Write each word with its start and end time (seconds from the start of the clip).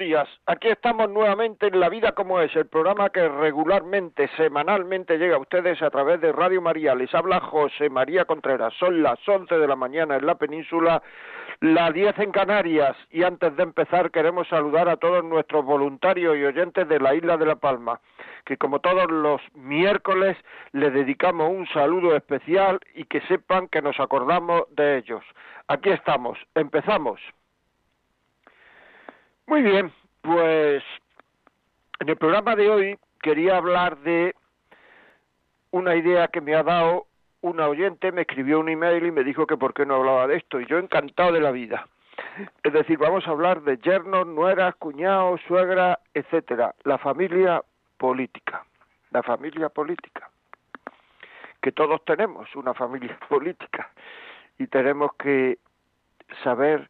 Días. 0.00 0.26
Aquí 0.46 0.68
estamos 0.68 1.10
nuevamente 1.10 1.66
en 1.66 1.78
La 1.78 1.90
Vida 1.90 2.12
como 2.12 2.40
es, 2.40 2.56
el 2.56 2.66
programa 2.66 3.10
que 3.10 3.28
regularmente, 3.28 4.30
semanalmente 4.36 5.18
llega 5.18 5.36
a 5.36 5.40
ustedes 5.40 5.80
a 5.82 5.90
través 5.90 6.22
de 6.22 6.32
Radio 6.32 6.62
María. 6.62 6.94
Les 6.94 7.14
habla 7.14 7.38
José 7.38 7.90
María 7.90 8.24
Contreras. 8.24 8.72
Son 8.78 9.02
las 9.02 9.18
11 9.28 9.58
de 9.58 9.68
la 9.68 9.76
mañana 9.76 10.16
en 10.16 10.24
la 10.24 10.36
península, 10.36 11.02
las 11.60 11.92
10 11.92 12.18
en 12.18 12.32
Canarias. 12.32 12.96
Y 13.10 13.22
antes 13.22 13.54
de 13.54 13.62
empezar 13.62 14.10
queremos 14.10 14.48
saludar 14.48 14.88
a 14.88 14.96
todos 14.96 15.22
nuestros 15.22 15.66
voluntarios 15.66 16.34
y 16.38 16.44
oyentes 16.44 16.88
de 16.88 16.98
la 16.98 17.14
isla 17.14 17.36
de 17.36 17.44
La 17.44 17.56
Palma, 17.56 18.00
que 18.46 18.56
como 18.56 18.80
todos 18.80 19.10
los 19.10 19.42
miércoles 19.54 20.34
les 20.72 20.94
dedicamos 20.94 21.50
un 21.50 21.68
saludo 21.68 22.16
especial 22.16 22.80
y 22.94 23.04
que 23.04 23.20
sepan 23.28 23.68
que 23.68 23.82
nos 23.82 24.00
acordamos 24.00 24.62
de 24.70 24.96
ellos. 24.96 25.22
Aquí 25.68 25.90
estamos, 25.90 26.38
empezamos. 26.54 27.20
Muy 29.50 29.62
bien, 29.62 29.92
pues 30.22 30.82
en 32.00 32.08
el 32.08 32.16
programa 32.16 32.56
de 32.56 32.70
hoy 32.70 32.98
quería 33.22 33.56
hablar 33.56 33.98
de 33.98 34.34
una 35.70 35.94
idea 35.96 36.28
que 36.28 36.40
me 36.40 36.54
ha 36.54 36.62
dado 36.62 37.06
una 37.42 37.68
oyente, 37.68 38.12
me 38.12 38.22
escribió 38.22 38.60
un 38.60 38.68
email 38.68 39.06
y 39.06 39.12
me 39.12 39.24
dijo 39.24 39.46
que 39.46 39.56
por 39.56 39.72
qué 39.72 39.86
no 39.86 39.96
hablaba 39.96 40.26
de 40.26 40.36
esto, 40.36 40.60
y 40.60 40.66
yo 40.66 40.78
encantado 40.78 41.32
de 41.32 41.40
la 41.40 41.50
vida. 41.50 41.86
Es 42.62 42.72
decir, 42.72 42.98
vamos 42.98 43.26
a 43.26 43.30
hablar 43.30 43.62
de 43.62 43.78
yernos, 43.78 44.26
nueras, 44.26 44.74
cuñados, 44.76 45.40
suegra, 45.46 45.98
etcétera, 46.12 46.74
la 46.84 46.98
familia 46.98 47.62
política, 47.96 48.64
la 49.10 49.22
familia 49.22 49.68
política, 49.68 50.30
que 51.62 51.72
todos 51.72 52.04
tenemos 52.04 52.54
una 52.56 52.74
familia 52.74 53.18
política 53.28 53.90
y 54.58 54.66
tenemos 54.66 55.12
que 55.14 55.58
saber 56.44 56.88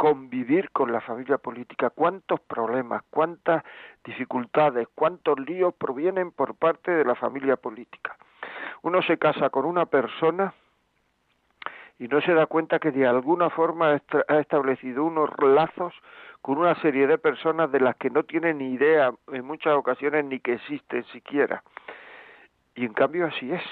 convivir 0.00 0.70
con 0.70 0.90
la 0.90 1.02
familia 1.02 1.36
política, 1.36 1.90
cuántos 1.90 2.40
problemas, 2.40 3.02
cuántas 3.10 3.62
dificultades, 4.02 4.88
cuántos 4.94 5.38
líos 5.40 5.74
provienen 5.74 6.30
por 6.30 6.54
parte 6.54 6.90
de 6.90 7.04
la 7.04 7.14
familia 7.14 7.56
política. 7.56 8.16
Uno 8.80 9.02
se 9.02 9.18
casa 9.18 9.50
con 9.50 9.66
una 9.66 9.84
persona 9.84 10.54
y 11.98 12.08
no 12.08 12.22
se 12.22 12.32
da 12.32 12.46
cuenta 12.46 12.78
que 12.78 12.92
de 12.92 13.06
alguna 13.06 13.50
forma 13.50 14.00
ha 14.28 14.38
establecido 14.38 15.04
unos 15.04 15.28
lazos 15.38 15.92
con 16.40 16.56
una 16.56 16.74
serie 16.76 17.06
de 17.06 17.18
personas 17.18 17.70
de 17.70 17.80
las 17.80 17.94
que 17.96 18.08
no 18.08 18.22
tiene 18.22 18.54
ni 18.54 18.72
idea 18.72 19.12
en 19.30 19.44
muchas 19.44 19.74
ocasiones 19.74 20.24
ni 20.24 20.40
que 20.40 20.54
existen 20.54 21.04
siquiera. 21.12 21.62
Y 22.74 22.86
en 22.86 22.94
cambio 22.94 23.26
así 23.26 23.52
es. 23.52 23.62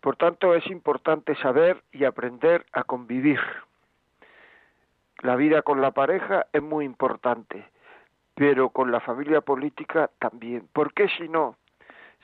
Por 0.00 0.16
tanto, 0.16 0.54
es 0.54 0.66
importante 0.68 1.34
saber 1.34 1.84
y 1.92 2.04
aprender 2.04 2.64
a 2.72 2.84
convivir 2.84 3.38
la 5.24 5.36
vida 5.36 5.62
con 5.62 5.80
la 5.80 5.92
pareja 5.92 6.46
es 6.52 6.62
muy 6.62 6.84
importante, 6.84 7.64
pero 8.34 8.68
con 8.68 8.92
la 8.92 9.00
familia 9.00 9.40
política 9.40 10.10
también, 10.18 10.68
porque 10.70 11.08
si 11.08 11.30
no, 11.30 11.56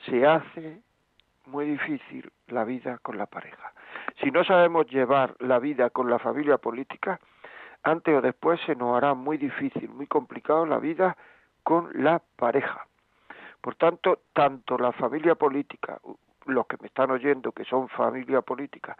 se 0.05 0.27
hace 0.27 0.81
muy 1.47 1.65
difícil 1.65 2.31
la 2.47 2.63
vida 2.63 2.99
con 2.99 3.17
la 3.17 3.25
pareja. 3.25 3.73
Si 4.21 4.29
no 4.29 4.43
sabemos 4.43 4.85
llevar 4.85 5.35
la 5.39 5.57
vida 5.57 5.89
con 5.89 6.11
la 6.11 6.19
familia 6.19 6.59
política, 6.59 7.19
antes 7.81 8.15
o 8.15 8.21
después 8.21 8.61
se 8.67 8.75
nos 8.75 8.95
hará 8.95 9.15
muy 9.15 9.37
difícil, 9.37 9.89
muy 9.89 10.05
complicado 10.05 10.67
la 10.67 10.77
vida 10.77 11.17
con 11.63 11.89
la 12.03 12.21
pareja. 12.35 12.85
Por 13.61 13.73
tanto, 13.77 14.19
tanto 14.33 14.77
la 14.77 14.91
familia 14.91 15.33
política, 15.33 15.99
los 16.45 16.65
que 16.67 16.77
me 16.79 16.87
están 16.87 17.11
oyendo 17.11 17.51
que 17.51 17.65
son 17.65 17.87
familia 17.89 18.41
política, 18.41 18.97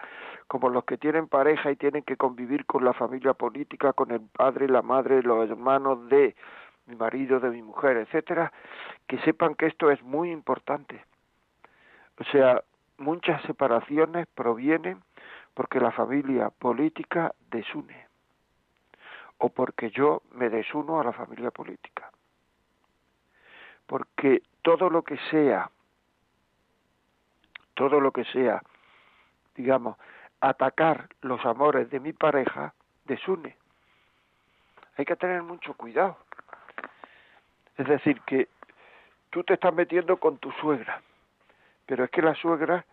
como 0.48 0.70
los 0.70 0.84
que 0.86 0.98
tienen 0.98 1.28
pareja 1.28 1.72
y 1.72 1.76
tienen 1.76 2.04
que 2.04 2.18
convivir 2.18 2.66
con 2.66 2.86
la 2.86 2.94
familia 2.94 3.34
política, 3.34 3.94
con 3.94 4.12
el 4.12 4.22
padre, 4.22 4.68
la 4.68 4.82
madre, 4.82 5.24
los 5.24 5.50
hermanos 5.50 6.08
de 6.10 6.36
mi 6.88 6.96
marido, 6.96 7.40
de 7.40 7.50
mi 7.50 7.62
mujer, 7.62 7.98
etcétera, 7.98 8.52
que 9.08 9.18
sepan 9.20 9.56
que 9.56 9.68
esto 9.68 9.92
es 9.92 10.02
muy 10.04 10.32
importante. 10.32 11.04
O 12.20 12.24
sea, 12.26 12.64
muchas 12.98 13.42
separaciones 13.44 14.28
provienen 14.28 15.02
porque 15.54 15.80
la 15.80 15.92
familia 15.92 16.50
política 16.50 17.34
desune 17.50 18.08
o 19.38 19.50
porque 19.50 19.90
yo 19.90 20.22
me 20.34 20.50
desuno 20.50 21.00
a 21.00 21.04
la 21.04 21.14
familia 21.14 21.50
política. 21.50 22.12
Porque 23.88 24.44
todo 24.62 24.90
lo 24.90 25.02
que 25.02 25.18
sea 25.32 25.70
todo 27.74 28.00
lo 28.00 28.12
que 28.12 28.26
sea, 28.26 28.62
digamos, 29.56 29.98
atacar 30.40 31.10
los 31.22 31.46
amores 31.46 31.90
de 31.90 32.00
mi 32.00 32.14
pareja, 32.14 32.74
desune. 33.06 33.56
Hay 34.98 35.06
que 35.06 35.16
tener 35.16 35.44
mucho 35.44 35.74
cuidado. 35.76 36.18
Es 37.78 37.88
decir, 37.88 38.20
que 38.22 38.50
tú 39.30 39.44
te 39.44 39.54
estás 39.54 39.74
metiendo 39.74 40.18
con 40.18 40.38
tu 40.38 40.52
suegra, 40.54 41.02
pero 41.86 42.04
es 42.04 42.12
que 42.12 42.22
la 42.22 42.36
suegra 42.36 42.86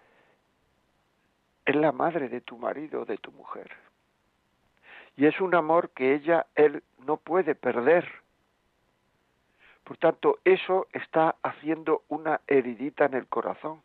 es 1.64 1.76
la 1.76 1.92
madre 1.92 2.28
de 2.28 2.40
tu 2.40 2.56
marido 2.56 3.02
o 3.02 3.04
de 3.04 3.18
tu 3.18 3.32
mujer. 3.32 3.70
Y 5.16 5.26
es 5.26 5.40
un 5.40 5.54
amor 5.54 5.90
que 5.90 6.14
ella, 6.14 6.46
él, 6.54 6.82
no 6.98 7.16
puede 7.16 7.54
perder. 7.54 8.08
Por 9.84 9.96
tanto, 9.96 10.38
eso 10.44 10.86
está 10.92 11.34
haciendo 11.42 12.04
una 12.08 12.40
heridita 12.46 13.06
en 13.06 13.14
el 13.14 13.26
corazón 13.26 13.82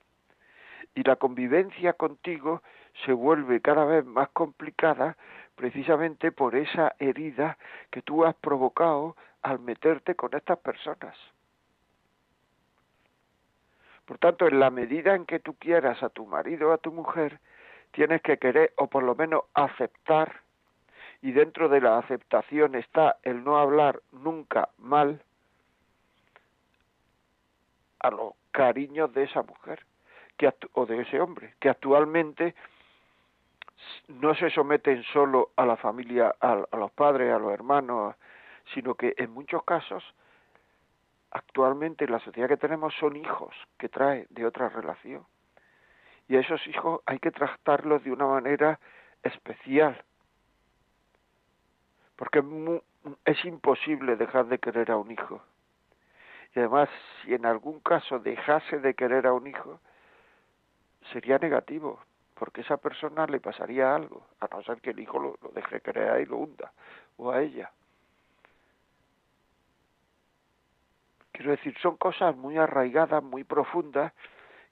y 0.96 1.04
la 1.04 1.16
convivencia 1.16 1.94
contigo 1.94 2.62
se 3.06 3.14
vuelve 3.14 3.62
cada 3.62 3.86
vez 3.86 4.06
más 4.06 4.30
complicada 4.30 5.18
precisamente 5.56 6.32
por 6.32 6.56
esa 6.56 6.96
herida 7.00 7.58
que 7.92 8.02
tú 8.02 8.26
has 8.26 8.36
provocado 8.36 9.16
al 9.42 9.60
meterte 9.60 10.16
con 10.16 10.36
estas 10.36 10.60
personas. 10.60 11.18
Por 14.06 14.18
tanto, 14.18 14.48
en 14.48 14.60
la 14.60 14.70
medida 14.70 15.16
en 15.16 15.26
que 15.26 15.40
tú 15.40 15.56
quieras 15.56 16.04
a 16.04 16.10
tu 16.10 16.26
marido 16.26 16.70
o 16.70 16.74
a 16.74 16.78
tu 16.78 16.92
mujer, 16.92 17.40
tienes 17.92 18.22
que 18.22 18.38
querer 18.38 18.74
o 18.78 18.88
por 18.88 19.04
lo 19.04 19.16
menos 19.16 19.44
aceptar, 19.54 20.42
y 21.22 21.32
dentro 21.32 21.70
de 21.70 21.80
la 21.80 22.00
aceptación 22.00 22.76
está 22.76 23.18
el 23.24 23.46
no 23.46 23.58
hablar 23.58 24.02
nunca 24.12 24.70
mal 24.78 25.24
a 28.00 28.12
los 28.12 28.34
cariños 28.52 29.14
de 29.14 29.24
esa 29.24 29.42
mujer 29.42 29.86
o 30.74 30.86
de 30.86 31.02
ese 31.02 31.20
hombre, 31.20 31.56
que 31.60 31.70
actualmente 31.70 32.56
no 34.08 34.36
se 34.36 34.50
someten 34.50 35.04
solo 35.04 35.52
a 35.56 35.66
la 35.66 35.78
familia, 35.78 36.36
a, 36.40 36.66
los 36.78 36.92
padres, 36.92 37.34
a 37.34 37.40
los 37.40 37.52
hermanos, 37.52 38.16
sino 38.74 38.96
que 38.96 39.14
en 39.18 39.32
muchos 39.32 39.64
casos 39.64 40.04
actualmente 41.32 42.06
en 42.06 42.12
la 42.12 42.20
sociedad 42.20 42.48
que 42.48 42.58
tenemos 42.58 42.94
son 42.96 43.16
hijos 43.16 43.56
que 43.78 43.90
trae 43.90 44.28
de 44.30 44.46
otra 44.46 44.70
relación. 44.70 45.26
Y 46.28 46.38
a 46.38 46.40
esos 46.40 46.66
hijos 46.68 47.02
hay 47.06 47.20
que 47.20 47.32
tratarlos 47.32 48.04
de 48.04 48.12
una 48.12 48.28
manera 48.28 48.80
especial. 49.24 50.02
Porque 52.16 52.44
es 53.26 53.46
imposible 53.46 54.16
dejar 54.16 54.46
de 54.46 54.60
querer 54.60 54.92
a 54.92 54.98
un 54.98 55.12
hijo. 55.12 55.42
Y 56.56 56.60
además, 56.60 56.88
si 57.22 57.34
en 57.34 57.46
algún 57.46 57.80
caso 57.80 58.20
dejase 58.20 58.80
de 58.80 58.94
querer 58.94 59.26
a 59.26 59.34
un 59.34 59.48
hijo, 59.48 59.82
sería 61.12 61.38
negativo, 61.38 62.00
porque 62.36 62.62
esa 62.62 62.78
persona 62.78 63.26
le 63.28 63.40
pasaría 63.40 63.96
algo, 63.96 64.26
a 64.40 64.48
no 64.48 64.64
ser 64.64 64.82
que 64.82 64.92
el 64.92 65.00
hijo 65.00 65.20
lo, 65.20 65.52
deje 65.54 65.82
creer 65.82 66.22
y 66.22 66.26
lo 66.26 66.38
hunda, 66.38 66.72
o 67.18 67.32
a 67.32 67.42
ella. 67.42 67.72
Quiero 71.32 71.52
decir, 71.52 71.76
son 71.80 71.98
cosas 71.98 72.36
muy 72.36 72.58
arraigadas, 72.58 73.24
muy 73.24 73.44
profundas, 73.44 74.14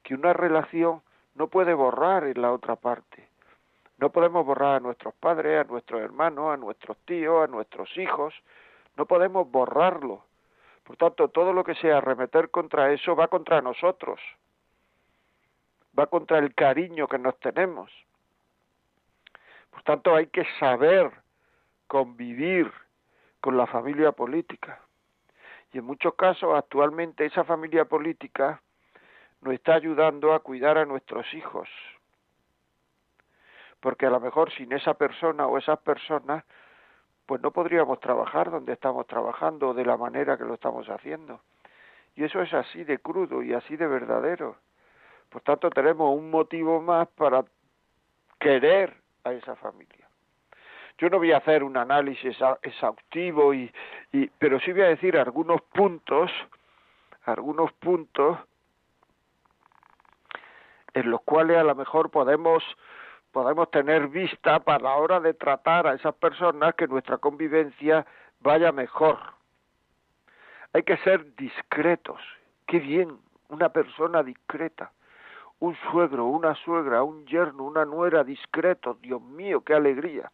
que 0.04 0.13
una 0.13 0.33
relación 0.33 1.01
no 1.36 1.48
puede 1.48 1.74
borrar 1.74 2.25
en 2.25 2.42
la 2.42 2.51
otra 2.51 2.75
parte. 2.75 3.28
No 3.98 4.12
podemos 4.12 4.45
borrar 4.45 4.75
a 4.75 4.80
nuestros 4.80 5.13
padres, 5.16 5.63
a 5.66 5.69
nuestros 5.69 6.01
hermanos, 6.01 6.54
a 6.54 6.57
nuestros 6.57 6.98
tíos, 7.06 7.44
a 7.44 7.48
nuestros 7.48 7.95
hijos. 7.98 8.33
No 8.95 9.06
podemos 9.06 9.50
borrarlo. 9.50 10.24
Por 10.83 10.98
tanto, 10.98 11.30
todo 11.30 11.54
lo 11.54 11.63
que 11.63 11.75
sea 11.75 11.98
arremeter 11.98 12.50
contra 12.50 12.92
eso 12.92 13.16
va 13.16 13.28
contra 13.28 13.62
nosotros 13.62 14.19
va 15.98 16.08
contra 16.08 16.40
el 16.40 16.54
cariño 16.54 17.08
que 17.08 17.18
nos 17.18 17.40
tenemos. 17.40 17.92
Por 19.70 19.84
tanto, 19.84 20.16
hay 20.16 20.28
que 20.28 20.46
saber 20.60 21.12
convivir 21.88 22.72
con 23.40 23.58
la 23.58 23.68
familia 23.68 24.12
política. 24.12 24.80
Y 25.74 25.80
en 25.80 25.86
muchos 25.86 26.16
casos, 26.16 26.54
actualmente, 26.56 27.26
esa 27.26 27.44
familia 27.44 27.86
política 27.86 28.62
nos 29.42 29.54
está 29.54 29.76
ayudando 29.76 30.34
a 30.34 30.40
cuidar 30.40 30.78
a 30.78 30.86
nuestros 30.86 31.34
hijos. 31.34 31.68
Porque 33.80 34.06
a 34.06 34.10
lo 34.10 34.20
mejor 34.20 34.52
sin 34.52 34.72
esa 34.74 34.94
persona 34.94 35.48
o 35.48 35.58
esas 35.58 35.80
personas, 35.80 36.44
pues 37.26 37.42
no 37.42 37.52
podríamos 37.52 38.00
trabajar 38.00 38.52
donde 38.52 38.74
estamos 38.74 39.08
trabajando 39.08 39.70
o 39.70 39.74
de 39.74 39.86
la 39.86 39.98
manera 39.98 40.38
que 40.38 40.44
lo 40.44 40.54
estamos 40.54 40.88
haciendo. 40.90 41.42
Y 42.16 42.26
eso 42.26 42.42
es 42.42 42.54
así 42.54 42.84
de 42.84 43.00
crudo 43.00 43.42
y 43.42 43.54
así 43.54 43.78
de 43.78 43.88
verdadero. 43.88 44.58
Por 45.31 45.42
tanto, 45.42 45.69
tenemos 45.69 46.16
un 46.16 46.30
motivo 46.30 46.81
más 46.81 47.07
para 47.07 47.44
querer 48.39 48.95
a 49.24 49.31
esa 49.31 49.56
familia. 49.56 50.07
Yo 50.98 51.10
no 51.10 51.18
voy 51.18 51.31
a 51.31 51.38
hacer 51.38 51.63
un 51.63 51.78
análisis 51.78 52.38
exhaustivo, 52.62 53.54
y, 53.54 53.72
y, 54.12 54.28
pero 54.38 54.60
sí 54.60 54.74
voy 54.74 54.81
a 54.81 54.89
decir 54.89 55.18
algunos 55.18 55.62
puntos, 55.62 56.30
algunos 57.24 57.72
puntos 57.74 58.38
en 60.94 61.10
los 61.10 61.22
cuales 61.22 61.57
a 61.57 61.63
lo 61.63 61.75
mejor 61.75 62.12
podemos 62.12 62.63
podemos 63.31 63.72
tener 63.72 64.10
vista 64.10 64.60
para 64.60 64.83
la 64.83 64.95
hora 64.95 65.22
de 65.22 65.33
tratar 65.33 65.88
a 65.88 65.94
esas 65.94 66.13
personas 66.16 66.75
que 66.75 66.86
nuestra 66.86 67.18
convivencia 67.18 68.06
vaya 68.42 68.74
mejor. 68.74 69.18
Hay 70.74 70.83
que 70.83 70.98
ser 70.98 71.33
discretos. 71.36 72.19
Qué 72.68 72.80
bien, 72.80 73.18
una 73.48 73.69
persona 73.69 74.22
discreta. 74.22 74.92
Un 75.62 75.75
suegro, 75.90 76.25
una 76.25 76.54
suegra, 76.56 77.04
un 77.04 77.25
yerno, 77.25 77.63
una 77.63 77.86
nuera 77.86 78.24
discreto. 78.24 78.98
Dios 79.02 79.22
mío, 79.22 79.62
qué 79.62 79.74
alegría. 79.74 80.31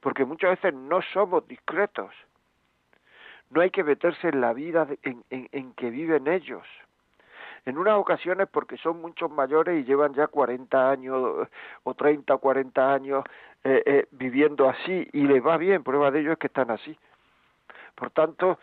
Porque 0.00 0.24
muchas 0.24 0.50
veces 0.50 0.74
no 0.74 1.00
somos 1.12 1.46
discretos. 1.46 2.12
No 3.50 3.60
hay 3.60 3.70
que 3.70 3.84
meterse 3.84 4.28
en 4.28 4.40
la 4.40 4.52
vida 4.52 4.88
en, 5.02 5.22
en, 5.30 5.48
en 5.52 5.72
que 5.74 5.90
viven 5.90 6.26
ellos 6.26 6.66
en 7.68 7.76
unas 7.76 7.98
ocasiones 7.98 8.48
porque 8.50 8.78
son 8.78 9.00
muchos 9.02 9.30
mayores 9.30 9.78
y 9.78 9.84
llevan 9.84 10.14
ya 10.14 10.26
40 10.26 10.90
años 10.90 11.48
o 11.82 11.94
30 11.94 12.34
o 12.34 12.38
40 12.38 12.94
años 12.94 13.24
eh, 13.62 13.82
eh, 13.84 14.06
viviendo 14.12 14.68
así 14.68 15.06
y 15.12 15.24
les 15.24 15.44
va 15.44 15.58
bien, 15.58 15.82
prueba 15.82 16.10
de 16.10 16.20
ello 16.20 16.32
es 16.32 16.38
que 16.38 16.46
están 16.46 16.70
así. 16.70 16.96
Por 17.94 18.10
tanto, 18.10 18.58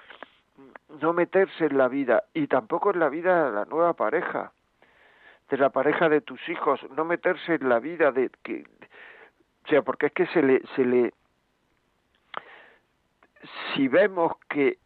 no 1.01 1.13
meterse 1.13 1.65
en 1.65 1.77
la 1.77 1.87
vida 1.87 2.23
y 2.33 2.47
tampoco 2.47 2.91
en 2.91 2.99
la 2.99 3.09
vida 3.09 3.45
de 3.45 3.51
la 3.51 3.65
nueva 3.65 3.93
pareja, 3.93 4.53
de 5.49 5.57
la 5.57 5.69
pareja 5.69 6.09
de 6.09 6.21
tus 6.21 6.39
hijos, 6.49 6.79
no 6.95 7.05
meterse 7.05 7.55
en 7.55 7.69
la 7.69 7.79
vida 7.79 8.11
de 8.11 8.29
que 8.43 8.63
o 9.65 9.67
sea, 9.67 9.81
porque 9.81 10.07
es 10.07 10.13
que 10.13 10.27
se 10.27 10.41
le 10.41 10.61
se 10.75 10.85
le 10.85 11.13
si 13.73 13.87
vemos 13.87 14.33
que 14.49 14.77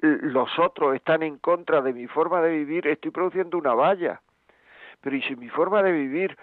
los 0.00 0.58
otros 0.58 0.96
están 0.96 1.22
en 1.22 1.38
contra 1.38 1.80
de 1.80 1.92
mi 1.92 2.06
forma 2.06 2.42
de 2.42 2.50
vivir, 2.50 2.86
estoy 2.86 3.10
produciendo 3.10 3.56
una 3.56 3.74
valla. 3.74 4.20
Pero 5.00 5.16
y 5.16 5.22
si 5.22 5.36
mi 5.36 5.48
forma 5.48 5.82
de 5.82 5.92
vivir, 5.92 6.36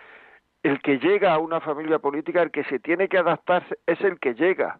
el 0.63 0.81
que 0.81 0.97
llega 0.97 1.33
a 1.33 1.39
una 1.39 1.59
familia 1.59 1.99
política, 1.99 2.41
el 2.41 2.51
que 2.51 2.63
se 2.65 2.79
tiene 2.79 3.07
que 3.07 3.17
adaptarse, 3.17 3.77
es 3.85 3.99
el 4.01 4.19
que 4.19 4.33
llega, 4.33 4.79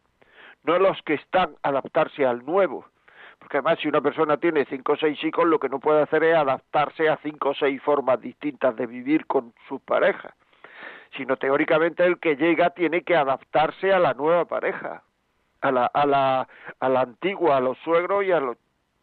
no 0.63 0.79
los 0.79 1.01
que 1.03 1.15
están 1.15 1.55
adaptarse 1.61 2.25
al 2.25 2.45
nuevo. 2.45 2.85
Porque 3.39 3.57
además 3.57 3.79
si 3.79 3.87
una 3.87 4.01
persona 4.01 4.37
tiene 4.37 4.65
cinco 4.65 4.93
o 4.93 4.97
seis 4.97 5.23
hijos, 5.23 5.45
lo 5.47 5.59
que 5.59 5.69
no 5.69 5.79
puede 5.79 6.01
hacer 6.01 6.23
es 6.23 6.35
adaptarse 6.35 7.09
a 7.09 7.17
cinco 7.17 7.49
o 7.49 7.53
seis 7.55 7.81
formas 7.81 8.21
distintas 8.21 8.75
de 8.75 8.85
vivir 8.85 9.25
con 9.25 9.53
sus 9.67 9.81
parejas. 9.81 10.33
Sino 11.17 11.37
teóricamente 11.37 12.05
el 12.05 12.19
que 12.19 12.35
llega 12.35 12.69
tiene 12.71 13.01
que 13.01 13.15
adaptarse 13.15 13.91
a 13.93 13.99
la 13.99 14.13
nueva 14.13 14.45
pareja, 14.45 15.03
a 15.61 15.71
la, 15.71 15.85
a 15.87 16.05
la, 16.05 16.47
a 16.79 16.89
la 16.89 17.01
antigua, 17.01 17.57
a 17.57 17.61
los 17.61 17.77
suegros 17.79 18.23
y 18.25 18.31
a 18.31 18.39
los 18.39 18.57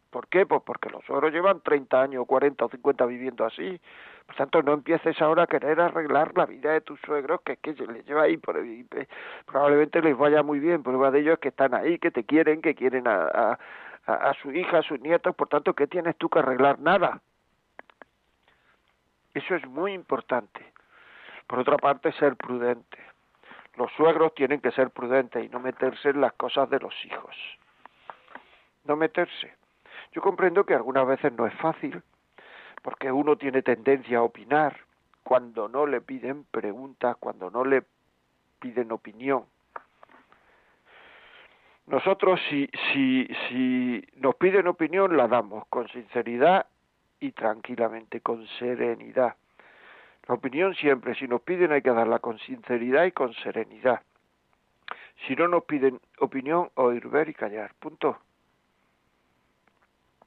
¿Por 0.09 0.27
qué? 0.29 0.45
Pues 0.45 0.61
porque 0.65 0.89
los 0.89 1.03
suegros 1.05 1.33
llevan 1.33 1.61
30 1.61 2.01
años, 2.01 2.25
40 2.25 2.65
o 2.65 2.69
50 2.69 3.05
viviendo 3.05 3.45
así. 3.45 3.79
Por 4.25 4.35
tanto, 4.35 4.61
no 4.63 4.73
empieces 4.73 5.21
ahora 5.21 5.43
a 5.43 5.47
querer 5.47 5.79
arreglar 5.79 6.31
la 6.35 6.45
vida 6.45 6.71
de 6.71 6.81
tus 6.81 6.99
suegros, 7.01 7.41
que 7.41 7.53
es 7.53 7.59
que 7.59 7.73
les 7.73 8.05
lleva 8.05 8.23
ahí, 8.23 8.37
por, 8.37 8.57
probablemente 9.45 10.01
les 10.01 10.17
vaya 10.17 10.43
muy 10.43 10.59
bien. 10.59 10.81
Prueba 10.83 11.11
de 11.11 11.19
ello 11.19 11.33
es 11.33 11.39
que 11.39 11.49
están 11.49 11.73
ahí, 11.73 11.99
que 11.99 12.11
te 12.11 12.23
quieren, 12.23 12.61
que 12.61 12.73
quieren 12.73 13.07
a, 13.07 13.59
a 14.07 14.33
su 14.41 14.51
hija, 14.51 14.79
a 14.79 14.83
sus 14.83 14.99
nietos. 14.99 15.35
Por 15.35 15.49
tanto, 15.49 15.73
¿qué 15.73 15.87
tienes 15.87 16.15
tú 16.17 16.29
que 16.29 16.39
arreglar? 16.39 16.79
Nada. 16.79 17.21
Eso 19.33 19.55
es 19.55 19.67
muy 19.67 19.93
importante. 19.93 20.73
Por 21.45 21.59
otra 21.59 21.77
parte, 21.77 22.11
ser 22.13 22.35
prudente. 22.35 22.97
Los 23.75 23.91
suegros 23.93 24.33
tienen 24.33 24.59
que 24.59 24.71
ser 24.71 24.89
prudentes 24.89 25.45
y 25.45 25.49
no 25.49 25.59
meterse 25.59 26.09
en 26.09 26.21
las 26.21 26.33
cosas 26.33 26.69
de 26.69 26.79
los 26.79 26.93
hijos. 27.05 27.35
No 28.85 28.95
meterse. 28.95 29.55
Yo 30.13 30.21
comprendo 30.21 30.65
que 30.65 30.73
algunas 30.73 31.05
veces 31.05 31.31
no 31.33 31.45
es 31.45 31.53
fácil, 31.55 32.01
porque 32.81 33.11
uno 33.11 33.35
tiene 33.35 33.61
tendencia 33.61 34.17
a 34.17 34.23
opinar 34.23 34.77
cuando 35.23 35.67
no 35.67 35.85
le 35.85 36.01
piden 36.01 36.45
preguntas, 36.45 37.17
cuando 37.17 37.51
no 37.51 37.63
le 37.63 37.83
piden 38.59 38.91
opinión. 38.91 39.45
Nosotros 41.87 42.41
si, 42.49 42.69
si, 42.93 44.05
nos 44.17 44.35
piden 44.35 44.67
opinión 44.67 45.15
la 45.15 45.27
damos 45.29 45.65
con 45.67 45.87
sinceridad 45.87 46.65
y 47.21 47.31
tranquilamente, 47.31 48.19
con 48.19 48.45
serenidad. 48.59 49.35
La 50.27 50.35
opinión 50.35 50.75
siempre, 50.75 51.15
si 51.15 51.27
nos 51.29 51.41
piden 51.41 51.71
hay 51.71 51.81
que 51.81 51.91
darla 51.91 52.19
con 52.19 52.37
sinceridad 52.39 53.05
y 53.05 53.13
con 53.13 53.33
serenidad. 53.35 54.01
Si 55.25 55.35
no 55.37 55.47
nos 55.47 55.63
piden 55.63 56.01
opinión, 56.19 56.69
oír, 56.75 57.07
ver 57.07 57.29
y 57.29 57.33
callar. 57.33 57.73
Punto. 57.79 58.19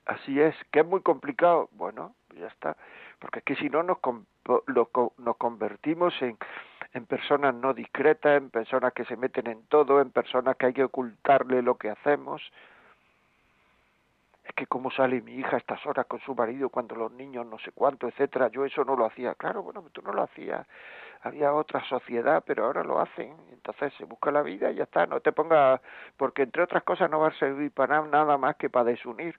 Así 0.07 0.41
es, 0.41 0.57
que 0.73 0.81
es 0.81 0.87
muy 0.87 1.03
complicado. 1.03 1.69
Bueno, 1.73 2.15
ya 2.37 2.47
está. 2.47 2.77
Porque 3.19 3.41
es 3.41 3.45
que 3.45 3.57
si 3.57 3.69
no 3.69 3.83
nos, 3.83 3.99
nos 5.19 5.37
convertimos 5.37 6.15
en, 6.23 6.39
en 6.93 7.07
personas 7.07 7.55
no 7.55 7.73
discretas, 7.73 8.37
en 8.37 8.51
personas 8.51 8.93
que 8.93 9.05
se 9.05 9.17
meten 9.17 9.47
en 9.47 9.63
todo, 9.67 10.01
en 10.01 10.11
personas 10.11 10.57
que 10.57 10.67
hay 10.67 10.73
que 10.73 10.85
ocultarle 10.85 11.63
lo 11.63 11.77
que 11.77 11.91
hacemos. 11.91 12.43
Es 14.45 14.55
que 14.55 14.67
cómo 14.67 14.91
sale 14.91 15.21
mi 15.23 15.35
hija 15.35 15.57
a 15.57 15.59
estas 15.59 15.85
horas 15.87 16.07
con 16.07 16.21
su 16.21 16.35
marido 16.35 16.71
cuando 16.71 16.97
los 16.97 17.13
niños 17.13 17.47
no 17.47 17.59
sé 17.61 17.71
cuánto, 17.73 18.09
etcétera. 18.09 18.49
Yo 18.49 18.65
eso 18.65 18.85
no 18.85 18.97
lo 18.97 19.07
hacía. 19.07 19.35
Claro, 19.35 19.63
bueno, 19.63 19.85
tú 19.93 20.03
no 20.03 20.13
lo 20.13 20.23
hacías. 20.23 20.67
Había 21.23 21.53
otra 21.53 21.85
sociedad, 21.85 22.43
pero 22.45 22.65
ahora 22.65 22.83
lo 22.83 22.99
hacen. 22.99 23.37
Entonces 23.53 23.93
se 23.95 24.05
busca 24.05 24.33
la 24.33 24.43
vida 24.43 24.73
y 24.73 24.77
ya 24.77 24.85
está. 24.85 25.07
No 25.07 25.21
te 25.21 25.31
pongas, 25.31 25.81
porque 26.17 26.43
entre 26.43 26.65
otras 26.65 26.83
cosas 26.83 27.09
no 27.09 27.21
va 27.21 27.29
a 27.29 27.39
servir 27.39 27.71
para 27.71 28.03
nada 28.03 28.37
más 28.37 28.57
que 28.57 28.69
para 28.69 28.87
desunir 28.87 29.39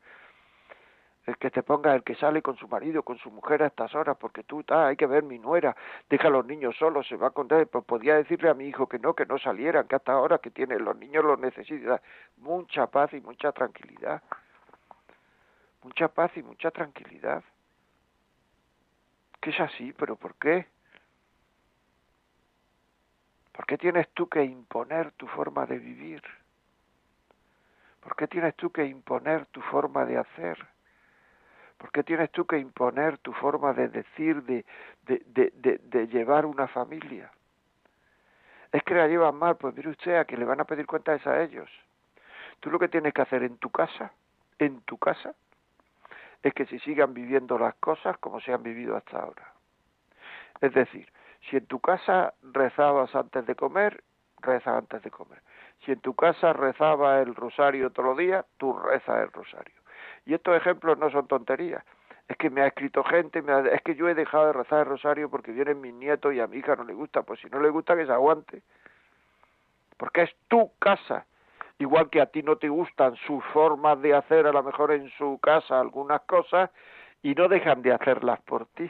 el 1.32 1.38
que 1.38 1.50
te 1.50 1.64
ponga 1.64 1.96
el 1.96 2.04
que 2.04 2.16
sale 2.16 2.42
con 2.42 2.58
su 2.58 2.68
marido, 2.68 3.04
con 3.04 3.18
su 3.18 3.32
mujer 3.32 3.64
a 3.64 3.68
estas 3.68 3.96
horas, 3.96 4.18
porque 4.18 4.44
tú, 4.44 4.64
ta, 4.64 4.88
hay 4.88 4.98
que 4.98 5.06
ver 5.06 5.24
mi 5.24 5.40
nuera, 5.40 5.76
deja 6.10 6.28
a 6.28 6.32
los 6.32 6.46
niños 6.46 6.76
solos, 6.78 7.08
se 7.08 7.16
va 7.16 7.28
a 7.28 7.32
contar, 7.32 7.66
pues 7.68 7.86
podía 7.86 8.16
decirle 8.16 8.50
a 8.50 8.54
mi 8.54 8.66
hijo 8.66 8.88
que 8.88 9.00
no, 9.00 9.14
que 9.14 9.26
no 9.26 9.38
salieran, 9.38 9.88
que 9.88 9.96
hasta 9.96 10.12
ahora 10.12 10.40
que 10.40 10.52
tiene 10.52 10.78
los 10.78 10.96
niños 10.98 11.24
los 11.24 11.40
necesitan, 11.40 12.00
mucha 12.38 12.88
paz 12.88 13.14
y 13.14 13.22
mucha 13.22 13.52
tranquilidad, 13.54 14.22
mucha 15.84 16.10
paz 16.10 16.32
y 16.36 16.44
mucha 16.44 16.70
tranquilidad, 16.70 17.44
que 19.40 19.52
es 19.52 19.60
así, 19.60 19.94
pero 19.94 20.18
¿por 20.18 20.36
qué? 20.36 20.68
¿Por 23.54 23.66
qué 23.66 23.78
tienes 23.78 24.10
tú 24.10 24.28
que 24.28 24.44
imponer 24.44 25.12
tu 25.14 25.28
forma 25.28 25.66
de 25.66 25.80
vivir? 25.80 26.22
¿Por 28.02 28.16
qué 28.16 28.28
tienes 28.28 28.56
tú 28.56 28.72
que 28.72 28.86
imponer 28.86 29.46
tu 29.48 29.62
forma 29.62 30.06
de 30.06 30.18
hacer? 30.18 30.58
¿Por 31.82 31.92
qué 31.92 32.04
tienes 32.04 32.30
tú 32.30 32.46
que 32.46 32.60
imponer 32.60 33.18
tu 33.18 33.34
forma 33.34 33.74
de 33.74 33.88
decir, 33.88 34.44
de, 34.44 36.08
llevar 36.12 36.46
una 36.46 36.68
familia? 36.68 37.32
Es 38.72 38.84
que 38.84 38.94
la 38.94 39.08
llevan 39.08 39.36
mal, 39.36 39.58
pues 39.58 39.76
mire 39.76 39.90
usted 39.90 40.16
a 40.16 40.26
que 40.26 40.38
le 40.38 40.46
van 40.46 40.62
a 40.62 40.66
pedir 40.66 40.86
cuentas 40.86 41.26
a 41.26 41.42
ellos. 41.42 41.72
Tú 42.60 42.70
lo 42.70 42.78
que 42.78 42.88
tienes 42.88 43.16
que 43.16 43.24
hacer 43.24 43.42
en 43.42 43.58
tu 43.58 43.72
casa, 43.72 44.12
en 44.60 44.82
tu 44.82 45.00
casa, 45.00 45.34
es 46.44 46.54
que 46.54 46.68
si 46.68 46.78
sigan 46.78 47.16
viviendo 47.16 47.58
las 47.58 47.74
cosas 47.76 48.16
como 48.20 48.40
se 48.42 48.54
han 48.54 48.62
vivido 48.62 48.96
hasta 48.96 49.18
ahora. 49.18 49.52
Es 50.62 50.76
decir, 50.76 51.12
si 51.50 51.58
en 51.58 51.66
tu 51.66 51.80
casa 51.80 52.36
rezabas 52.44 53.16
antes 53.16 53.44
de 53.48 53.56
comer, 53.56 54.04
reza 54.38 54.78
antes 54.78 55.02
de 55.02 55.10
comer. 55.10 55.42
Si 55.84 55.94
en 55.94 56.00
tu 56.00 56.14
casa 56.14 56.54
rezaba 56.54 57.22
el 57.22 57.34
rosario 57.34 57.90
todos 57.90 58.10
los 58.10 58.18
días, 58.20 58.46
tú 58.58 58.72
rezas 58.78 59.24
el 59.24 59.32
rosario. 59.32 59.81
Y 60.25 60.34
estos 60.34 60.56
ejemplos 60.56 60.98
no 60.98 61.10
son 61.10 61.28
tonterías. 61.28 61.84
Es 62.28 62.38
que 62.38 62.50
me 62.50 62.62
ha 62.62 62.68
escrito 62.68 63.04
gente, 63.04 63.44
es 63.74 63.82
que 63.82 63.96
yo 63.96 64.08
he 64.08 64.16
dejado 64.16 64.48
de 64.48 64.54
rezar 64.54 64.80
el 64.80 64.86
rosario 64.86 65.30
porque 65.30 65.51
vienen 65.51 65.82
mis 65.82 65.94
nietos 65.94 66.34
y 66.34 66.40
a 66.40 66.48
mi 66.48 66.58
hija 66.58 66.75
no 66.75 66.84
le 66.84 66.94
gusta. 66.94 67.24
Pues 67.24 67.40
si 67.40 67.50
no 67.50 67.60
le 67.60 67.70
gusta, 67.70 67.96
que 67.96 68.06
se 68.06 68.12
aguante. 68.12 68.62
Porque 69.98 70.24
es 70.24 70.32
tu 70.48 70.72
casa. 70.80 71.25
Igual 71.80 72.10
que 72.10 72.22
a 72.22 72.28
ti 72.28 72.44
no 72.44 72.58
te 72.58 72.70
gustan 72.70 73.16
sus 73.28 73.44
formas 73.46 74.01
de 74.01 74.13
hacer, 74.13 74.46
a 74.46 74.51
lo 74.51 74.63
mejor 74.63 74.92
en 74.92 75.10
su 75.18 75.40
casa, 75.42 75.80
algunas 75.80 76.22
cosas, 76.22 76.70
y 77.24 77.34
no 77.34 77.48
dejan 77.48 77.82
de 77.82 77.92
hacerlas 77.92 78.40
por 78.42 78.68
ti. 78.68 78.90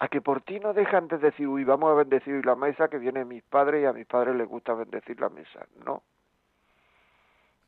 A 0.00 0.08
que 0.08 0.20
por 0.20 0.42
ti 0.42 0.58
no 0.58 0.74
dejan 0.74 1.06
de 1.06 1.18
decir, 1.18 1.46
uy, 1.46 1.64
vamos 1.64 1.92
a 1.92 1.94
bendecir 1.94 2.44
la 2.44 2.56
mesa 2.56 2.88
que 2.88 2.98
vienen 2.98 3.28
mis 3.28 3.44
padres 3.44 3.82
y 3.82 3.86
a 3.86 3.92
mis 3.92 4.06
padres 4.06 4.34
les 4.34 4.48
gusta 4.48 4.74
bendecir 4.74 5.20
la 5.20 5.28
mesa. 5.28 5.64
No 5.86 6.02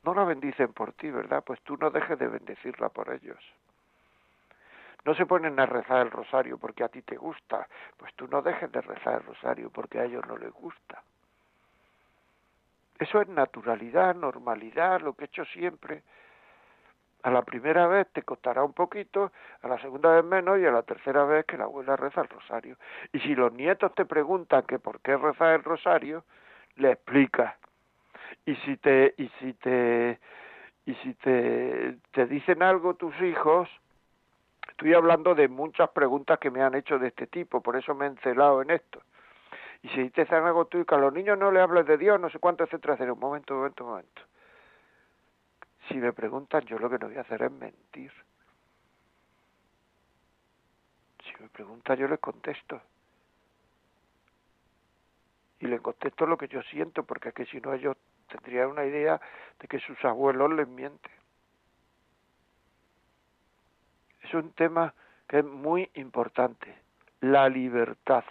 no 0.07 0.15
la 0.15 0.25
bendicen 0.25 0.73
por 0.73 0.93
ti, 0.93 1.11
¿verdad? 1.11 1.43
Pues 1.45 1.61
tú 1.63 1.77
no 1.77 1.91
dejes 1.91 2.17
de 2.17 2.29
bendecirla 2.29 2.89
por 2.91 3.13
ellos. 3.13 3.39
no 5.05 5.15
se 5.15 5.27
ponen 5.27 5.59
a 5.61 5.67
rezar 5.67 6.07
el 6.07 6.11
rosario 6.11 6.59
porque 6.59 6.83
a 6.83 6.89
ti 6.89 7.03
te 7.03 7.17
gusta, 7.17 7.69
pues 7.97 8.13
tú 8.15 8.27
no 8.27 8.43
dejes 8.43 8.71
de 8.73 8.81
rezar 8.81 9.15
el 9.15 9.27
rosario 9.27 9.71
porque 9.71 10.01
a 10.01 10.05
ellos 10.05 10.25
no 10.27 10.37
les 10.37 10.53
gusta. 10.53 11.03
Eso 12.99 13.21
es 13.21 13.29
naturalidad, 13.29 14.15
normalidad, 14.15 15.01
lo 15.01 15.13
que 15.13 15.25
he 15.25 15.27
hecho 15.27 15.45
siempre. 15.45 16.03
A 17.23 17.31
la 17.31 17.43
primera 17.43 17.87
vez 17.87 18.09
te 18.13 18.23
costará 18.23 18.65
un 18.65 18.73
poquito, 18.73 19.33
a 19.63 19.69
la 19.69 19.81
segunda 19.81 20.11
vez 20.11 20.25
menos 20.25 20.59
y 20.59 20.67
a 20.67 20.71
la 20.71 20.83
tercera 20.83 21.25
vez 21.25 21.45
que 21.47 21.59
la 21.59 21.65
abuela 21.65 21.97
reza 21.97 22.21
el 22.21 22.29
rosario. 22.29 22.77
Y 23.13 23.21
si 23.21 23.35
los 23.35 23.53
nietos 23.53 23.95
te 23.95 24.07
preguntan 24.07 24.63
que 24.63 24.79
por 24.79 25.01
qué 25.01 25.17
rezar 25.17 25.55
el 25.55 25.65
rosario, 25.65 26.25
le 26.77 26.93
explicas. 26.93 27.55
Y 28.45 28.55
si 28.57 28.77
te 28.77 29.15
y 29.17 29.29
si 29.41 29.53
te 29.55 30.19
y 30.87 30.95
si 30.95 31.15
te, 31.15 31.97
te 32.13 32.27
dicen 32.27 32.63
algo 32.63 32.95
tus 32.95 33.21
hijos, 33.21 33.69
estoy 34.71 34.95
hablando 34.95 35.35
de 35.35 35.49
muchas 35.49 35.91
preguntas 35.91 36.39
que 36.39 36.51
me 36.51 36.63
han 36.63 36.77
hecho 36.77 36.99
de 36.99 37.09
este 37.09 37.27
tipo, 37.27 37.61
por 37.61 37.77
eso 37.77 37.95
me 37.95 38.07
he 38.07 38.09
encelado 38.09 38.63
en 38.63 38.71
esto. 38.71 39.03
Y 39.83 39.89
si 39.89 40.11
te 40.11 40.23
dicen 40.23 40.45
algo 40.45 40.67
tú 40.67 40.79
y 40.79 40.85
que 40.85 40.95
a 40.95 40.99
los 40.99 41.13
niños 41.13 41.37
no 41.39 41.51
le 41.51 41.61
hables 41.61 41.87
de 41.87 41.99
Dios, 41.99 42.21
no 42.21 42.31
sé 42.31 42.39
cuánto, 42.39 42.65
etcétera, 42.65 42.95
etcétera, 42.95 43.13
un 43.15 43.19
momento, 43.19 43.55
un 43.55 43.61
momento, 43.61 43.85
un 43.85 43.91
momento. 43.91 44.23
Si 45.89 45.95
me 45.97 46.13
preguntan, 46.13 46.65
yo 46.67 46.79
lo 46.79 46.89
que 46.89 46.99
no 46.99 47.09
voy 47.09 47.17
a 47.17 47.23
hacer 47.23 47.43
es 47.43 47.53
mentir. 47.53 48.13
Si 51.25 51.43
me 51.43 51.49
preguntan, 51.49 51.99
yo 51.99 52.07
les 52.07 52.21
contesto. 52.21 52.81
Y 55.59 55.67
les 55.67 55.81
contesto 55.81 56.27
lo 56.27 56.37
que 56.37 56.49
yo 56.49 56.63
siento, 56.63 57.03
porque 57.03 57.31
es 57.31 57.35
que 57.35 57.47
si 57.47 57.61
no 57.61 57.73
ellos 57.73 57.97
tendrían 58.27 58.71
una 58.71 58.85
idea 58.85 59.21
de 59.59 59.69
que 59.69 59.79
sus 59.81 60.03
abuelos 60.05 60.53
les 60.53 60.69
mienten. 60.69 61.13
Es 64.23 64.35
un 64.35 64.53
tema 64.53 64.95
que 65.29 65.39
es 65.39 65.45
muy 65.45 65.91
importante, 65.95 66.75
la 67.21 67.49
libertad. 67.49 68.25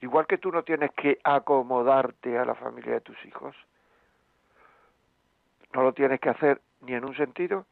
Igual 0.00 0.26
que 0.26 0.38
tú 0.38 0.52
no 0.52 0.62
tienes 0.62 0.92
que 0.92 1.18
acomodarte 1.24 2.38
a 2.38 2.44
la 2.44 2.54
familia 2.54 2.94
de 2.94 3.00
tus 3.00 3.16
hijos, 3.26 3.56
no 5.72 5.82
lo 5.82 5.92
tienes 5.92 6.20
que 6.20 6.30
hacer 6.30 6.60
ni 6.80 6.94
en 6.94 7.04
un 7.04 7.16
sentido 7.16 7.66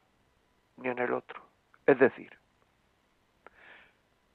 ni 0.77 0.89
en 0.89 0.99
el 0.99 1.13
otro. 1.13 1.41
Es 1.87 1.99
decir, 1.99 2.37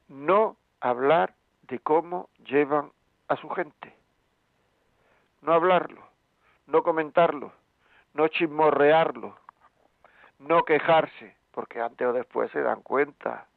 no 0.08 0.58
hablar 0.80 1.36
de 1.64 1.80
cómo 1.80 2.30
llevan 2.46 2.92
a 3.28 3.36
su 3.36 3.50
gente. 3.50 4.01
No 5.42 5.54
hablarlo, 5.54 6.02
no 6.68 6.84
comentarlo, 6.84 7.52
no 8.14 8.28
chismorrearlo, 8.28 9.36
no 10.40 10.64
quejarse, 10.64 11.36
porque 11.52 11.82
antes 11.82 12.08
o 12.08 12.14
después 12.14 12.52
se 12.52 12.62
dan 12.62 12.82
cuenta. 12.82 13.48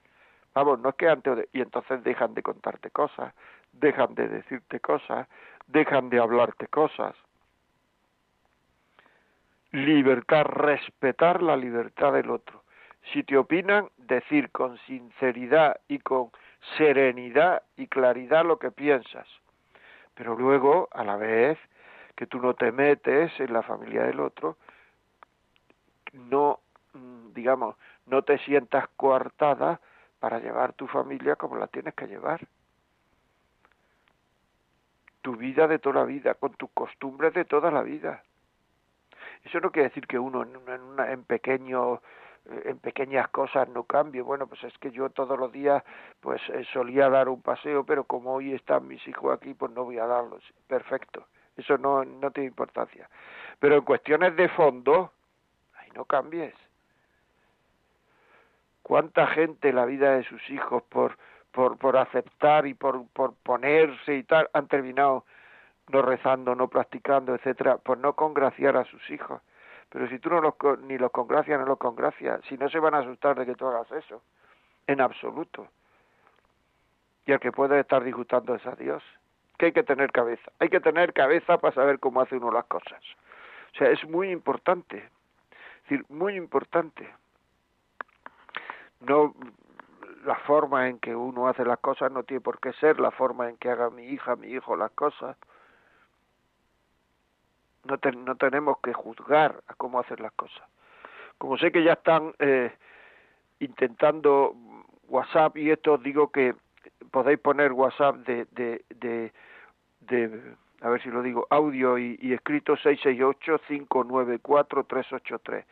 Vamos, 0.55 0.79
no 0.81 0.91
es 0.91 0.95
que 0.95 1.09
antes 1.09 1.33
o 1.33 1.37
después, 1.37 1.55
y 1.55 1.63
entonces 1.63 2.03
dejan 2.05 2.35
de 2.35 2.43
contarte 2.43 2.91
cosas, 2.91 3.35
dejan 3.73 4.15
de 4.15 4.29
decirte 4.29 4.81
cosas, 4.81 5.29
dejan 5.67 6.09
de 6.11 6.21
hablarte 6.21 6.69
cosas 6.69 7.15
libertad, 9.75 10.45
respetar 10.45 11.43
la 11.43 11.57
libertad 11.57 12.13
del 12.13 12.31
otro. 12.31 12.63
Si 13.13 13.25
te 13.25 13.37
opinan, 13.37 13.89
decir 13.97 14.51
con 14.51 14.79
sinceridad 14.87 15.81
y 15.89 15.99
con 15.99 16.31
serenidad 16.79 17.63
y 17.77 17.89
claridad 17.89 18.45
lo 18.45 18.59
que 18.59 18.71
piensas. 18.71 19.27
Pero 20.15 20.37
luego, 20.37 20.89
a 20.93 21.05
la 21.05 21.17
vez 21.17 21.59
que 22.15 22.27
tú 22.27 22.39
no 22.39 22.55
te 22.55 22.73
metes 22.73 23.39
en 23.41 23.53
la 23.53 23.63
familia 23.63 24.05
del 24.05 24.21
otro, 24.21 24.57
no, 26.13 26.61
mm, 26.93 27.33
digamos, 27.33 27.77
no 28.07 28.23
te 28.23 28.39
sientas 28.39 28.89
coartada 28.97 29.81
para 30.21 30.39
llevar 30.39 30.73
tu 30.73 30.87
familia 30.87 31.37
como 31.37 31.57
la 31.57 31.67
tienes 31.67 31.95
que 31.95 32.07
llevar. 32.07 32.47
Tu 35.23 35.37
vida 35.37 35.67
de 35.67 35.79
toda 35.79 36.01
la 36.01 36.05
vida, 36.05 36.35
con 36.35 36.55
tus 36.55 36.71
costumbres 36.71 37.33
de 37.35 37.45
toda 37.45 37.71
la 37.71 37.83
vida. 37.83 38.23
Eso 39.43 39.61
no 39.61 39.71
quiere 39.71 39.89
decir 39.89 40.07
que 40.07 40.19
uno 40.19 40.43
en, 40.43 40.57
en, 40.69 41.11
en 41.11 41.25
pequeño 41.25 42.01
eh, 42.47 42.63
en 42.67 42.79
pequeñas 42.79 43.29
cosas 43.29 43.69
no 43.69 43.85
cambie. 43.85 44.23
Bueno, 44.23 44.47
pues 44.47 44.63
es 44.65 44.77
que 44.79 44.91
yo 44.91 45.11
todos 45.11 45.39
los 45.39 45.51
días 45.53 45.83
pues 46.21 46.41
eh, 46.51 46.65
solía 46.73 47.09
dar 47.09 47.29
un 47.29 47.43
paseo, 47.43 47.85
pero 47.85 48.05
como 48.05 48.35
hoy 48.35 48.53
están 48.53 48.87
mis 48.87 49.07
hijos 49.09 49.35
aquí, 49.35 49.55
pues 49.55 49.73
no 49.73 49.85
voy 49.85 49.99
a 49.99 50.07
darlos. 50.07 50.43
Perfecto. 50.67 51.27
Eso 51.57 51.79
no, 51.79 52.05
no 52.05 52.31
tiene 52.31 52.49
importancia. 52.49 53.09
Pero 53.59 53.77
en 53.77 53.83
cuestiones 53.83 54.37
de 54.37 54.49
fondo, 54.49 55.13
ahí 55.77 55.89
no 55.95 56.05
cambies. 56.05 56.55
¿Cuánta 58.83 59.27
gente 59.29 59.73
la 59.73 59.87
vida 59.87 60.17
de 60.17 60.25
sus 60.25 60.51
hijos 60.51 60.83
por, 60.85 61.17
por, 61.53 61.79
por 61.79 61.97
aceptar 61.97 62.67
y 62.67 62.75
por, 62.75 63.07
por 63.09 63.35
ponerse 63.37 64.15
y 64.15 64.25
tal 64.25 64.51
han 64.53 64.69
terminado 64.69 65.25
no 65.89 66.03
rezando, 66.03 66.55
no 66.55 66.69
practicando, 66.69 67.35
etcétera, 67.35 67.79
por 67.79 67.99
no 67.99 68.15
congraciar 68.15 68.77
a 68.77 68.85
sus 68.85 69.09
hijos. 69.11 69.41
Pero 69.91 70.09
si 70.09 70.19
tú 70.19 70.31
no 70.31 70.41
los, 70.41 70.55
ni 70.81 70.99
los 70.99 71.11
congracias, 71.11 71.59
no 71.59 71.67
los 71.67 71.79
congracias, 71.79 72.41
si 72.49 72.57
no 72.57 72.69
se 72.69 72.79
van 72.79 72.95
a 72.95 72.99
asustar 72.99 73.39
de 73.39 73.47
que 73.47 73.55
tú 73.55 73.67
hagas 73.67 73.91
eso, 73.93 74.23
en 74.87 75.01
absoluto. 75.01 75.69
Y 77.27 77.33
el 77.33 77.41
que 77.41 77.53
puede 77.53 77.81
estar 77.81 78.03
disgustando 78.03 78.55
es 78.55 78.67
a 78.67 78.75
Dios. 78.75 79.03
Hay 79.67 79.73
que 79.73 79.83
tener 79.83 80.13
cabeza. 80.13 80.51
Hay 80.59 80.69
que 80.69 80.81
tener 80.81 81.13
cabeza 81.13 81.59
para 81.59 81.75
saber 81.75 81.99
cómo 81.99 82.21
hace 82.21 82.37
uno 82.37 82.51
las 82.51 82.65
cosas. 82.67 83.03
O 83.75 83.79
sea, 83.79 83.91
es 83.91 84.07
muy 84.09 84.31
importante. 84.31 84.99
Es 84.99 85.83
decir, 85.91 86.05
muy 86.09 86.37
importante. 86.37 87.09
No 89.01 89.35
la 90.25 90.37
forma 90.37 90.89
en 90.89 90.99
que 90.99 91.15
uno 91.15 91.49
hace 91.49 91.65
las 91.65 91.79
cosas 91.81 92.11
no 92.11 92.23
tiene 92.23 92.41
por 92.41 92.59
qué 92.59 92.73
ser 92.75 92.99
la 92.99 93.11
forma 93.11 93.49
en 93.49 93.57
que 93.59 93.71
haga 93.71 93.91
mi 93.91 94.07
hija, 94.07 94.37
mi 94.37 94.49
hijo 94.49 94.75
las 94.77 94.91
cosas 94.93 95.37
no, 97.85 97.99
no 98.17 98.37
tenemos 98.37 98.79
que 98.79 98.93
juzgar 98.93 99.63
a 99.69 99.75
cómo 99.75 100.01
hacer 100.01 100.21
las 100.21 100.33
cosas. 100.33 100.63
Como 101.39 101.59
sé 101.59 101.73
que 101.73 101.85
ya 101.85 101.95
están 101.95 102.35
eh, 102.39 102.73
intentando 103.61 104.55
WhatsApp 105.09 105.57
y 105.57 105.71
esto, 105.71 105.99
digo 105.99 106.31
que 106.31 106.55
podéis 107.11 107.39
poner 107.39 107.73
WhatsApp 107.73 108.17
de, 108.17 108.47
de, 108.53 108.85
de, 108.91 109.33
de 110.09 110.55
a 110.81 110.89
ver 110.91 111.03
si 111.03 111.09
lo 111.09 111.23
digo, 111.23 111.47
audio 111.49 111.99
y, 111.99 112.19
y 112.21 112.35
escrito 112.35 112.77
668-594-383. 112.77 115.65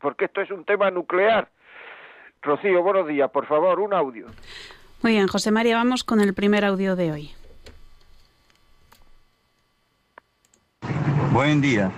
porque 0.00 0.26
esto 0.26 0.42
es 0.42 0.50
un 0.50 0.66
tema 0.66 0.90
nuclear 0.90 1.48
Rocío, 2.42 2.82
buenos 2.82 3.06
días. 3.06 3.30
Por 3.30 3.46
favor, 3.46 3.80
un 3.80 3.92
audio. 3.92 4.26
Muy 5.02 5.12
bien, 5.12 5.28
José 5.28 5.50
María, 5.50 5.76
vamos 5.76 6.04
con 6.04 6.20
el 6.20 6.34
primer 6.34 6.64
audio 6.64 6.96
de 6.96 7.12
hoy. 7.12 7.30
Buen 11.32 11.60
día. 11.60 11.90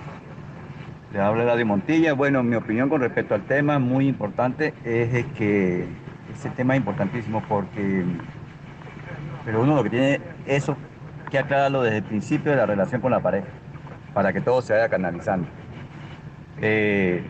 Le 1.13 1.21
habla 1.21 1.55
de 1.55 1.63
Montilla. 1.63 2.13
Bueno, 2.13 2.41
mi 2.41 2.55
opinión 2.55 2.89
con 2.89 2.99
respecto 2.99 3.35
al 3.35 3.43
tema, 3.43 3.77
muy 3.77 4.07
importante, 4.07 4.73
es 4.83 5.25
que 5.37 5.85
ese 6.33 6.49
tema 6.49 6.73
es 6.73 6.79
importantísimo 6.79 7.43
porque, 7.47 8.03
pero 9.45 9.61
uno 9.61 9.75
lo 9.75 9.83
que 9.83 9.91
tiene 9.91 10.21
eso 10.47 10.75
que 11.29 11.37
aclararlo 11.37 11.83
desde 11.83 11.97
el 11.97 12.03
principio 12.03 12.51
de 12.51 12.57
la 12.57 12.65
relación 12.65 12.99
con 12.99 13.11
la 13.11 13.19
pareja, 13.19 13.45
para 14.15 14.33
que 14.33 14.41
todo 14.41 14.63
se 14.63 14.73
vaya 14.73 14.89
canalizando. 14.89 15.47
Eh, 16.59 17.23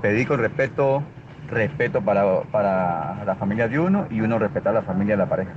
pedí 0.00 0.24
con 0.24 0.40
respeto 0.40 1.02
respeto 1.48 2.00
para, 2.00 2.42
para 2.44 3.24
la 3.26 3.34
familia 3.34 3.68
de 3.68 3.78
uno 3.78 4.06
y 4.10 4.22
uno 4.22 4.38
respetar 4.38 4.72
la 4.72 4.82
familia 4.82 5.14
de 5.14 5.18
la 5.18 5.28
pareja. 5.28 5.52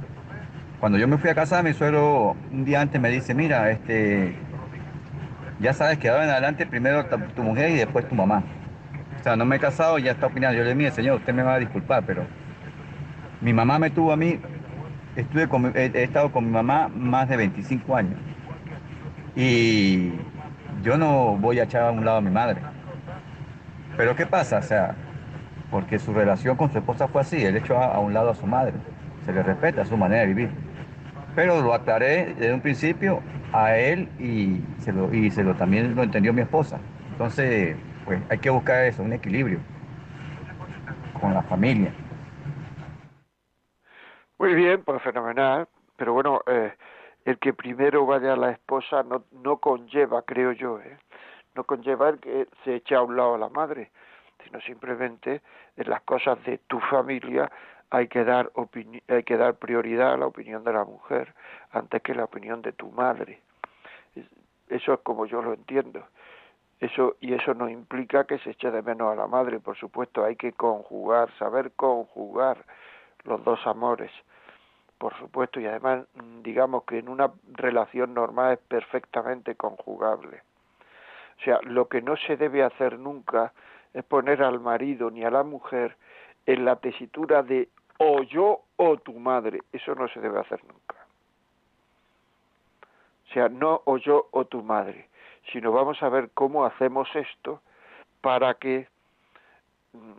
Cuando 0.80 0.98
yo 0.98 1.08
me 1.08 1.18
fui 1.18 1.30
a 1.30 1.36
casa, 1.36 1.64
mi 1.64 1.74
suegro 1.74 2.36
un 2.52 2.66
día 2.66 2.82
antes 2.82 3.00
me 3.00 3.10
dice, 3.10 3.34
mira, 3.34 3.72
este, 3.72 4.36
ya 5.60 5.74
sabes 5.74 5.98
que 5.98 6.10
ahora 6.10 6.26
en 6.26 6.30
adelante 6.32 6.66
primero 6.66 7.06
tu, 7.06 7.44
mujer 7.44 7.72
y 7.72 7.76
después 7.76 8.08
tu 8.08 8.16
mamá. 8.16 8.44
O 9.20 9.24
sea, 9.24 9.36
no 9.36 9.46
me 9.46 9.56
he 9.56 9.60
casado, 9.60 9.98
ya 9.98 10.12
está 10.12 10.28
opinando. 10.28 10.58
Yo 10.58 10.64
le 10.64 10.76
dije, 10.76 10.92
señor, 10.92 11.18
usted 11.18 11.34
me 11.34 11.44
va 11.44 11.56
a 11.56 11.60
disculpar, 11.60 12.04
pero 12.06 12.26
mi 13.42 13.54
mamá 13.54 13.80
me 13.80 13.90
tuvo 13.90 14.12
a 14.12 14.18
mí, 14.18 14.40
estuve 15.16 15.48
he, 15.76 16.04
estado 16.04 16.32
con 16.32 16.46
mi 16.46 16.52
mamá 16.52 16.90
más 16.90 17.30
de 17.30 17.38
25 17.38 17.96
años. 17.96 18.20
Y 19.36 20.14
yo 20.84 20.98
no 20.98 21.38
voy 21.38 21.60
a 21.60 21.64
echar 21.64 21.84
a 21.84 21.92
un 21.92 22.06
lado 22.06 22.18
a 22.18 22.22
mi 22.22 22.32
madre. 22.32 22.62
Pero 23.98 24.16
¿qué 24.16 24.26
pasa? 24.26 24.60
O 24.60 24.64
sea, 24.64 24.96
porque 25.72 26.00
su 26.00 26.14
relación 26.14 26.58
con 26.58 26.72
su 26.72 26.78
esposa 26.78 27.08
fue 27.08 27.22
así, 27.22 27.44
él 27.44 27.56
echó 27.58 27.78
a, 27.78 28.00
un 28.00 28.14
lado 28.14 28.30
a 28.30 28.36
su 28.36 28.46
madre, 28.46 28.74
se 29.26 29.34
le 29.34 29.42
respeta 29.42 29.86
su 29.86 29.98
manera 29.98 30.22
de 30.22 30.28
vivir. 30.28 30.50
Pero 31.36 31.62
lo 31.62 31.74
aclaré 31.74 32.34
desde 32.38 32.54
un 32.54 32.62
principio 32.62 33.22
a 33.54 33.78
él 33.78 34.10
y 34.20 34.62
se 34.82 34.92
lo, 34.92 35.14
y 35.14 35.32
se 35.32 35.44
lo 35.44 35.56
también 35.56 35.96
lo 35.96 36.04
entendió 36.04 36.34
mi 36.34 36.42
esposa. 36.42 36.80
Entonces, 37.12 37.78
pues 38.06 38.22
hay 38.30 38.38
que 38.40 38.50
buscar 38.50 38.86
eso, 38.86 39.04
un 39.04 39.14
equilibrio 39.14 39.60
con 41.20 41.34
la 41.34 41.42
familia. 41.44 41.94
Muy 44.38 44.54
bien, 44.54 44.84
pues 44.84 45.02
fenomenal. 45.02 45.68
Pero 45.98 46.14
bueno, 46.14 46.42
eh, 46.48 46.74
el 47.24 47.40
que 47.40 47.54
primero 47.54 48.06
vaya 48.06 48.34
a 48.34 48.38
la 48.38 48.52
esposa 48.52 49.04
no, 49.04 49.24
no 49.32 49.58
conlleva, 49.58 50.24
creo 50.24 50.52
yo, 50.52 50.80
¿eh? 50.82 50.98
no 51.56 51.64
conlleva 51.64 52.10
el 52.10 52.20
que 52.20 52.48
se 52.64 52.75
eche 52.75 52.96
a 52.96 53.02
un 53.02 53.16
lado 53.16 53.36
a 53.36 53.38
la 53.38 53.50
madre, 53.50 53.92
sino 54.44 54.60
simplemente 54.62 55.42
en 55.78 55.90
las 55.90 56.02
cosas 56.02 56.44
de 56.44 56.60
tu 56.68 56.80
familia 56.80 57.50
hay 57.96 58.10
que 58.10 58.25
dar 58.25 58.52
hay 59.08 59.24
que 59.24 59.38
dar 59.38 59.56
prioridad 59.56 60.14
a 60.14 60.18
la 60.18 60.28
opinión 60.28 60.66
de 60.66 60.74
la 60.74 60.84
mujer 60.84 61.34
antes 61.72 62.02
que 62.02 62.14
la 62.14 62.25
opinión 62.25 62.62
de 62.62 62.74
tu 62.74 62.92
madre. 62.92 63.40
Eso 64.68 64.94
es 64.94 65.00
como 65.00 65.25
yo 65.25 65.42
lo 65.42 65.54
entiendo. 65.54 66.06
Eso 66.82 67.16
y 67.22 67.34
eso 67.34 67.54
no 67.54 67.70
implica 67.70 68.25
que 68.25 68.38
se 68.40 68.50
eche 68.50 68.70
de 68.70 68.82
menos 68.82 69.14
a 69.14 69.16
la 69.16 69.28
madre, 69.28 69.62
por 69.62 69.78
supuesto, 69.78 70.25
hay 70.25 70.36
que 70.36 70.52
conjugar, 70.52 71.32
saber 71.40 71.72
conjugar 71.72 72.66
los 73.24 73.42
dos 73.46 73.66
amores. 73.66 74.12
Por 74.98 75.18
supuesto, 75.18 75.62
y 75.62 75.66
además 75.66 76.06
digamos 76.44 76.84
que 76.84 77.00
en 77.00 77.08
una 77.08 77.32
relación 77.54 78.14
normal 78.14 78.54
es 78.54 78.60
perfectamente 78.60 79.56
conjugable. 79.56 80.42
O 81.40 81.44
sea, 81.44 81.60
lo 81.64 81.88
que 81.88 82.02
no 82.02 82.18
se 82.18 82.36
debe 82.36 82.62
hacer 82.64 83.00
nunca 83.00 83.54
es 83.94 84.04
poner 84.04 84.44
al 84.44 84.60
marido 84.60 85.10
ni 85.10 85.24
a 85.24 85.32
la 85.32 85.44
mujer 85.44 85.96
en 86.46 86.66
la 86.66 86.75
tesitura 86.75 87.42
de 87.42 87.70
o 87.98 88.24
yo 88.24 88.62
o 88.78 88.98
tu 88.98 89.14
madre. 89.14 89.62
Eso 89.72 89.96
no 89.96 90.08
se 90.08 90.20
debe 90.20 90.40
hacer 90.40 90.64
nunca. 90.66 90.96
O 93.30 93.34
sea, 93.34 93.50
no 93.50 93.82
o 93.86 93.98
yo 93.98 94.28
o 94.32 94.46
tu 94.46 94.64
madre, 94.64 95.10
sino 95.52 95.72
vamos 95.72 96.02
a 96.02 96.10
ver 96.10 96.30
cómo 96.34 96.66
hacemos 96.66 97.08
esto 97.16 97.62
para 98.22 98.54
que, 98.56 98.88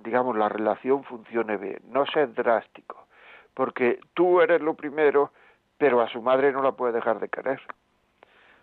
digamos, 0.04 0.37
la 0.37 0.49
relación 0.49 1.04
funcione 1.04 1.56
bien. 1.56 1.80
No 1.88 2.06
ser 2.06 2.35
drástico, 2.35 3.06
porque 3.54 4.00
tú 4.14 4.40
eres 4.40 4.61
lo 4.61 4.75
primero, 4.75 5.33
pero 5.78 6.00
a 6.00 6.09
su 6.09 6.21
madre 6.21 6.52
no 6.52 6.62
la 6.62 6.73
puede 6.73 6.92
dejar 6.92 7.21
de 7.21 7.28
querer. 7.28 7.61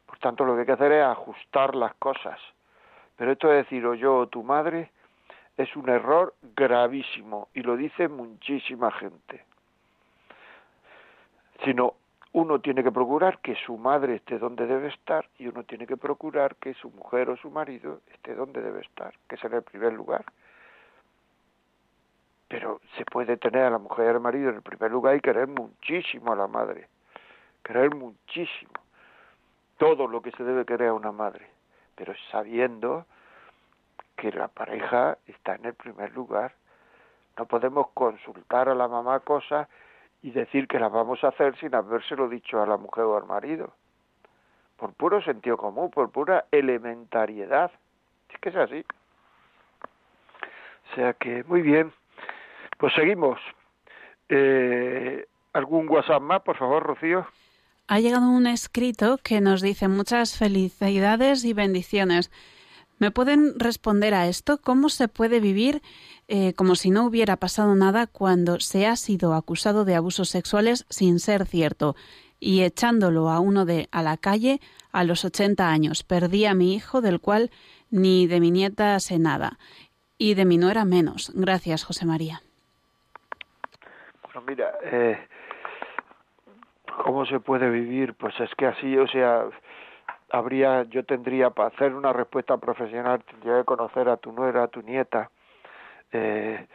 Por 0.06 0.20
tanto, 0.20 0.46
lo 0.46 0.54
que 0.54 0.62
hay 0.62 0.66
que 0.68 0.74
hacer 0.74 0.92
es 0.92 1.04
ajustar 1.04 1.76
las 1.76 1.94
cosas. 1.96 2.40
Pero 3.16 3.32
esto 3.32 3.48
de 3.48 3.58
decir 3.58 3.86
o 3.86 3.96
yo 3.96 4.18
o 4.18 4.28
tu 4.28 4.44
madre 4.44 4.92
es 5.58 5.76
un 5.76 5.90
error 5.90 6.34
gravísimo 6.56 7.50
y 7.54 7.62
lo 7.62 7.76
dice 7.76 8.08
muchísima 8.08 8.92
gente. 8.92 9.46
Sino 11.64 11.96
uno 12.34 12.60
tiene 12.60 12.84
que 12.84 12.92
procurar 12.92 13.40
que 13.40 13.56
su 13.56 13.78
madre 13.78 14.16
esté 14.16 14.40
donde 14.40 14.66
debe 14.66 14.88
estar 14.88 15.30
y 15.38 15.48
uno 15.48 15.64
tiene 15.64 15.86
que 15.86 15.98
procurar 15.98 16.56
que 16.56 16.74
su 16.74 16.90
mujer 16.90 17.30
o 17.30 17.38
su 17.38 17.52
marido 17.52 18.02
esté 18.12 18.34
donde 18.34 18.62
debe 18.62 18.82
estar, 18.82 19.14
que 19.30 19.38
en 19.42 19.54
el 19.54 19.62
primer 19.62 19.94
lugar. 19.94 20.26
Pero 22.48 22.82
se 22.98 23.06
puede 23.06 23.38
tener 23.38 23.64
a 23.66 23.70
la 23.70 23.78
mujer 23.78 24.08
y 24.08 24.10
al 24.10 24.20
marido 24.20 24.50
en 24.50 24.56
el 24.56 24.62
primer 24.64 24.92
lugar 24.92 25.16
y 25.16 25.22
querer 25.22 25.48
muchísimo 25.48 26.34
a 26.34 26.36
la 26.36 26.48
madre, 26.48 26.88
querer 27.64 27.94
muchísimo 27.94 28.74
todo 29.78 30.08
lo 30.08 30.22
que 30.22 30.32
se 30.32 30.44
debe 30.44 30.66
querer 30.66 30.90
a 30.90 30.94
una 30.94 31.12
madre, 31.12 31.48
pero 31.96 32.14
sabiendo 32.32 33.06
que 34.16 34.32
la 34.32 34.48
pareja 34.48 35.18
está 35.28 35.56
en 35.56 35.66
el 35.66 35.74
primer 35.74 36.12
lugar. 36.14 36.56
No 37.38 37.46
podemos 37.46 37.88
consultar 37.94 38.70
a 38.70 38.76
la 38.76 38.88
mamá 38.88 39.20
cosas 39.22 39.68
y 40.22 40.32
decir 40.32 40.68
que 40.68 40.80
las 40.80 40.92
vamos 40.92 41.24
a 41.24 41.30
hacer 41.30 41.58
sin 41.60 41.76
habérselo 41.76 42.30
dicho 42.30 42.62
a 42.62 42.66
la 42.66 42.78
mujer 42.78 43.04
o 43.04 43.18
al 43.18 43.26
marido. 43.26 43.74
Por 44.78 44.94
puro 44.94 45.22
sentido 45.22 45.58
común, 45.58 45.92
por 45.92 46.10
pura 46.12 46.46
elementariedad. 46.52 47.72
Es 48.30 48.40
que 48.40 48.50
es 48.50 48.56
así. 48.56 48.86
O 50.92 50.96
sea 50.96 51.14
que, 51.14 51.44
muy 51.46 51.62
bien. 51.62 51.92
Pues 52.78 52.94
seguimos. 52.94 53.40
Eh, 54.30 55.26
¿Algún 55.54 55.90
WhatsApp 55.90 56.22
más, 56.22 56.42
por 56.42 56.58
favor, 56.58 56.84
Rocío? 56.84 57.28
Ha 57.88 58.00
llegado 58.00 58.30
un 58.30 58.48
escrito 58.48 59.18
que 59.22 59.42
nos 59.42 59.62
dice 59.62 59.88
muchas 59.88 60.38
felicidades 60.38 61.44
y 61.44 61.54
bendiciones. 61.54 62.32
¿Me 63.04 63.12
pueden 63.12 63.60
responder 63.60 64.14
a 64.14 64.28
esto? 64.28 64.60
¿Cómo 64.62 64.88
se 64.88 65.10
puede 65.10 65.42
vivir 65.42 65.82
eh, 66.30 66.54
como 66.54 66.76
si 66.76 66.90
no 66.90 67.04
hubiera 67.04 67.36
pasado 67.36 67.76
nada 67.76 68.08
cuando 68.08 68.62
se 68.62 68.88
ha 68.88 68.96
sido 68.96 69.34
acusado 69.34 69.84
de 69.84 69.96
abusos 69.96 70.30
sexuales 70.30 70.86
sin 70.90 71.20
ser 71.20 71.46
cierto? 71.46 71.98
Y 72.40 72.62
echándolo 72.62 73.30
a 73.30 73.42
uno 73.42 73.66
de 73.66 73.90
a 73.92 74.04
la 74.04 74.16
calle 74.16 74.62
a 74.94 75.04
los 75.04 75.26
80 75.26 75.68
años. 75.68 76.04
Perdí 76.04 76.46
a 76.46 76.54
mi 76.54 76.76
hijo, 76.76 77.02
del 77.02 77.20
cual 77.20 77.52
ni 77.92 78.26
de 78.26 78.40
mi 78.40 78.52
nieta 78.52 78.98
sé 79.02 79.20
nada. 79.20 79.58
Y 80.18 80.36
de 80.36 80.46
mi 80.46 80.58
nuera 80.58 80.86
menos. 80.86 81.34
Gracias, 81.36 81.84
José 81.84 82.06
María. 82.06 82.42
Bueno, 84.24 84.44
mira, 84.48 84.76
eh, 84.82 85.28
¿cómo 87.04 87.26
se 87.26 87.42
puede 87.42 87.70
vivir? 87.70 88.14
Pues 88.14 88.34
es 88.40 88.56
que 88.56 88.66
así, 88.66 88.98
o 88.98 89.10
sea, 89.10 89.50
habría, 90.34 90.84
yo 90.90 91.06
tendría, 91.06 91.52
para 91.52 91.70
hacer 91.70 91.94
una 91.94 92.12
respuesta 92.12 92.58
profesional, 92.58 93.24
tendría 93.24 93.60
que 93.60 93.66
conocer 93.66 94.10
a 94.10 94.18
tu 94.18 94.32
nuera, 94.32 94.64
a 94.64 94.68
tu 94.68 94.82
nieta, 94.82 95.30
eh, 96.12 96.68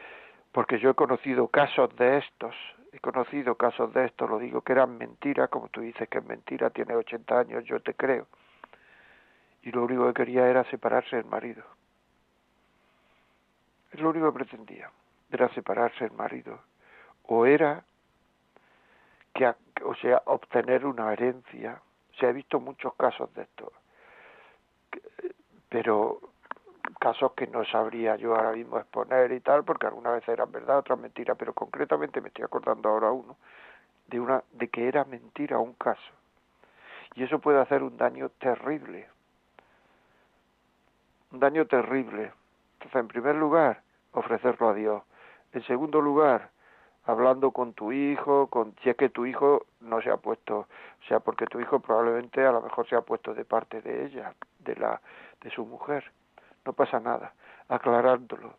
porque 0.53 0.79
yo 0.79 0.91
he 0.91 0.95
conocido 0.95 1.49
casos 1.49 1.95
de 1.97 2.19
estos, 2.19 2.55
he 2.93 3.01
conocido 3.01 3.57
casos 3.57 3.93
de 3.93 4.05
estos, 4.07 4.31
lo 4.31 4.39
digo 4.39 4.61
que 4.61 4.73
eran 4.73 4.97
mentiras, 4.97 5.51
como 5.51 5.69
tú 5.71 5.81
dices 5.81 6.09
que 6.09 6.19
es 6.19 6.25
mentira, 6.25 6.71
tiene 6.71 6.95
80 6.95 7.37
años, 7.37 7.65
yo 7.65 7.81
te 7.81 7.95
creo. 7.95 8.29
Y 9.63 9.73
lo 9.73 9.83
único 9.83 10.07
que 10.07 10.15
quería 10.15 10.47
era 10.49 10.63
separarse 10.71 11.17
del 11.17 11.27
marido. 11.27 11.65
Es 13.91 13.99
lo 13.99 14.11
único 14.11 14.33
que 14.33 14.39
pretendía, 14.39 14.89
era 15.33 15.49
separarse 15.49 16.05
del 16.05 16.13
marido. 16.17 16.61
O 17.25 17.45
era 17.45 17.83
que, 19.35 19.53
o 19.85 19.97
sea, 19.97 20.23
obtener 20.27 20.87
una 20.87 21.13
herencia 21.13 21.83
se 22.19 22.27
ha 22.27 22.33
visto 22.33 22.61
muchos 22.61 22.95
casos 22.95 23.33
de 23.35 23.43
esto, 23.43 23.73
pero 25.69 26.21
casos 26.99 27.33
que 27.33 27.47
no 27.47 27.65
sabría 27.65 28.17
yo 28.17 28.35
ahora 28.35 28.53
mismo 28.53 28.79
exponer 28.79 29.31
y 29.33 29.41
tal, 29.41 29.65
porque 29.65 29.87
algunas 29.87 30.15
veces 30.15 30.31
eran 30.31 30.51
verdad, 30.51 30.79
otras 30.79 30.99
mentiras, 30.99 31.37
pero 31.39 31.53
concretamente 31.53 32.21
me 32.21 32.29
estoy 32.29 32.45
acordando 32.45 32.89
ahora 32.89 33.13
uno 33.13 33.37
de 34.09 34.21
una 34.21 34.43
de 34.53 34.69
que 34.69 34.89
era 34.89 35.05
mentira 35.05 35.59
un 35.59 35.75
caso. 35.75 36.13
Y 37.15 37.23
eso 37.23 37.39
puede 37.39 37.61
hacer 37.61 37.83
un 37.83 37.97
daño 37.97 38.31
terrible. 38.31 39.09
Un 41.33 41.41
daño 41.41 41.67
terrible. 41.67 42.33
Entonces, 42.75 43.01
en 43.01 43.09
primer 43.09 43.35
lugar, 43.35 43.83
ofrecerlo 44.13 44.69
a 44.69 44.75
Dios. 44.75 45.03
En 45.53 45.63
segundo 45.65 46.01
lugar, 46.01 46.51
hablando 47.05 47.51
con 47.53 47.73
tu 47.73 47.93
hijo, 47.93 48.49
con 48.49 48.75
si 48.83 48.91
es 48.91 48.97
que 48.97 49.09
tu 49.09 49.27
hijo 49.27 49.67
no 49.81 50.01
se 50.03 50.11
ha 50.11 50.17
puesto, 50.17 50.59
o 50.59 51.07
sea, 51.09 51.21
porque 51.21 51.47
tu 51.47 51.61
hijo 51.61 51.81
probablemente 51.81 52.45
a 52.45 52.53
lo 52.53 52.63
mejor 52.63 52.89
se 52.89 52.97
ha 52.97 53.01
puesto 53.01 53.35
de 53.35 53.45
parte 53.45 53.81
de 53.81 54.07
ella, 54.07 54.35
de 54.61 54.77
la 54.77 55.01
de 55.41 55.51
su 55.51 55.65
mujer. 55.65 56.05
No 56.65 56.73
pasa 56.73 57.01
nada, 57.01 57.33
aclarándolo. 57.69 58.55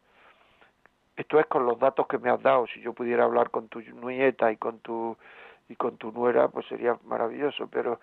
Esto 1.15 1.39
es 1.39 1.45
con 1.47 1.65
los 1.65 1.77
datos 1.77 2.07
que 2.07 2.17
me 2.17 2.29
has 2.29 2.41
dado, 2.41 2.65
si 2.67 2.79
yo 2.81 2.93
pudiera 2.93 3.25
hablar 3.25 3.49
con 3.49 3.67
tu 3.67 3.81
nieta 3.81 4.51
y 4.51 4.57
con 4.57 4.79
tu 4.79 5.17
y 5.67 5.75
con 5.75 5.97
tu 5.97 6.11
nuera, 6.11 6.47
pues 6.47 6.65
sería 6.65 6.97
maravilloso, 7.05 7.67
pero 7.67 7.99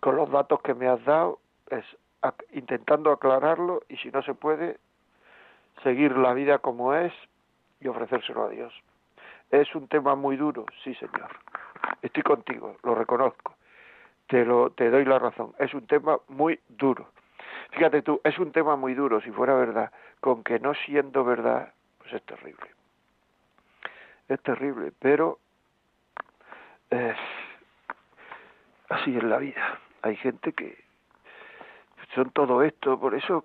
con 0.00 0.14
los 0.14 0.30
datos 0.30 0.62
que 0.62 0.74
me 0.74 0.86
has 0.86 1.04
dado 1.04 1.40
es 1.70 1.84
intentando 2.52 3.10
aclararlo 3.10 3.82
y 3.88 3.96
si 3.96 4.10
no 4.10 4.22
se 4.22 4.34
puede 4.34 4.78
seguir 5.82 6.16
la 6.16 6.34
vida 6.34 6.58
como 6.58 6.94
es 6.94 7.12
y 7.80 7.88
ofrecérselo 7.88 8.44
a 8.44 8.48
Dios. 8.48 8.72
Es 9.50 9.74
un 9.74 9.88
tema 9.88 10.14
muy 10.14 10.36
duro, 10.36 10.66
sí, 10.84 10.94
señor. 10.94 11.30
Estoy 12.02 12.22
contigo, 12.22 12.76
lo 12.82 12.94
reconozco. 12.94 13.54
Te, 14.26 14.44
lo, 14.44 14.70
te 14.70 14.90
doy 14.90 15.04
la 15.04 15.18
razón. 15.18 15.54
Es 15.58 15.72
un 15.72 15.86
tema 15.86 16.18
muy 16.28 16.60
duro. 16.68 17.08
Fíjate 17.70 18.02
tú, 18.02 18.20
es 18.24 18.38
un 18.38 18.52
tema 18.52 18.76
muy 18.76 18.94
duro, 18.94 19.20
si 19.20 19.30
fuera 19.30 19.54
verdad, 19.54 19.90
con 20.20 20.42
que 20.42 20.58
no 20.58 20.74
siendo 20.74 21.24
verdad, 21.24 21.72
pues 21.98 22.12
es 22.12 22.22
terrible. 22.24 22.66
Es 24.28 24.40
terrible, 24.42 24.92
pero 24.98 25.38
es 26.90 27.16
así 28.88 29.16
es 29.16 29.22
la 29.22 29.38
vida. 29.38 29.78
Hay 30.02 30.16
gente 30.16 30.52
que 30.52 30.87
son 32.14 32.30
todo 32.30 32.62
esto, 32.62 32.98
por 32.98 33.14
eso 33.14 33.44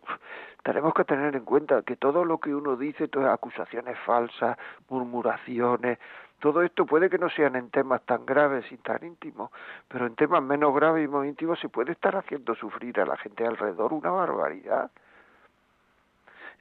tenemos 0.64 0.94
que 0.94 1.04
tener 1.04 1.36
en 1.36 1.44
cuenta 1.44 1.82
que 1.82 1.96
todo 1.96 2.24
lo 2.24 2.40
que 2.40 2.56
uno 2.56 2.76
dice, 2.76 3.08
todas 3.08 3.34
acusaciones 3.34 3.98
falsas, 4.00 4.58
murmuraciones, 4.90 6.00
todo 6.40 6.62
esto 6.62 6.86
puede 6.86 7.10
que 7.10 7.18
no 7.18 7.30
sean 7.30 7.56
en 7.56 7.70
temas 7.70 8.02
tan 8.04 8.26
graves 8.26 8.70
y 8.72 8.78
tan 8.78 9.04
íntimos, 9.04 9.50
pero 9.88 10.06
en 10.06 10.16
temas 10.16 10.44
menos 10.44 10.74
graves 10.76 11.06
y 11.06 11.08
más 11.08 11.26
íntimos 11.26 11.60
se 11.60 11.70
puede 11.70 11.94
estar 11.94 12.16
haciendo 12.16 12.54
sufrir 12.56 13.00
a 13.00 13.06
la 13.06 13.18
gente 13.18 13.46
alrededor 13.46 13.94
una 13.94 14.12
barbaridad. 14.12 14.92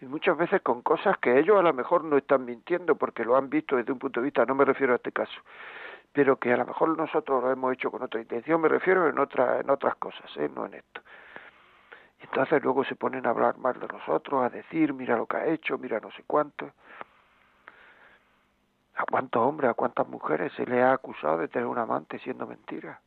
Y 0.00 0.06
muchas 0.06 0.36
veces 0.36 0.62
con 0.62 0.82
cosas 0.82 1.18
que 1.18 1.38
ellos 1.38 1.58
a 1.58 1.62
lo 1.62 1.72
mejor 1.72 2.04
no 2.04 2.16
están 2.16 2.44
mintiendo 2.44 2.96
porque 2.96 3.24
lo 3.24 3.36
han 3.36 3.50
visto 3.50 3.76
desde 3.76 3.92
un 3.92 3.98
punto 3.98 4.20
de 4.20 4.24
vista, 4.24 4.44
no 4.44 4.54
me 4.54 4.64
refiero 4.64 4.92
a 4.92 4.96
este 4.96 5.12
caso, 5.12 5.40
pero 6.12 6.36
que 6.36 6.52
a 6.52 6.56
lo 6.56 6.66
mejor 6.66 6.96
nosotros 6.96 7.42
lo 7.42 7.50
hemos 7.50 7.72
hecho 7.72 7.90
con 7.90 8.02
otra 8.02 8.20
intención, 8.20 8.60
me 8.60 8.68
refiero 8.68 9.08
en, 9.08 9.18
otra, 9.18 9.60
en 9.60 9.70
otras 9.70 9.96
cosas, 9.96 10.30
¿eh? 10.36 10.48
no 10.52 10.66
en 10.66 10.74
esto. 10.74 11.00
Entonces 12.22 12.62
luego 12.62 12.85
se 12.85 12.94
ponen 12.94 13.26
a 13.26 13.30
hablar 13.30 13.58
mal 13.58 13.78
de 13.78 13.88
nosotros, 13.88 14.44
a 14.44 14.48
decir, 14.48 14.92
mira 14.94 15.16
lo 15.16 15.26
que 15.26 15.37
ha 15.37 15.46
hecho, 15.46 15.78
mira 15.78 16.00
no 16.00 16.11
sé 16.12 16.22
cuánto. 16.26 16.72
¿A 18.94 19.04
cuántos 19.04 19.42
hombres, 19.42 19.70
a 19.70 19.74
cuántas 19.74 20.06
mujeres 20.08 20.52
se 20.54 20.66
le 20.66 20.82
ha 20.82 20.92
acusado 20.92 21.38
de 21.38 21.48
tener 21.48 21.66
un 21.66 21.78
amante 21.78 22.18
siendo 22.20 22.46
mentira? 22.46 23.00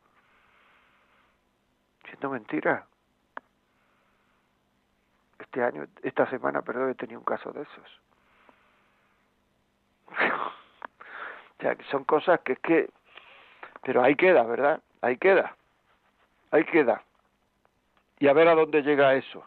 diciendo 2.06 2.30
mentiras. 2.30 2.84
Este 5.39 5.63
año, 5.63 5.86
esta 6.04 6.30
semana, 6.30 6.62
perdón, 6.62 6.91
he 6.91 6.95
tenido 6.95 7.19
un 7.19 7.25
caso 7.25 7.51
de 7.51 7.62
esos. 7.63 8.01
o 10.10 11.62
sea, 11.62 11.75
son 11.89 12.04
cosas 12.04 12.39
que 12.41 12.54
es 12.54 12.60
que... 12.60 12.89
Pero 13.82 14.04
ahí 14.04 14.15
queda, 14.15 14.43
¿verdad? 14.43 14.82
Ahí 15.01 15.17
queda. 15.17 15.56
Ahí 16.51 16.63
queda. 16.65 17.04
Y 18.19 18.28
a 18.28 18.34
ver 18.34 18.47
a 18.47 18.56
dónde 18.56 18.82
llega 18.82 19.15
eso. 19.15 19.43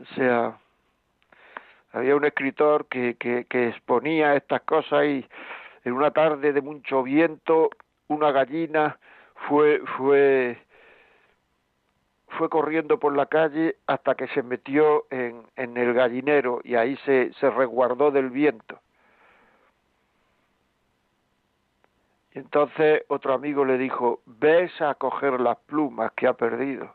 O 0.00 0.14
sea, 0.14 0.58
había 1.92 2.16
un 2.16 2.24
escritor 2.24 2.86
que, 2.86 3.16
que, 3.16 3.68
exponía 3.68 4.36
estas 4.36 4.62
cosas 4.62 5.04
y 5.04 5.26
en 5.84 5.92
una 5.92 6.10
tarde 6.10 6.52
de 6.52 6.60
mucho 6.60 7.02
viento 7.02 7.70
una 8.08 8.30
gallina 8.30 8.98
fue 9.48 9.80
fue 9.96 10.58
fue 12.36 12.48
corriendo 12.48 12.98
por 12.98 13.16
la 13.16 13.26
calle 13.26 13.76
hasta 13.86 14.14
que 14.14 14.28
se 14.28 14.42
metió 14.42 15.06
en, 15.10 15.42
en 15.56 15.76
el 15.76 15.94
gallinero 15.94 16.60
y 16.62 16.74
ahí 16.74 16.96
se, 17.04 17.32
se 17.40 17.50
resguardó 17.50 18.10
del 18.10 18.30
viento. 18.30 18.78
Entonces 22.38 23.02
otro 23.08 23.34
amigo 23.34 23.64
le 23.64 23.78
dijo, 23.78 24.20
ves 24.24 24.70
a 24.80 24.94
coger 24.94 25.40
las 25.40 25.56
plumas 25.58 26.12
que 26.12 26.28
ha 26.28 26.34
perdido. 26.34 26.94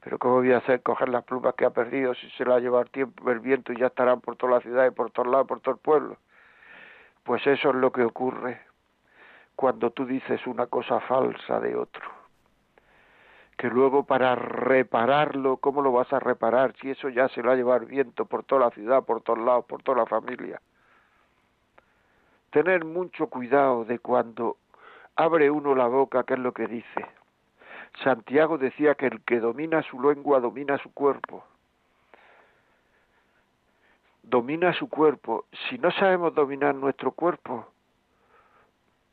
Pero 0.00 0.18
¿cómo 0.18 0.36
voy 0.36 0.52
a 0.52 0.58
hacer 0.58 0.82
coger 0.82 1.08
las 1.08 1.24
plumas 1.24 1.54
que 1.54 1.64
ha 1.64 1.70
perdido 1.70 2.14
si 2.14 2.28
se 2.30 2.44
la 2.44 2.50
va 2.50 2.56
a 2.56 2.60
llevar 2.60 2.88
tiempo 2.90 3.30
el 3.30 3.40
viento 3.40 3.72
y 3.72 3.78
ya 3.78 3.86
estarán 3.86 4.20
por 4.20 4.36
toda 4.36 4.52
la 4.52 4.60
ciudad 4.60 4.86
y 4.86 4.90
por 4.90 5.10
todos 5.10 5.28
lados, 5.28 5.46
por 5.46 5.60
todo 5.60 5.74
el 5.74 5.80
pueblo? 5.80 6.18
Pues 7.24 7.46
eso 7.46 7.70
es 7.70 7.74
lo 7.76 7.90
que 7.92 8.04
ocurre 8.04 8.60
cuando 9.56 9.90
tú 9.90 10.04
dices 10.04 10.46
una 10.46 10.66
cosa 10.66 11.00
falsa 11.00 11.60
de 11.60 11.74
otro. 11.74 12.04
Que 13.56 13.68
luego 13.68 14.04
para 14.04 14.34
repararlo, 14.34 15.56
¿cómo 15.56 15.80
lo 15.80 15.92
vas 15.92 16.12
a 16.12 16.20
reparar 16.20 16.74
si 16.80 16.90
eso 16.90 17.08
ya 17.08 17.28
se 17.30 17.40
lo 17.40 17.48
va 17.48 17.54
a 17.54 17.56
llevar 17.56 17.86
viento 17.86 18.26
por 18.26 18.44
toda 18.44 18.66
la 18.66 18.70
ciudad, 18.70 19.02
por 19.02 19.22
todos 19.22 19.38
lados, 19.38 19.64
por 19.64 19.82
toda 19.82 19.98
la 19.98 20.06
familia? 20.06 20.60
Tener 22.50 22.84
mucho 22.84 23.28
cuidado 23.28 23.84
de 23.84 23.98
cuando 23.98 24.56
abre 25.16 25.50
uno 25.50 25.74
la 25.74 25.86
boca, 25.86 26.24
qué 26.24 26.34
es 26.34 26.40
lo 26.40 26.52
que 26.52 26.66
dice. 26.66 27.06
Santiago 28.02 28.58
decía 28.58 28.94
que 28.94 29.06
el 29.06 29.20
que 29.22 29.40
domina 29.40 29.82
su 29.82 30.00
lengua 30.00 30.40
domina 30.40 30.78
su 30.78 30.92
cuerpo 30.92 31.44
domina 34.28 34.72
su 34.74 34.88
cuerpo. 34.88 35.46
Si 35.68 35.78
no 35.78 35.90
sabemos 35.92 36.34
dominar 36.34 36.74
nuestro 36.74 37.12
cuerpo, 37.12 37.66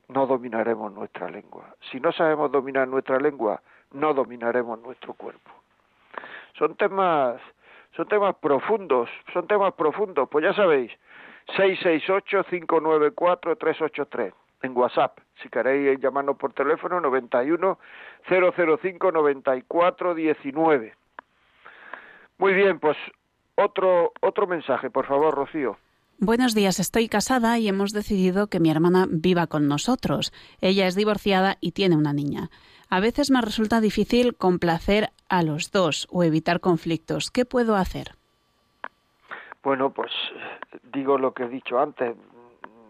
no 0.09 0.27
dominaremos 0.27 0.91
nuestra 0.91 1.29
lengua. 1.29 1.75
Si 1.91 1.99
no 1.99 2.11
sabemos 2.11 2.51
dominar 2.51 2.87
nuestra 2.87 3.17
lengua, 3.19 3.61
no 3.91 4.13
dominaremos 4.13 4.79
nuestro 4.81 5.13
cuerpo. 5.13 5.51
Son 6.57 6.75
temas, 6.75 7.41
son 7.95 8.07
temas 8.07 8.35
profundos, 8.35 9.09
son 9.33 9.47
temas 9.47 9.73
profundos. 9.73 10.27
Pues 10.29 10.43
ya 10.43 10.53
sabéis, 10.53 10.91
668-594-383 11.47 14.33
en 14.63 14.77
WhatsApp. 14.77 15.19
Si 15.41 15.49
queréis 15.49 15.99
llamarnos 15.99 16.37
por 16.37 16.53
teléfono, 16.53 16.99
91 16.99 17.77
005 18.27 19.11
94 19.11 20.15
19. 20.15 20.93
Muy 22.37 22.53
bien, 22.53 22.79
pues 22.79 22.97
otro, 23.55 24.11
otro 24.21 24.47
mensaje, 24.47 24.89
por 24.89 25.05
favor, 25.05 25.35
Rocío. 25.35 25.77
Buenos 26.17 26.55
días, 26.55 26.79
estoy 26.79 27.09
casada 27.09 27.59
y 27.59 27.67
hemos 27.67 27.91
decidido 27.91 28.47
que 28.47 28.61
mi 28.61 28.69
hermana 28.69 29.05
viva 29.09 29.47
con 29.47 29.67
nosotros. 29.67 30.31
Ella 30.61 30.87
es 30.87 30.95
divorciada 30.95 31.57
y 31.59 31.73
tiene 31.73 31.97
una 31.97 32.13
niña. 32.13 32.49
A 32.89 33.01
veces 33.01 33.31
me 33.31 33.41
resulta 33.41 33.81
difícil 33.81 34.35
complacer 34.35 35.09
a 35.27 35.43
los 35.43 35.71
dos 35.71 36.07
o 36.09 36.23
evitar 36.23 36.61
conflictos. 36.61 37.31
¿Qué 37.31 37.43
puedo 37.43 37.75
hacer? 37.75 38.15
Bueno, 39.65 39.89
pues 39.89 40.11
digo 40.93 41.17
lo 41.17 41.33
que 41.33 41.43
he 41.43 41.49
dicho 41.49 41.79
antes. 41.79 42.15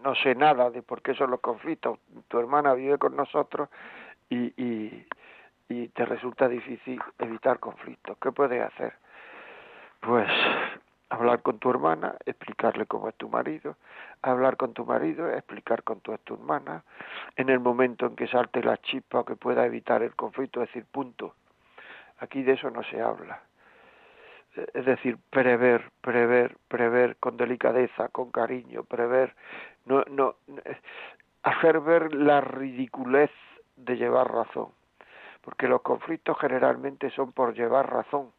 No 0.04 0.14
sé 0.14 0.34
nada 0.34 0.70
de 0.70 0.82
por 0.82 1.00
qué 1.00 1.14
son 1.14 1.30
los 1.30 1.40
conflictos. 1.40 1.98
Tu 2.28 2.38
hermana 2.38 2.74
vive 2.74 2.98
con 2.98 3.16
nosotros 3.16 3.70
y, 4.28 4.52
y, 4.62 5.06
y 5.70 5.88
te 5.88 6.04
resulta 6.04 6.48
difícil 6.48 7.00
evitar 7.18 7.58
conflictos. 7.60 8.18
¿Qué 8.18 8.30
puedes 8.30 8.62
hacer? 8.62 8.92
pues 10.00 10.28
hablar 11.08 11.40
con 11.40 11.58
tu 11.58 11.70
hermana, 11.70 12.14
explicarle 12.26 12.84
cómo 12.84 13.08
es 13.08 13.14
tu 13.16 13.30
marido, 13.30 13.76
hablar 14.20 14.58
con 14.58 14.74
tu 14.74 14.84
marido, 14.84 15.30
explicar 15.30 15.82
con 15.82 16.00
tu, 16.00 16.16
tu 16.18 16.34
hermana, 16.34 16.84
en 17.36 17.48
el 17.48 17.58
momento 17.58 18.06
en 18.06 18.16
que 18.16 18.28
salte 18.28 18.62
la 18.62 18.76
chispa 18.76 19.20
o 19.20 19.24
que 19.24 19.34
pueda 19.34 19.64
evitar 19.64 20.02
el 20.02 20.14
conflicto, 20.14 20.60
decir 20.60 20.84
punto. 20.84 21.34
Aquí 22.18 22.42
de 22.42 22.52
eso 22.52 22.70
no 22.70 22.82
se 22.84 23.00
habla. 23.00 23.45
Es 24.74 24.84
decir, 24.84 25.18
prever, 25.30 25.90
prever, 26.00 26.56
prever 26.68 27.16
con 27.16 27.36
delicadeza, 27.36 28.08
con 28.08 28.30
cariño, 28.30 28.84
prever, 28.84 29.34
no, 29.84 30.02
no, 30.10 30.36
hacer 31.42 31.80
ver 31.80 32.14
la 32.14 32.40
ridiculez 32.40 33.30
de 33.76 33.96
llevar 33.96 34.32
razón, 34.32 34.68
porque 35.42 35.68
los 35.68 35.82
conflictos 35.82 36.38
generalmente 36.40 37.10
son 37.10 37.32
por 37.32 37.54
llevar 37.54 37.90
razón 37.90 38.32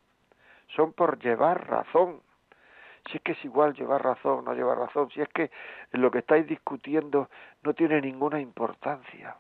son 0.75 0.93
por 0.93 1.19
llevar 1.19 1.67
razón. 1.67 2.21
Si 3.09 3.17
es 3.17 3.23
que 3.23 3.31
es 3.33 3.45
igual 3.45 3.73
llevar 3.73 4.03
razón 4.03 4.43
no 4.45 4.53
llevar 4.53 4.77
razón, 4.77 5.09
si 5.11 5.21
es 5.21 5.29
que 5.29 5.49
lo 5.91 6.11
que 6.11 6.19
estáis 6.19 6.45
discutiendo 6.47 7.29
no 7.63 7.73
tiene 7.73 8.01
ninguna 8.01 8.39
importancia. 8.41 9.37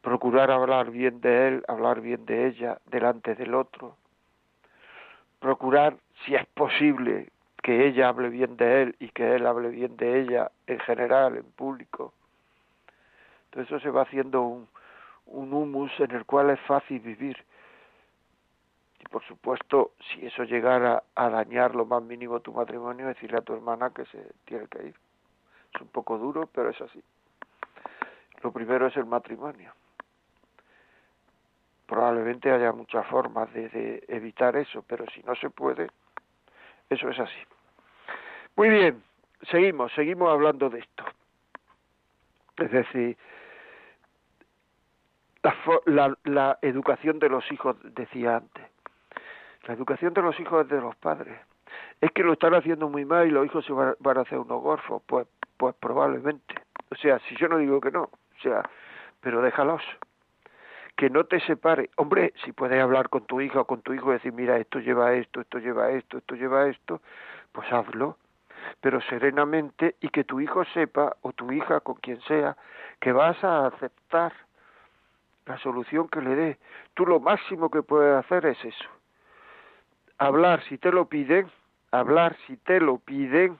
Procurar 0.00 0.50
hablar 0.50 0.90
bien 0.90 1.20
de 1.20 1.48
él, 1.48 1.64
hablar 1.66 2.00
bien 2.00 2.24
de 2.26 2.46
ella 2.46 2.78
delante 2.86 3.34
del 3.34 3.54
otro. 3.54 3.96
Procurar, 5.44 5.98
si 6.24 6.34
es 6.34 6.46
posible, 6.46 7.28
que 7.62 7.86
ella 7.86 8.08
hable 8.08 8.30
bien 8.30 8.56
de 8.56 8.80
él 8.80 8.96
y 8.98 9.10
que 9.10 9.34
él 9.34 9.46
hable 9.46 9.68
bien 9.68 9.94
de 9.98 10.22
ella 10.22 10.50
en 10.66 10.78
general, 10.80 11.36
en 11.36 11.44
público. 11.44 12.14
Entonces 13.44 13.70
eso 13.70 13.80
se 13.80 13.90
va 13.90 14.04
haciendo 14.04 14.40
un, 14.40 14.66
un 15.26 15.52
humus 15.52 15.92
en 16.00 16.12
el 16.12 16.24
cual 16.24 16.48
es 16.48 16.60
fácil 16.60 16.98
vivir 17.00 17.36
y 19.00 19.04
por 19.10 19.22
supuesto, 19.24 19.90
si 20.00 20.24
eso 20.24 20.44
llegara 20.44 21.02
a 21.14 21.28
dañar 21.28 21.74
lo 21.74 21.84
más 21.84 22.02
mínimo 22.02 22.40
tu 22.40 22.54
matrimonio, 22.54 23.06
decirle 23.06 23.36
a 23.36 23.42
tu 23.42 23.52
hermana 23.52 23.90
que 23.90 24.06
se 24.06 24.32
tiene 24.46 24.66
que 24.68 24.88
ir. 24.88 24.94
Es 25.74 25.80
un 25.82 25.88
poco 25.88 26.16
duro, 26.16 26.48
pero 26.54 26.70
es 26.70 26.80
así. 26.80 27.02
Lo 28.42 28.50
primero 28.50 28.86
es 28.86 28.96
el 28.96 29.04
matrimonio. 29.04 29.74
Probablemente 31.86 32.50
haya 32.50 32.72
muchas 32.72 33.06
formas 33.06 33.52
de, 33.52 33.68
de 33.68 34.04
evitar 34.08 34.56
eso, 34.56 34.84
pero 34.86 35.04
si 35.14 35.22
no 35.22 35.34
se 35.34 35.50
puede, 35.50 35.88
eso 36.88 37.08
es 37.08 37.18
así. 37.18 37.40
Muy 38.56 38.68
bien, 38.68 39.02
seguimos, 39.50 39.92
seguimos 39.92 40.30
hablando 40.30 40.70
de 40.70 40.80
esto. 40.80 41.04
Es 42.56 42.70
decir, 42.70 43.16
la, 45.42 45.54
la, 45.86 46.18
la, 46.24 46.58
educación 46.62 47.18
de 47.18 47.28
los 47.28 47.50
hijos, 47.52 47.76
decía 47.94 48.36
antes. 48.36 48.64
La 49.66 49.74
educación 49.74 50.14
de 50.14 50.22
los 50.22 50.38
hijos 50.40 50.64
es 50.64 50.70
de 50.70 50.80
los 50.80 50.94
padres. 50.96 51.38
Es 52.00 52.12
que 52.12 52.22
lo 52.22 52.34
están 52.34 52.54
haciendo 52.54 52.88
muy 52.88 53.04
mal 53.04 53.26
y 53.26 53.30
los 53.30 53.46
hijos 53.46 53.64
se 53.64 53.72
van, 53.72 53.96
a 53.98 54.20
hacer 54.20 54.38
unos 54.38 54.62
gorfos. 54.62 55.02
Pues, 55.06 55.26
pues 55.56 55.74
probablemente. 55.76 56.54
O 56.90 56.94
sea, 56.96 57.18
si 57.20 57.36
yo 57.36 57.48
no 57.48 57.58
digo 57.58 57.80
que 57.80 57.90
no, 57.90 58.02
o 58.02 58.40
sea, 58.42 58.62
pero 59.20 59.42
déjalos. 59.42 59.82
Que 60.96 61.10
no 61.10 61.24
te 61.24 61.40
separe. 61.40 61.90
Hombre, 61.96 62.32
si 62.44 62.52
puedes 62.52 62.80
hablar 62.80 63.08
con 63.08 63.24
tu 63.26 63.40
hija 63.40 63.60
o 63.60 63.64
con 63.64 63.82
tu 63.82 63.92
hijo 63.92 64.10
y 64.10 64.14
decir, 64.14 64.32
mira, 64.32 64.58
esto 64.58 64.78
lleva 64.78 65.12
esto, 65.14 65.40
esto 65.40 65.58
lleva 65.58 65.90
esto, 65.90 66.18
esto 66.18 66.34
lleva 66.34 66.68
esto, 66.68 67.00
pues 67.52 67.72
hazlo. 67.72 68.16
Pero 68.80 69.00
serenamente 69.02 69.96
y 70.00 70.08
que 70.08 70.24
tu 70.24 70.40
hijo 70.40 70.64
sepa, 70.66 71.16
o 71.22 71.32
tu 71.32 71.52
hija, 71.52 71.80
con 71.80 71.96
quien 71.96 72.20
sea, 72.22 72.56
que 73.00 73.12
vas 73.12 73.42
a 73.44 73.66
aceptar 73.66 74.32
la 75.46 75.58
solución 75.58 76.08
que 76.08 76.22
le 76.22 76.34
dé. 76.34 76.58
Tú 76.94 77.04
lo 77.04 77.20
máximo 77.20 77.70
que 77.70 77.82
puedes 77.82 78.16
hacer 78.16 78.46
es 78.46 78.64
eso 78.64 78.88
hablar 80.18 80.62
si 80.64 80.78
te 80.78 80.90
lo 80.92 81.06
piden, 81.06 81.50
hablar 81.90 82.36
si 82.46 82.56
te 82.56 82.80
lo 82.80 82.98
piden, 82.98 83.58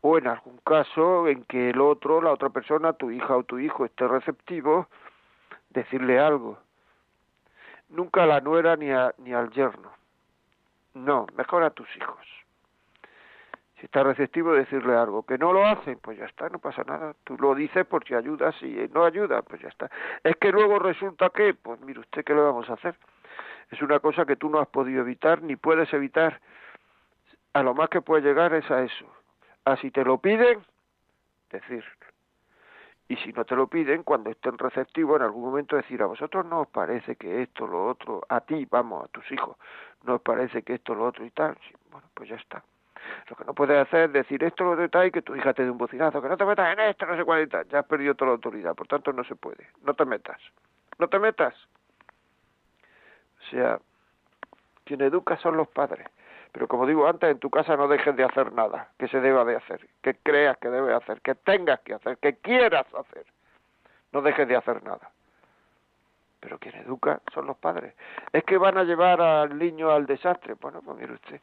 o 0.00 0.18
en 0.18 0.26
algún 0.26 0.58
caso 0.58 1.28
en 1.28 1.44
que 1.44 1.70
el 1.70 1.80
otro, 1.80 2.20
la 2.20 2.32
otra 2.32 2.50
persona, 2.50 2.92
tu 2.92 3.10
hija 3.10 3.36
o 3.36 3.44
tu 3.44 3.58
hijo 3.58 3.84
esté 3.84 4.08
receptivo, 4.08 4.88
decirle 5.72 6.18
algo. 6.18 6.58
Nunca 7.88 8.24
a 8.24 8.26
la 8.26 8.40
nuera 8.40 8.76
ni, 8.76 8.90
a, 8.90 9.14
ni 9.18 9.32
al 9.32 9.50
yerno. 9.50 9.92
No, 10.94 11.26
mejor 11.36 11.62
a 11.62 11.70
tus 11.70 11.88
hijos. 11.96 12.26
Si 13.78 13.86
está 13.86 14.02
receptivo, 14.02 14.52
decirle 14.52 14.94
algo. 14.94 15.24
Que 15.24 15.38
no 15.38 15.52
lo 15.52 15.66
hacen, 15.66 15.98
pues 15.98 16.18
ya 16.18 16.26
está, 16.26 16.48
no 16.48 16.58
pasa 16.58 16.84
nada. 16.84 17.14
Tú 17.24 17.36
lo 17.38 17.54
dices 17.54 17.84
por 17.86 18.06
si 18.06 18.14
ayudas, 18.14 18.54
si 18.56 18.88
no 18.94 19.04
ayuda, 19.04 19.42
pues 19.42 19.60
ya 19.60 19.68
está. 19.68 19.90
Es 20.22 20.36
que 20.36 20.52
luego 20.52 20.78
resulta 20.78 21.30
que, 21.30 21.54
pues 21.54 21.80
mire 21.80 22.00
usted, 22.00 22.24
¿qué 22.24 22.34
le 22.34 22.40
vamos 22.40 22.68
a 22.70 22.74
hacer? 22.74 22.96
es 23.72 23.80
una 23.80 24.00
cosa 24.00 24.26
que 24.26 24.36
tú 24.36 24.50
no 24.50 24.60
has 24.60 24.68
podido 24.68 25.00
evitar 25.00 25.42
ni 25.42 25.56
puedes 25.56 25.92
evitar. 25.92 26.40
A 27.54 27.62
lo 27.62 27.74
más 27.74 27.88
que 27.88 28.02
puede 28.02 28.22
llegar 28.22 28.54
es 28.54 28.70
a 28.70 28.82
eso. 28.82 29.06
A 29.64 29.76
si 29.76 29.90
te 29.90 30.04
lo 30.04 30.18
piden, 30.18 30.62
decir. 31.50 31.84
Y 33.12 33.16
si 33.16 33.30
no 33.34 33.44
te 33.44 33.54
lo 33.54 33.66
piden, 33.66 34.04
cuando 34.04 34.30
estén 34.30 34.56
receptivos, 34.56 35.16
en 35.16 35.24
algún 35.24 35.44
momento 35.44 35.76
decir, 35.76 36.00
a 36.00 36.06
vosotros 36.06 36.46
no 36.46 36.62
os 36.62 36.68
parece 36.68 37.16
que 37.16 37.42
esto, 37.42 37.66
lo 37.66 37.86
otro, 37.86 38.22
a 38.26 38.40
ti, 38.40 38.66
vamos, 38.70 39.04
a 39.04 39.08
tus 39.08 39.30
hijos, 39.30 39.58
no 40.04 40.14
os 40.14 40.22
parece 40.22 40.62
que 40.62 40.74
esto, 40.74 40.94
lo 40.94 41.04
otro 41.04 41.22
y 41.26 41.30
tal. 41.30 41.54
bueno, 41.90 42.06
pues 42.14 42.30
ya 42.30 42.36
está. 42.36 42.64
Lo 43.28 43.36
que 43.36 43.44
no 43.44 43.52
puedes 43.52 43.76
hacer 43.76 44.04
es 44.04 44.12
decir 44.14 44.42
esto, 44.42 44.64
lo 44.64 44.70
otro 44.70 44.86
y 44.86 44.88
tal, 44.88 45.06
y 45.08 45.10
que 45.10 45.20
tu 45.20 45.36
hija 45.36 45.52
te 45.52 45.62
dé 45.62 45.70
un 45.70 45.76
bocinazo, 45.76 46.22
que 46.22 46.28
no 46.30 46.38
te 46.38 46.46
metas 46.46 46.72
en 46.72 46.80
esto, 46.80 47.04
no 47.04 47.14
sé 47.14 47.24
cuál 47.24 47.42
y 47.42 47.48
tal. 47.48 47.68
Ya 47.68 47.80
has 47.80 47.84
perdido 47.84 48.14
toda 48.14 48.30
la 48.30 48.36
autoridad, 48.36 48.74
por 48.74 48.86
tanto 48.86 49.12
no 49.12 49.24
se 49.24 49.36
puede. 49.36 49.68
No 49.82 49.92
te 49.92 50.06
metas. 50.06 50.40
No 50.98 51.08
te 51.08 51.18
metas. 51.18 51.54
O 53.40 53.50
sea, 53.50 53.78
quien 54.84 55.02
educa 55.02 55.36
son 55.36 55.58
los 55.58 55.68
padres. 55.68 56.06
Pero 56.52 56.68
como 56.68 56.86
digo 56.86 57.08
antes, 57.08 57.30
en 57.30 57.38
tu 57.38 57.48
casa 57.48 57.76
no 57.76 57.88
dejes 57.88 58.14
de 58.14 58.24
hacer 58.24 58.52
nada 58.52 58.90
que 58.98 59.08
se 59.08 59.20
deba 59.20 59.44
de 59.44 59.56
hacer, 59.56 59.88
que 60.02 60.14
creas 60.22 60.58
que 60.58 60.68
debe 60.68 60.92
hacer, 60.92 61.20
que 61.22 61.34
tengas 61.34 61.80
que 61.80 61.94
hacer, 61.94 62.18
que 62.18 62.36
quieras 62.36 62.86
hacer. 62.94 63.24
No 64.12 64.20
dejes 64.20 64.46
de 64.46 64.56
hacer 64.56 64.82
nada. 64.84 65.10
Pero 66.40 66.58
quien 66.58 66.74
educa 66.74 67.20
son 67.32 67.46
los 67.46 67.56
padres. 67.56 67.94
Es 68.32 68.44
que 68.44 68.58
van 68.58 68.76
a 68.76 68.84
llevar 68.84 69.22
al 69.22 69.56
niño 69.56 69.90
al 69.90 70.06
desastre. 70.06 70.54
Bueno, 70.60 70.82
pues 70.82 70.98
mire 70.98 71.14
usted, 71.14 71.40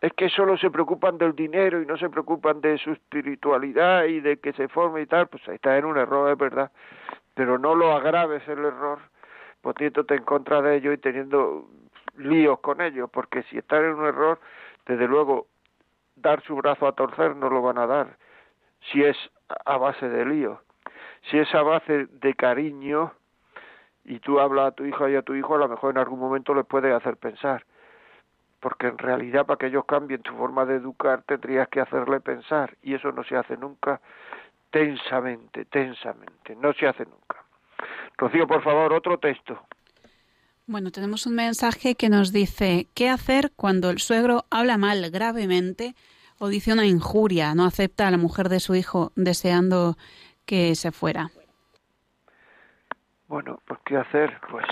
es 0.00 0.12
que 0.12 0.28
solo 0.28 0.56
se 0.58 0.70
preocupan 0.70 1.18
del 1.18 1.34
dinero 1.34 1.80
y 1.80 1.86
no 1.86 1.96
se 1.96 2.10
preocupan 2.10 2.60
de 2.60 2.78
su 2.78 2.92
espiritualidad 2.92 4.04
y 4.04 4.20
de 4.20 4.36
que 4.36 4.52
se 4.52 4.68
forme 4.68 5.00
y 5.00 5.06
tal. 5.06 5.26
Pues 5.26 5.48
ahí 5.48 5.56
está 5.56 5.76
en 5.76 5.86
un 5.86 5.96
error, 5.96 6.30
es 6.30 6.38
verdad. 6.38 6.70
Pero 7.34 7.58
no 7.58 7.74
lo 7.74 7.96
agraves 7.96 8.46
el 8.46 8.64
error 8.64 9.00
poniéndote 9.62 10.14
en 10.14 10.22
contra 10.22 10.62
de 10.62 10.76
ellos 10.76 10.94
y 10.94 10.98
teniendo 10.98 11.68
líos 12.18 12.60
con 12.60 12.80
ellos, 12.80 13.08
porque 13.10 13.42
si 13.44 13.58
están 13.58 13.84
en 13.84 13.94
un 13.94 14.06
error, 14.06 14.38
desde 14.86 15.06
luego, 15.06 15.46
dar 16.16 16.42
su 16.42 16.56
brazo 16.56 16.86
a 16.86 16.92
torcer 16.92 17.36
no 17.36 17.50
lo 17.50 17.62
van 17.62 17.78
a 17.78 17.86
dar, 17.86 18.16
si 18.90 19.02
es 19.02 19.16
a 19.64 19.76
base 19.76 20.08
de 20.08 20.24
líos. 20.24 20.58
Si 21.30 21.38
es 21.38 21.52
a 21.54 21.62
base 21.62 22.06
de 22.06 22.34
cariño 22.34 23.12
y 24.04 24.20
tú 24.20 24.38
hablas 24.38 24.68
a 24.68 24.70
tu 24.72 24.84
hija 24.84 25.10
y 25.10 25.16
a 25.16 25.22
tu 25.22 25.34
hijo, 25.34 25.54
a 25.54 25.58
lo 25.58 25.68
mejor 25.68 25.90
en 25.90 25.98
algún 25.98 26.20
momento 26.20 26.54
les 26.54 26.64
puedes 26.64 26.94
hacer 26.94 27.16
pensar. 27.16 27.64
Porque 28.60 28.86
en 28.86 28.98
realidad 28.98 29.44
para 29.44 29.58
que 29.58 29.66
ellos 29.66 29.84
cambien 29.86 30.22
tu 30.22 30.32
forma 30.36 30.64
de 30.64 30.76
educar 30.76 31.22
tendrías 31.22 31.68
que 31.68 31.80
hacerle 31.80 32.20
pensar 32.20 32.76
y 32.82 32.94
eso 32.94 33.10
no 33.12 33.24
se 33.24 33.36
hace 33.36 33.56
nunca 33.56 34.00
tensamente, 34.70 35.64
tensamente, 35.66 36.54
no 36.56 36.72
se 36.74 36.86
hace 36.86 37.04
nunca. 37.04 37.44
Rocío, 38.16 38.46
por 38.46 38.62
favor, 38.62 38.92
otro 38.92 39.18
texto. 39.18 39.60
Bueno, 40.68 40.90
tenemos 40.90 41.26
un 41.26 41.36
mensaje 41.36 41.94
que 41.94 42.08
nos 42.08 42.32
dice, 42.32 42.88
¿qué 42.92 43.08
hacer 43.08 43.52
cuando 43.54 43.88
el 43.88 43.98
suegro 43.98 44.46
habla 44.50 44.76
mal 44.76 45.10
gravemente 45.12 45.94
o 46.40 46.48
dice 46.48 46.72
una 46.72 46.84
injuria, 46.84 47.54
no 47.54 47.64
acepta 47.64 48.08
a 48.08 48.10
la 48.10 48.16
mujer 48.16 48.48
de 48.48 48.58
su 48.58 48.74
hijo 48.74 49.12
deseando 49.14 49.94
que 50.44 50.74
se 50.74 50.90
fuera? 50.90 51.30
Bueno, 53.28 53.60
pues 53.64 53.78
¿qué 53.84 53.96
hacer? 53.96 54.40
Pues 54.50 54.66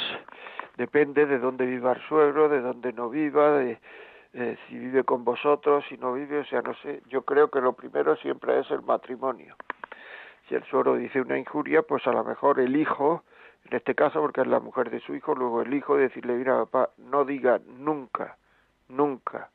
depende 0.76 1.26
de 1.26 1.38
dónde 1.38 1.64
viva 1.64 1.92
el 1.92 2.02
suegro, 2.09 2.48
de 2.48 2.61
dónde 2.61 2.92
no 2.92 3.09
viva, 3.09 3.52
de 3.52 3.78
si 4.66 4.76
vive 4.76 5.04
con 5.04 5.24
vosotros, 5.24 5.85
si 5.88 5.96
no 5.96 6.12
vive, 6.12 6.40
o 6.40 6.44
sea, 6.46 6.61
no 6.61 6.74
sé. 6.83 7.02
Yo 7.07 7.22
creo 7.22 7.52
que 7.52 7.61
lo 7.61 7.72
primero 7.72 8.16
siempre 8.16 8.59
es 8.59 8.68
el 8.72 8.83
matrimonio. 8.83 9.54
Si 10.48 10.57
el 10.57 10.64
suegro 10.64 10.96
dice 10.96 11.20
una 11.20 11.38
injuria, 11.38 11.83
pues 11.83 12.04
a 12.09 12.11
lo 12.11 12.24
mejor 12.24 12.59
el 12.59 12.74
hijo 12.74 13.22
en 13.64 13.77
este 13.77 13.94
caso 13.94 14.20
porque 14.20 14.42
es 14.42 14.46
la 14.46 14.61
mujer 14.61 14.90
de 14.90 15.00
su 15.00 15.14
hijo, 15.14 15.35
luego 15.35 15.62
el 15.62 15.72
hijo 15.72 15.96
decirle, 15.96 16.35
mira 16.35 16.64
papá, 16.64 16.90
no 16.98 17.24
diga 17.24 17.61
nunca, 17.66 18.37
nunca, 18.88 19.50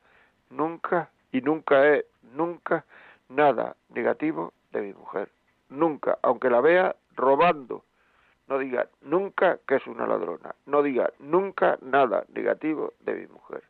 nunca 0.50 1.10
y 1.32 1.40
nunca 1.40 1.86
es, 1.86 2.04
nunca 2.34 2.84
nada 3.28 3.76
negativo 3.90 4.52
de 4.72 4.82
mi 4.82 4.92
mujer, 4.92 5.30
nunca, 5.68 6.18
aunque 6.22 6.50
la 6.50 6.60
vea 6.60 6.96
robando, 7.14 7.84
no 8.48 8.58
diga 8.58 8.88
nunca 9.02 9.58
que 9.66 9.76
es 9.76 9.86
una 9.86 10.06
ladrona, 10.06 10.54
no 10.66 10.82
diga 10.82 11.12
nunca 11.20 11.78
nada 11.82 12.24
negativo 12.34 12.94
de 13.00 13.14
mi 13.14 13.26
mujer. 13.28 13.62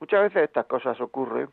Muchas 0.00 0.22
veces 0.22 0.44
estas 0.44 0.66
cosas 0.66 0.98
ocurren 1.00 1.50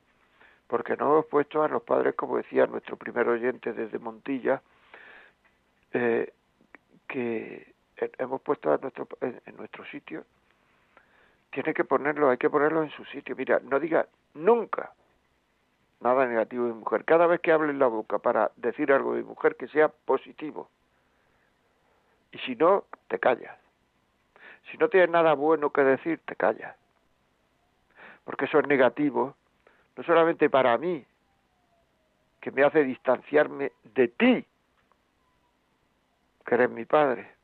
porque 0.68 0.96
no 0.96 1.12
hemos 1.12 1.26
puesto 1.26 1.62
a 1.62 1.68
los 1.68 1.84
padres, 1.84 2.16
como 2.16 2.38
decía 2.38 2.66
nuestro 2.68 2.96
primer 2.96 3.28
oyente 3.28 3.74
desde 3.74 4.00
Montilla, 4.00 4.62
eh, 5.94 6.32
que 7.08 7.74
hemos 8.18 8.42
puesto 8.42 8.76
nuestro, 8.78 9.08
en, 9.22 9.42
nuestro 9.58 9.86
sitio, 9.86 10.26
tiene 11.52 11.74
que 11.74 11.84
ponerlo, 11.84 12.30
hay 12.30 12.38
que 12.38 12.50
ponerlo 12.50 12.84
en 12.84 12.92
su 12.92 13.06
sitio. 13.06 13.36
Mira, 13.36 13.60
no 13.64 13.80
diga 13.80 14.08
nunca 14.34 14.94
nada 16.02 16.26
negativo 16.26 16.68
de 16.68 16.74
mujer. 16.74 17.06
Cada 17.06 17.28
vez 17.28 17.40
que 17.42 17.52
hable 17.52 17.72
en 17.72 17.80
la 17.80 17.88
boca 17.88 18.20
para 18.20 18.52
decir 18.58 18.92
algo 18.92 19.16
de 19.16 19.24
mujer, 19.24 19.56
que 19.56 19.68
sea 19.68 19.88
positivo. 19.88 20.70
Y 22.32 22.38
si 22.40 22.56
no, 22.56 22.86
te 23.08 23.20
callas. 23.20 23.58
Si 24.70 24.78
no 24.78 24.90
tienes 24.90 25.10
nada 25.10 25.34
bueno 25.34 25.72
que 25.72 25.84
decir, 25.84 26.20
te 26.26 26.36
callas. 26.36 26.76
Porque 28.26 28.46
eso 28.46 28.60
es 28.60 28.68
negativo, 28.68 29.36
no 29.96 30.04
solamente 30.04 30.50
para 30.50 30.78
mí, 30.78 31.06
que 32.42 32.52
me 32.52 32.64
hace 32.64 32.84
distanciarme 32.84 33.72
de 33.84 34.08
ti, 34.10 34.46
que 36.46 36.56
eres 36.56 36.70
mi 36.70 36.86
padre, 36.86 37.36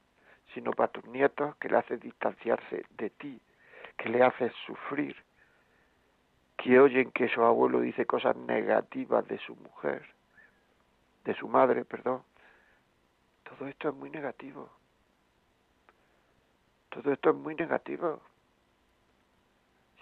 sino 0.54 0.72
para 0.72 0.92
tus 0.92 1.06
nietos 1.06 1.56
que 1.58 1.70
le 1.70 1.78
hace 1.78 1.98
distanciarse 1.98 2.86
de 2.92 3.10
ti, 3.10 3.42
que 3.98 4.10
le 4.10 4.24
hace 4.24 4.52
sufrir, 4.66 5.16
que 6.58 6.80
oyen 6.80 7.12
que 7.12 7.28
su 7.30 7.44
abuelo 7.44 7.82
dice 7.82 8.06
cosas 8.06 8.36
negativas 8.36 9.28
de 9.28 9.40
su 9.40 9.56
mujer, 9.56 10.06
de 11.24 11.34
su 11.36 11.48
madre, 11.48 11.86
perdón. 11.86 12.24
Todo 13.44 13.68
esto 13.68 13.90
es 13.90 13.96
muy 13.96 14.10
negativo. 14.10 14.70
Todo 16.90 17.12
esto 17.12 17.30
es 17.32 17.36
muy 17.36 17.56
negativo. 17.56 18.22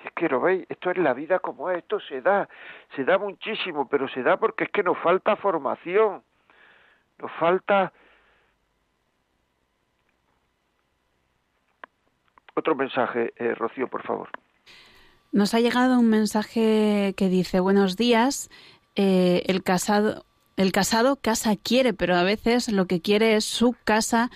Si 0.01 0.07
es 0.07 0.13
que 0.13 0.29
lo 0.29 0.41
veis, 0.41 0.65
esto 0.69 0.91
es 0.91 0.97
la 0.97 1.13
vida 1.13 1.39
como 1.39 1.69
es, 1.69 1.79
esto 1.79 1.99
se 1.99 2.21
da, 2.21 2.49
se 2.95 3.03
da 3.03 3.17
muchísimo, 3.17 3.87
pero 3.87 4.07
se 4.07 4.23
da 4.23 4.37
porque 4.37 4.65
es 4.65 4.71
que 4.71 4.83
nos 4.83 4.97
falta 4.99 5.35
formación, 5.35 6.23
nos 7.19 7.31
falta 7.33 7.91
Otro 12.59 12.75
mensaje, 12.75 13.33
eh, 13.37 13.55
Rocío, 13.55 13.87
por 13.87 14.03
favor. 14.03 14.27
Nos 15.31 15.53
ha 15.53 15.61
llegado 15.61 15.97
un 15.97 16.09
mensaje 16.09 17.13
que 17.15 17.29
dice, 17.29 17.61
buenos 17.61 17.95
días, 17.95 18.49
eh, 18.95 19.43
el 19.47 19.63
casado... 19.63 20.25
El 20.57 20.73
casado 20.73 21.15
casa 21.15 21.55
quiere, 21.55 21.93
pero 21.93 22.17
a 22.17 22.23
veces 22.23 22.69
lo 22.69 22.85
que 22.85 22.99
quiere 22.99 23.37
es 23.37 23.45
su 23.45 23.77
casa 23.85 24.29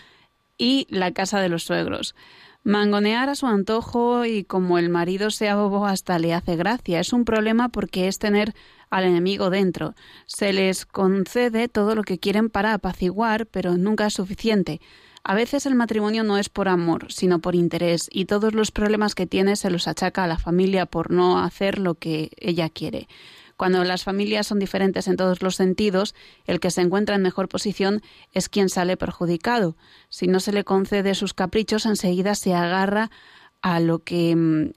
y 0.58 0.88
la 0.90 1.12
casa 1.12 1.42
de 1.42 1.50
los 1.50 1.66
suegros. 1.66 2.16
Mangonear 2.64 3.28
a 3.28 3.36
su 3.36 3.46
antojo 3.46 4.24
y 4.24 4.46
como 4.46 4.78
el 4.78 4.88
marido 4.88 5.32
sea 5.32 5.58
bobo 5.58 5.86
hasta 5.86 6.20
le 6.20 6.34
hace 6.34 6.56
gracia. 6.56 7.02
Es 7.02 7.12
un 7.12 7.26
problema 7.26 7.68
porque 7.68 8.08
es 8.08 8.20
tener 8.20 8.54
al 8.90 9.04
enemigo 9.04 9.50
dentro. 9.50 9.96
Se 10.26 10.54
les 10.54 10.86
concede 10.86 11.68
todo 11.68 11.94
lo 11.94 12.04
que 12.04 12.20
quieren 12.20 12.50
para 12.50 12.74
apaciguar, 12.74 13.46
pero 13.46 13.76
nunca 13.76 14.06
es 14.06 14.14
suficiente. 14.14 14.80
A 15.26 15.36
veces 15.36 15.66
el 15.66 15.76
matrimonio 15.76 16.24
no 16.24 16.38
es 16.38 16.50
por 16.50 16.68
amor, 16.68 17.12
sino 17.12 17.40
por 17.40 17.56
interés, 17.56 18.10
y 18.12 18.26
todos 18.26 18.54
los 18.54 18.72
problemas 18.72 19.16
que 19.16 19.26
tiene 19.26 19.56
se 19.56 19.70
los 19.70 19.88
achaca 19.88 20.26
a 20.26 20.28
la 20.28 20.38
familia 20.38 20.86
por 20.86 21.12
no 21.12 21.40
hacer 21.40 21.80
lo 21.80 21.96
que 21.96 22.32
ella 22.38 22.70
quiere. 22.70 23.08
Cuando 23.56 23.86
las 23.86 24.04
familias 24.04 24.48
son 24.48 24.60
diferentes 24.60 25.08
en 25.08 25.16
todos 25.16 25.42
los 25.42 25.56
sentidos, 25.56 26.14
el 26.46 26.60
que 26.60 26.72
se 26.72 26.82
encuentra 26.82 27.16
en 27.16 27.22
mejor 27.22 27.48
posición 27.48 28.02
es 28.34 28.50
quien 28.50 28.68
sale 28.68 28.98
perjudicado. 28.98 29.78
Si 30.10 30.28
no 30.28 30.42
se 30.42 30.52
le 30.52 30.66
concede 30.66 31.16
sus 31.16 31.34
caprichos, 31.34 31.86
enseguida 31.86 32.36
se 32.36 32.54
agarra 32.54 33.10
a 33.62 33.80
lo 33.80 34.00
que 34.00 34.36
mm, 34.36 34.72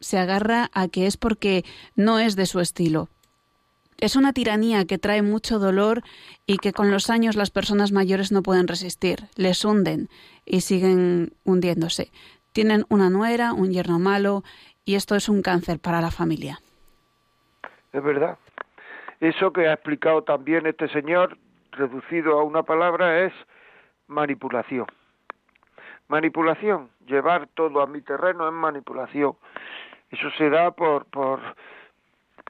se 0.00 0.18
agarra 0.18 0.70
a 0.72 0.88
que 0.88 1.06
es 1.06 1.18
porque 1.18 1.66
no 1.96 2.18
es 2.18 2.36
de 2.36 2.46
su 2.46 2.60
estilo. 2.60 3.10
Es 3.98 4.14
una 4.14 4.32
tiranía 4.32 4.84
que 4.84 4.98
trae 4.98 5.22
mucho 5.22 5.58
dolor 5.58 6.02
y 6.46 6.58
que 6.58 6.72
con 6.72 6.90
los 6.90 7.08
años 7.08 7.34
las 7.34 7.50
personas 7.50 7.92
mayores 7.92 8.30
no 8.30 8.42
pueden 8.42 8.68
resistir, 8.68 9.20
les 9.36 9.64
hunden 9.64 10.08
y 10.44 10.60
siguen 10.60 11.32
hundiéndose. 11.44 12.10
Tienen 12.52 12.84
una 12.88 13.08
nuera, 13.08 13.52
un 13.52 13.70
yerno 13.70 13.98
malo 13.98 14.42
y 14.84 14.96
esto 14.96 15.14
es 15.14 15.28
un 15.28 15.40
cáncer 15.40 15.78
para 15.78 16.00
la 16.00 16.10
familia. 16.10 16.58
Es 17.92 18.02
verdad. 18.02 18.38
Eso 19.20 19.52
que 19.52 19.66
ha 19.66 19.72
explicado 19.72 20.22
también 20.22 20.66
este 20.66 20.88
señor, 20.88 21.38
reducido 21.72 22.38
a 22.38 22.44
una 22.44 22.62
palabra, 22.62 23.24
es 23.24 23.32
manipulación. 24.08 24.86
Manipulación, 26.08 26.90
llevar 27.06 27.48
todo 27.54 27.80
a 27.80 27.86
mi 27.86 28.02
terreno 28.02 28.46
es 28.46 28.52
manipulación. 28.52 29.36
Eso 30.10 30.30
se 30.36 30.50
da 30.50 30.70
por, 30.70 31.06
por 31.06 31.40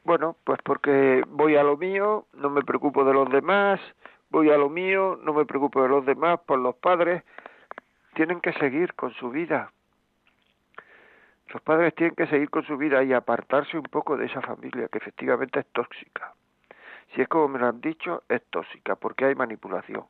bueno, 0.06 0.36
pues 0.44 0.60
porque 0.62 1.24
voy 1.26 1.56
a 1.56 1.64
lo 1.64 1.76
mío, 1.76 2.26
no 2.34 2.48
me 2.48 2.62
preocupo 2.62 3.04
de 3.04 3.12
los 3.12 3.28
demás, 3.28 3.80
voy 4.30 4.50
a 4.50 4.56
lo 4.56 4.70
mío, 4.70 5.18
no 5.20 5.32
me 5.32 5.44
preocupo 5.44 5.82
de 5.82 5.88
los 5.88 6.06
demás, 6.06 6.38
por 6.46 6.60
los 6.60 6.76
padres 6.76 7.24
tienen 8.14 8.40
que 8.40 8.52
seguir 8.52 8.94
con 8.94 9.12
su 9.14 9.30
vida. 9.30 9.72
Los 11.52 11.60
padres 11.62 11.92
tienen 11.96 12.14
que 12.14 12.28
seguir 12.28 12.50
con 12.50 12.64
su 12.64 12.76
vida 12.76 13.02
y 13.02 13.12
apartarse 13.12 13.76
un 13.76 13.84
poco 13.84 14.16
de 14.16 14.26
esa 14.26 14.40
familia 14.42 14.86
que 14.88 14.98
efectivamente 14.98 15.58
es 15.58 15.66
tóxica. 15.72 16.34
Si 17.14 17.22
es 17.22 17.28
como 17.28 17.48
me 17.48 17.58
lo 17.58 17.66
han 17.66 17.80
dicho, 17.80 18.22
es 18.28 18.44
tóxica 18.50 18.94
porque 18.94 19.24
hay 19.24 19.34
manipulación. 19.34 20.04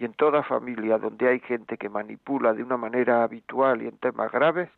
Y 0.00 0.06
en 0.06 0.14
toda 0.14 0.42
familia 0.42 0.98
donde 0.98 1.28
hay 1.28 1.38
gente 1.38 1.76
que 1.76 1.88
manipula 1.88 2.52
de 2.52 2.64
una 2.64 2.76
manera 2.76 3.22
habitual 3.22 3.80
y 3.82 3.86
en 3.86 3.98
temas 3.98 4.32
graves, 4.32 4.70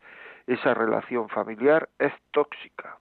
esa 0.46 0.74
relación 0.74 1.30
familiar 1.30 1.88
es 1.98 2.12
tóxica. 2.32 2.98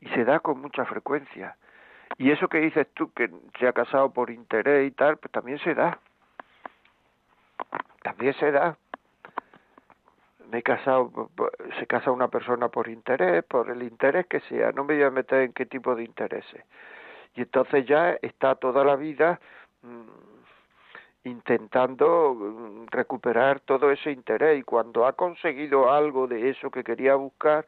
Y 0.00 0.08
se 0.08 0.24
da 0.24 0.40
con 0.40 0.60
mucha 0.60 0.84
frecuencia. 0.84 1.56
Y 2.18 2.30
eso 2.30 2.48
que 2.48 2.58
dices 2.58 2.88
tú, 2.94 3.12
que 3.12 3.30
se 3.58 3.68
ha 3.68 3.72
casado 3.72 4.12
por 4.12 4.30
interés 4.30 4.88
y 4.88 4.90
tal, 4.90 5.18
pues 5.18 5.30
también 5.32 5.58
se 5.58 5.74
da. 5.74 5.98
También 8.02 8.34
se 8.34 8.50
da. 8.50 8.76
Me 10.50 10.58
he 10.58 10.62
casado, 10.62 11.30
se 11.78 11.86
casa 11.86 12.10
una 12.10 12.28
persona 12.28 12.68
por 12.68 12.88
interés, 12.88 13.44
por 13.44 13.70
el 13.70 13.82
interés 13.82 14.26
que 14.26 14.40
sea, 14.40 14.72
no 14.72 14.84
me 14.84 14.94
voy 14.94 15.04
a 15.04 15.10
meter 15.10 15.42
en 15.42 15.52
qué 15.52 15.64
tipo 15.64 15.94
de 15.94 16.02
intereses. 16.02 16.64
Y 17.36 17.42
entonces 17.42 17.86
ya 17.86 18.18
está 18.20 18.56
toda 18.56 18.84
la 18.84 18.96
vida 18.96 19.38
mm, 19.82 21.28
intentando 21.28 22.34
mm, 22.34 22.86
recuperar 22.90 23.60
todo 23.60 23.90
ese 23.90 24.10
interés 24.10 24.58
y 24.58 24.62
cuando 24.62 25.06
ha 25.06 25.12
conseguido 25.12 25.92
algo 25.92 26.26
de 26.26 26.50
eso 26.50 26.70
que 26.70 26.82
quería 26.82 27.14
buscar 27.14 27.66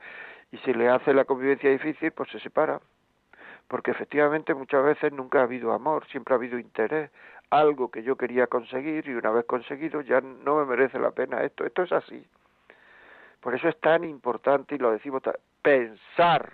y 0.53 0.59
se 0.59 0.75
le 0.75 0.89
hace 0.89 1.13
la 1.13 1.25
convivencia 1.25 1.71
difícil, 1.71 2.13
pues 2.13 2.31
se 2.31 2.39
separa 2.39 2.81
porque 3.73 3.93
efectivamente 3.93 4.53
muchas 4.53 4.85
veces 4.85 5.15
nunca 5.15 5.41
ha 5.41 5.45
habido 5.45 5.73
amor, 5.73 6.07
siempre 6.09 6.35
ha 6.35 6.37
habido 6.37 6.59
interés, 6.59 7.11
algo 7.49 7.91
que 7.91 8.03
yo 8.03 8.17
quería 8.17 8.47
conseguir 8.47 9.09
y 9.09 9.15
una 9.15 9.31
vez 9.31 9.47
conseguido 9.47 10.03
ya 10.03 10.21
no 10.21 10.59
me 10.59 10.67
merece 10.67 10.99
la 10.99 11.11
pena 11.13 11.43
esto, 11.43 11.65
esto 11.65 11.83
es 11.83 11.93
así. 11.93 12.23
Por 13.41 13.55
eso 13.55 13.71
es 13.71 13.81
tan 13.81 14.05
importante 14.05 14.75
y 14.75 14.79
lo 14.79 14.93
decimos 14.93 15.23
pensar, 15.63 16.53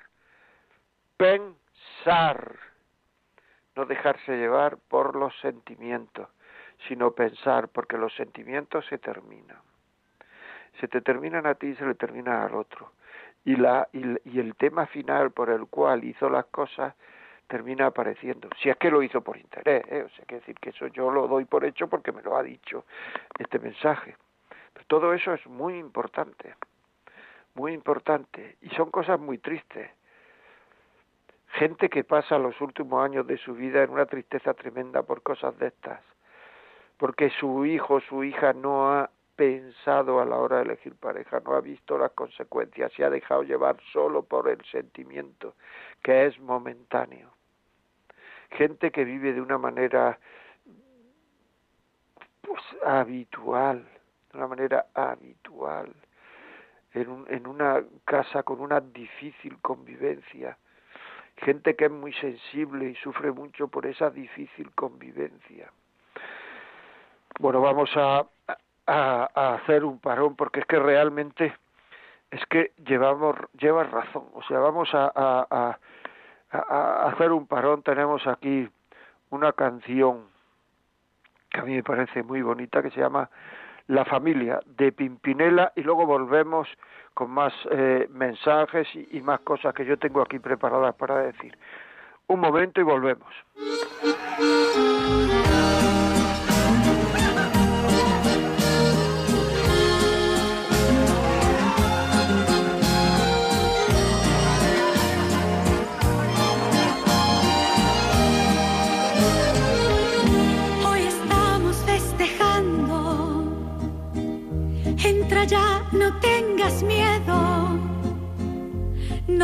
pensar, 1.16 2.54
no 3.74 3.84
dejarse 3.84 4.36
llevar 4.36 4.78
por 4.88 5.16
los 5.16 5.36
sentimientos, 5.40 6.28
sino 6.86 7.10
pensar, 7.10 7.66
porque 7.66 7.98
los 7.98 8.14
sentimientos 8.14 8.86
se 8.86 8.98
terminan. 8.98 9.58
Se 10.78 10.86
te 10.86 11.00
terminan 11.00 11.46
a 11.46 11.56
ti 11.56 11.66
y 11.66 11.74
se 11.74 11.84
le 11.84 11.96
termina 11.96 12.44
al 12.44 12.54
otro 12.54 12.92
y, 13.48 13.56
la, 13.56 13.88
y, 13.94 14.38
el 14.38 14.54
tema 14.56 14.84
final 14.84 15.30
por 15.30 15.48
el 15.48 15.68
cual 15.68 16.04
hizo 16.04 16.28
las 16.28 16.44
cosas 16.46 16.94
termina 17.46 17.86
apareciendo. 17.86 18.50
Si 18.62 18.68
es 18.68 18.76
que 18.76 18.90
lo 18.90 19.02
hizo 19.02 19.22
por 19.22 19.38
interés, 19.38 19.86
¿eh? 19.88 20.02
o 20.02 20.08
sea, 20.10 20.26
que 20.26 20.34
decir 20.34 20.54
que 20.56 20.68
eso 20.68 20.86
yo 20.88 21.10
lo 21.10 21.26
doy 21.26 21.46
por 21.46 21.64
hecho 21.64 21.88
porque 21.88 22.12
me 22.12 22.20
lo 22.20 22.36
ha 22.36 22.42
dicho 22.42 22.84
este 23.38 23.58
mensaje. 23.58 24.18
Pero 24.74 24.84
todo 24.86 25.14
eso 25.14 25.32
es 25.32 25.46
muy 25.46 25.78
importante, 25.78 26.56
muy 27.54 27.72
importante, 27.72 28.58
y 28.60 28.68
son 28.70 28.90
cosas 28.90 29.18
muy 29.18 29.38
tristes. 29.38 29.90
Gente 31.52 31.88
que 31.88 32.04
pasa 32.04 32.36
los 32.36 32.60
últimos 32.60 33.02
años 33.02 33.26
de 33.26 33.38
su 33.38 33.54
vida 33.54 33.82
en 33.82 33.88
una 33.88 34.04
tristeza 34.04 34.52
tremenda 34.52 35.04
por 35.04 35.22
cosas 35.22 35.58
de 35.58 35.68
estas, 35.68 36.02
porque 36.98 37.30
su 37.30 37.64
hijo, 37.64 38.00
su 38.00 38.24
hija 38.24 38.52
no 38.52 38.92
ha 38.92 39.08
pensado 39.38 40.20
a 40.20 40.24
la 40.24 40.36
hora 40.36 40.56
de 40.56 40.62
elegir 40.64 40.96
pareja, 40.96 41.38
no 41.38 41.54
ha 41.54 41.60
visto 41.60 41.96
las 41.96 42.10
consecuencias, 42.10 42.92
se 42.92 43.04
ha 43.04 43.08
dejado 43.08 43.44
llevar 43.44 43.76
solo 43.92 44.24
por 44.24 44.48
el 44.48 44.60
sentimiento, 44.64 45.54
que 46.02 46.26
es 46.26 46.40
momentáneo. 46.40 47.30
Gente 48.50 48.90
que 48.90 49.04
vive 49.04 49.32
de 49.32 49.40
una 49.40 49.56
manera 49.56 50.18
pues 52.42 52.60
habitual, 52.84 53.86
de 54.32 54.38
una 54.38 54.48
manera 54.48 54.86
habitual, 54.92 55.94
en, 56.92 57.24
en 57.28 57.46
una 57.46 57.84
casa 58.04 58.42
con 58.42 58.60
una 58.60 58.80
difícil 58.80 59.56
convivencia, 59.60 60.58
gente 61.36 61.76
que 61.76 61.84
es 61.84 61.92
muy 61.92 62.12
sensible 62.14 62.90
y 62.90 62.96
sufre 62.96 63.30
mucho 63.30 63.68
por 63.68 63.86
esa 63.86 64.10
difícil 64.10 64.72
convivencia. 64.72 65.70
Bueno, 67.38 67.60
vamos 67.60 67.90
a, 67.94 68.26
a, 68.88 69.54
hacer 69.54 69.84
un 69.84 69.98
parón 69.98 70.34
porque 70.34 70.60
es 70.60 70.66
que 70.66 70.78
realmente 70.78 71.54
es 72.30 72.44
que 72.46 72.72
llevamos 72.86 73.36
llevas 73.58 73.90
razón. 73.90 74.24
O 74.34 74.42
sea 74.42 74.58
vamos 74.58 74.88
a, 74.94 75.12
a, 75.14 75.78
a, 76.50 77.08
hacer 77.08 77.32
un 77.32 77.46
parón. 77.46 77.82
Tenemos 77.82 78.26
aquí 78.26 78.68
una 79.30 79.52
canción 79.52 80.24
que 81.50 81.60
a 81.60 81.62
mí 81.64 81.74
me 81.74 81.82
parece 81.82 82.22
muy 82.22 82.42
bonita 82.42 82.82
que 82.82 82.90
se 82.90 83.00
llama 83.00 83.30
La 83.86 84.04
familia 84.04 84.60
de 84.66 84.92
Pimpinela 84.92 85.72
y 85.76 85.82
luego 85.82 86.06
volvemos 86.06 86.68
con 87.14 87.30
más 87.30 87.52
eh, 87.70 88.06
mensajes 88.10 88.88
y 88.94 89.20
más 89.20 89.40
cosas 89.40 89.74
que 89.74 89.84
yo 89.84 89.98
tengo 89.98 90.22
aquí 90.22 90.38
preparadas 90.38 90.94
para 90.94 91.18
decir. 91.18 91.56
Un 92.26 92.40
momento 92.40 92.80
y 92.80 92.84
volvemos 92.84 93.34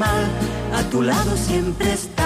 a 0.00 0.82
tu 0.90 1.02
lado 1.02 1.36
siempre 1.36 1.92
está. 1.92 2.21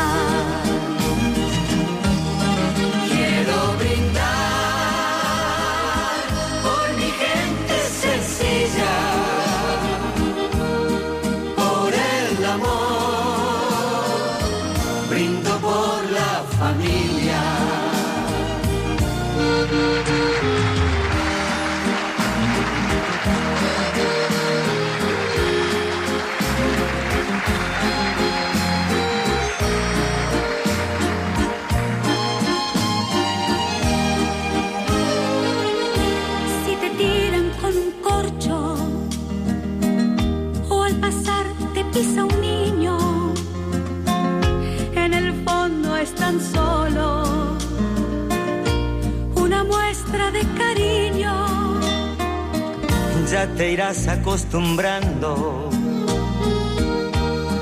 Ya 53.46 53.54
te 53.54 53.70
irás 53.70 54.08
acostumbrando. 54.08 55.70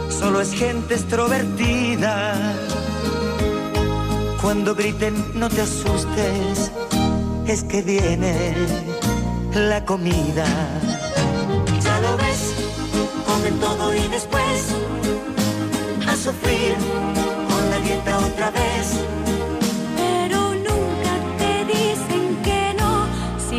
Solo 0.09 0.41
es 0.41 0.53
gente 0.55 0.95
extrovertida. 0.95 2.55
Cuando 4.41 4.75
griten, 4.75 5.15
no 5.35 5.49
te 5.51 5.61
asustes. 5.61 6.73
Es 7.47 7.65
que 7.65 7.83
viene 7.83 8.55
la 9.55 9.85
comida. 9.85 10.47
Ya 11.83 12.01
lo 12.01 12.17
ves, 12.17 12.55
comen 13.27 13.61
todo 13.61 13.95
y 13.95 14.09
después 14.09 14.75
a 16.09 16.17
sufrir 16.17 16.77
con 17.49 17.71
la 17.71 17.79
dieta 17.81 18.19
otra 18.19 18.51
vez 18.53 18.65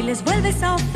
les 0.06 0.24
vuelves 0.24 0.62
a 0.62 0.76
ofrecer. 0.76 0.95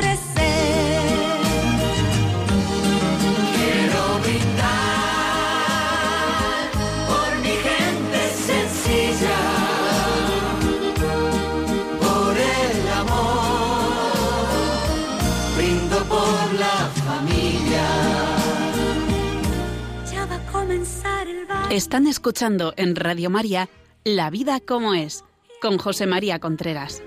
Están 21.70 22.08
escuchando 22.08 22.72
en 22.76 22.96
Radio 22.96 23.30
María 23.30 23.68
La 24.02 24.28
vida 24.28 24.58
como 24.58 24.92
es, 24.92 25.24
con 25.62 25.78
José 25.78 26.04
María 26.04 26.40
Contreras. 26.40 27.00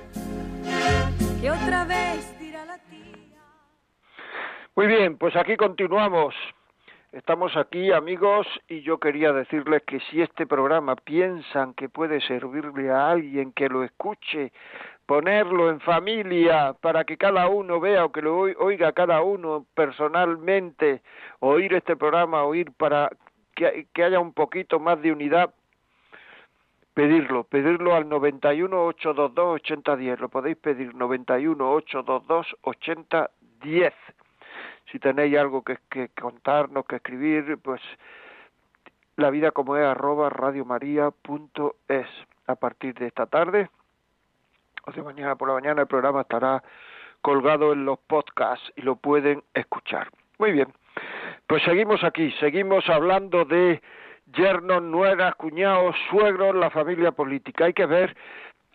otra 1.41 1.83
vez 1.83 2.33
Muy 4.73 4.87
bien, 4.87 5.17
pues 5.17 5.35
aquí 5.35 5.57
continuamos. 5.57 6.33
Estamos 7.11 7.57
aquí, 7.57 7.91
amigos, 7.91 8.47
y 8.69 8.83
yo 8.83 8.99
quería 8.99 9.33
decirles 9.33 9.83
que 9.85 9.99
si 10.09 10.21
este 10.21 10.47
programa 10.47 10.95
piensan 10.95 11.73
que 11.73 11.89
puede 11.89 12.21
servirle 12.21 12.89
a 12.89 13.09
alguien 13.11 13.51
que 13.51 13.67
lo 13.67 13.83
escuche, 13.83 14.53
ponerlo 15.05 15.71
en 15.71 15.81
familia 15.81 16.73
para 16.79 17.03
que 17.03 17.17
cada 17.17 17.49
uno 17.49 17.81
vea 17.81 18.05
o 18.05 18.13
que 18.13 18.21
lo 18.21 18.37
oiga 18.37 18.93
cada 18.93 19.21
uno 19.23 19.65
personalmente, 19.75 21.01
oír 21.41 21.73
este 21.73 21.97
programa, 21.97 22.45
oír 22.45 22.71
para 22.71 23.09
que, 23.55 24.03
haya 24.03 24.19
un 24.19 24.33
poquito 24.33 24.79
más 24.79 25.01
de 25.01 25.11
unidad, 25.11 25.53
pedirlo, 26.93 27.43
pedirlo 27.43 27.95
al 27.95 28.09
91 28.09 28.85
822 28.85 29.55
8010, 29.55 30.19
lo 30.19 30.29
podéis 30.29 30.57
pedir 30.57 30.93
91 30.95 31.71
822 31.71 32.55
8010. 32.61 33.93
Si 34.91 34.99
tenéis 34.99 35.37
algo 35.37 35.63
que, 35.63 35.77
que 35.89 36.09
contarnos, 36.09 36.85
que 36.85 36.97
escribir, 36.97 37.57
pues 37.57 37.81
la 39.15 39.29
vida 39.29 39.51
como 39.51 39.77
es 39.77 39.85
arroba 39.85 40.29
radiomaria.es. 40.29 42.07
A 42.45 42.55
partir 42.55 42.93
de 42.95 43.07
esta 43.07 43.25
tarde 43.25 43.69
o 44.85 44.91
de 44.91 45.01
mañana 45.01 45.35
por 45.35 45.47
la 45.47 45.53
mañana 45.55 45.81
el 45.81 45.87
programa 45.87 46.21
estará 46.21 46.63
colgado 47.21 47.71
en 47.71 47.85
los 47.85 47.99
podcasts 47.99 48.71
y 48.75 48.81
lo 48.81 48.95
pueden 48.95 49.43
escuchar. 49.53 50.09
Muy 50.39 50.51
bien. 50.51 50.73
Pues 51.53 51.61
seguimos 51.65 52.03
aquí, 52.03 52.31
seguimos 52.39 52.89
hablando 52.89 53.45
de 53.45 53.79
yernos, 54.35 54.81
nueras, 54.81 55.35
cuñados, 55.35 55.95
suegros, 56.09 56.55
la 56.55 56.71
familia 56.71 57.11
política. 57.11 57.65
Hay 57.65 57.73
que 57.73 57.85
ver, 57.85 58.17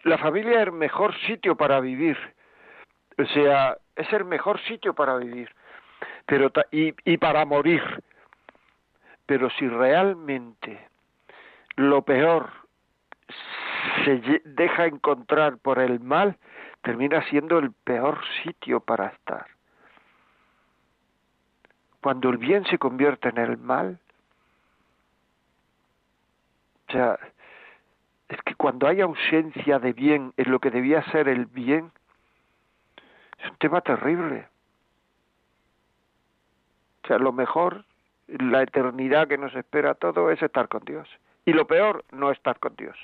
la 0.04 0.16
familia 0.16 0.60
es 0.60 0.68
el 0.68 0.72
mejor 0.74 1.12
sitio 1.26 1.56
para 1.56 1.80
vivir. 1.80 2.16
O 3.18 3.24
sea, 3.24 3.76
es 3.96 4.12
el 4.12 4.24
mejor 4.26 4.60
sitio 4.60 4.94
para 4.94 5.16
vivir 5.16 5.50
pero 6.24 6.52
y, 6.70 6.94
y 7.04 7.16
para 7.16 7.44
morir. 7.44 7.82
Pero 9.26 9.50
si 9.58 9.66
realmente 9.66 10.78
lo 11.74 12.02
peor 12.02 12.48
se 14.04 14.40
deja 14.44 14.86
encontrar 14.86 15.58
por 15.58 15.80
el 15.80 15.98
mal, 15.98 16.36
termina 16.82 17.28
siendo 17.28 17.58
el 17.58 17.72
peor 17.72 18.20
sitio 18.44 18.78
para 18.78 19.08
estar 19.08 19.57
cuando 22.00 22.30
el 22.30 22.38
bien 22.38 22.64
se 22.66 22.78
convierte 22.78 23.28
en 23.28 23.38
el 23.38 23.56
mal, 23.58 23.98
o 26.88 26.92
sea, 26.92 27.18
es 28.28 28.40
que 28.42 28.54
cuando 28.54 28.86
hay 28.86 29.00
ausencia 29.00 29.78
de 29.78 29.92
bien 29.92 30.32
en 30.36 30.50
lo 30.50 30.60
que 30.60 30.70
debía 30.70 31.02
ser 31.10 31.28
el 31.28 31.46
bien, 31.46 31.90
es 33.38 33.50
un 33.50 33.56
tema 33.56 33.80
terrible. 33.80 34.48
O 37.04 37.06
sea, 37.08 37.18
lo 37.18 37.32
mejor, 37.32 37.84
la 38.26 38.62
eternidad 38.62 39.28
que 39.28 39.38
nos 39.38 39.54
espera 39.54 39.94
todo 39.94 40.30
es 40.30 40.42
estar 40.42 40.68
con 40.68 40.84
Dios. 40.84 41.08
Y 41.46 41.52
lo 41.52 41.66
peor, 41.66 42.04
no 42.12 42.30
estar 42.30 42.58
con 42.58 42.76
Dios. 42.76 42.96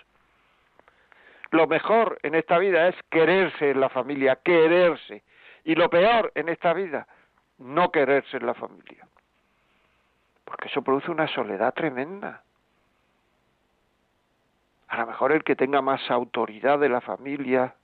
Lo 1.51 1.67
mejor 1.67 2.19
en 2.23 2.35
esta 2.35 2.59
vida 2.59 2.89
es 2.89 2.97
quererse 3.11 3.71
en 3.71 3.81
la 3.81 3.89
familia, 3.89 4.41
quererse. 4.45 5.23
Y 5.65 5.75
lo 5.75 5.89
peor 5.89 6.33
en 6.35 6.49
esta 6.49 6.75
vida, 6.75 7.07
no 7.59 7.91
quererse 7.91 8.37
en 8.37 8.47
la 8.47 8.55
familia. 8.55 9.07
Porque 10.45 10.69
eso 10.69 10.83
produce 10.83 11.11
una 11.11 11.27
soledad 11.29 11.75
tremenda. 11.75 12.43
A 14.89 14.99
lo 14.99 15.07
mejor 15.07 15.33
el 15.33 15.43
que 15.43 15.57
tenga 15.57 15.83
más 15.83 16.11
autoridad 16.11 16.79
de 16.79 16.89
la 16.89 17.01
familia, 17.01 17.75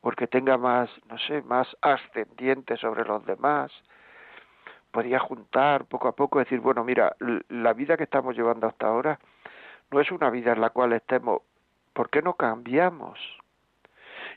o 0.00 0.10
el 0.10 0.16
que 0.16 0.26
tenga 0.26 0.58
más, 0.58 0.90
no 1.08 1.18
sé, 1.18 1.42
más 1.42 1.68
ascendiente 1.80 2.76
sobre 2.76 3.04
los 3.04 3.24
demás, 3.24 3.72
podría 4.90 5.18
juntar 5.18 5.84
poco 5.86 6.08
a 6.08 6.12
poco, 6.12 6.38
decir, 6.38 6.60
bueno, 6.60 6.84
mira, 6.84 7.16
la 7.48 7.72
vida 7.72 7.96
que 7.96 8.04
estamos 8.04 8.36
llevando 8.36 8.66
hasta 8.66 8.86
ahora 8.86 9.18
no 9.90 10.00
es 10.00 10.10
una 10.10 10.30
vida 10.30 10.52
en 10.52 10.60
la 10.60 10.70
cual 10.70 10.92
estemos, 10.92 11.42
¿por 11.92 12.10
qué 12.10 12.22
no 12.22 12.34
cambiamos? 12.34 13.18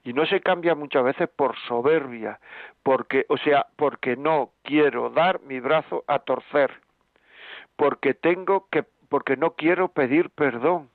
Y 0.04 0.14
no 0.14 0.26
se 0.26 0.41
cambia 0.41 0.76
muchas 0.76 1.04
veces 1.04 1.30
por 1.30 1.58
soberbia, 1.68 2.39
porque, 2.84 3.26
o 3.30 3.38
sea, 3.38 3.68
porque 3.76 4.16
no 4.16 4.52
quiero 4.64 5.10
dar 5.10 5.41
mi 5.41 5.60
brazo 5.60 6.04
a 6.08 6.20
torcer, 6.20 6.72
porque 7.76 8.14
tengo 8.14 8.68
que, 8.72 8.84
porque 9.10 9.38
no 9.38 9.52
quiero 9.52 9.89
pedir 9.89 10.30
perdón. 10.30 10.89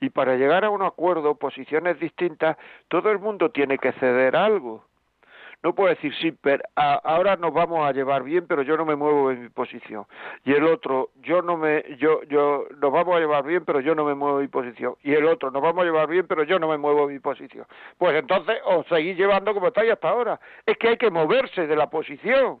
Y 0.00 0.10
para 0.10 0.36
llegar 0.36 0.64
a 0.64 0.70
un 0.70 0.82
acuerdo, 0.82 1.34
posiciones 1.34 1.98
distintas, 1.98 2.56
todo 2.88 3.10
el 3.10 3.18
mundo 3.18 3.50
tiene 3.50 3.78
que 3.78 3.92
ceder 3.92 4.36
algo 4.36 4.84
no 5.62 5.74
puedo 5.74 5.90
decir 5.90 6.14
sí, 6.20 6.32
pero 6.32 6.62
ahora 6.74 7.36
nos 7.36 7.52
vamos 7.52 7.86
a 7.86 7.92
llevar 7.92 8.22
bien, 8.22 8.46
pero 8.46 8.62
yo 8.62 8.76
no 8.78 8.86
me 8.86 8.96
muevo 8.96 9.30
en 9.30 9.42
mi 9.42 9.48
posición. 9.50 10.06
Y 10.44 10.52
el 10.52 10.64
otro, 10.64 11.10
yo 11.22 11.42
no 11.42 11.58
me, 11.58 11.84
yo, 11.98 12.22
yo, 12.24 12.64
nos 12.80 12.90
vamos 12.90 13.16
a 13.16 13.20
llevar 13.20 13.44
bien, 13.44 13.64
pero 13.66 13.80
yo 13.80 13.94
no 13.94 14.04
me 14.04 14.14
muevo 14.14 14.38
en 14.38 14.44
mi 14.44 14.48
posición. 14.48 14.94
Y 15.02 15.12
el 15.12 15.26
otro, 15.26 15.50
nos 15.50 15.60
vamos 15.60 15.82
a 15.82 15.84
llevar 15.84 16.08
bien, 16.08 16.26
pero 16.26 16.44
yo 16.44 16.58
no 16.58 16.68
me 16.68 16.78
muevo 16.78 17.04
en 17.04 17.14
mi 17.14 17.18
posición. 17.18 17.66
Pues 17.98 18.14
entonces 18.16 18.56
os 18.64 18.86
seguís 18.86 19.16
llevando 19.16 19.52
como 19.52 19.68
estáis 19.68 19.92
hasta 19.92 20.08
ahora. 20.08 20.40
Es 20.64 20.78
que 20.78 20.88
hay 20.88 20.96
que 20.96 21.10
moverse 21.10 21.66
de 21.66 21.76
la 21.76 21.90
posición. 21.90 22.60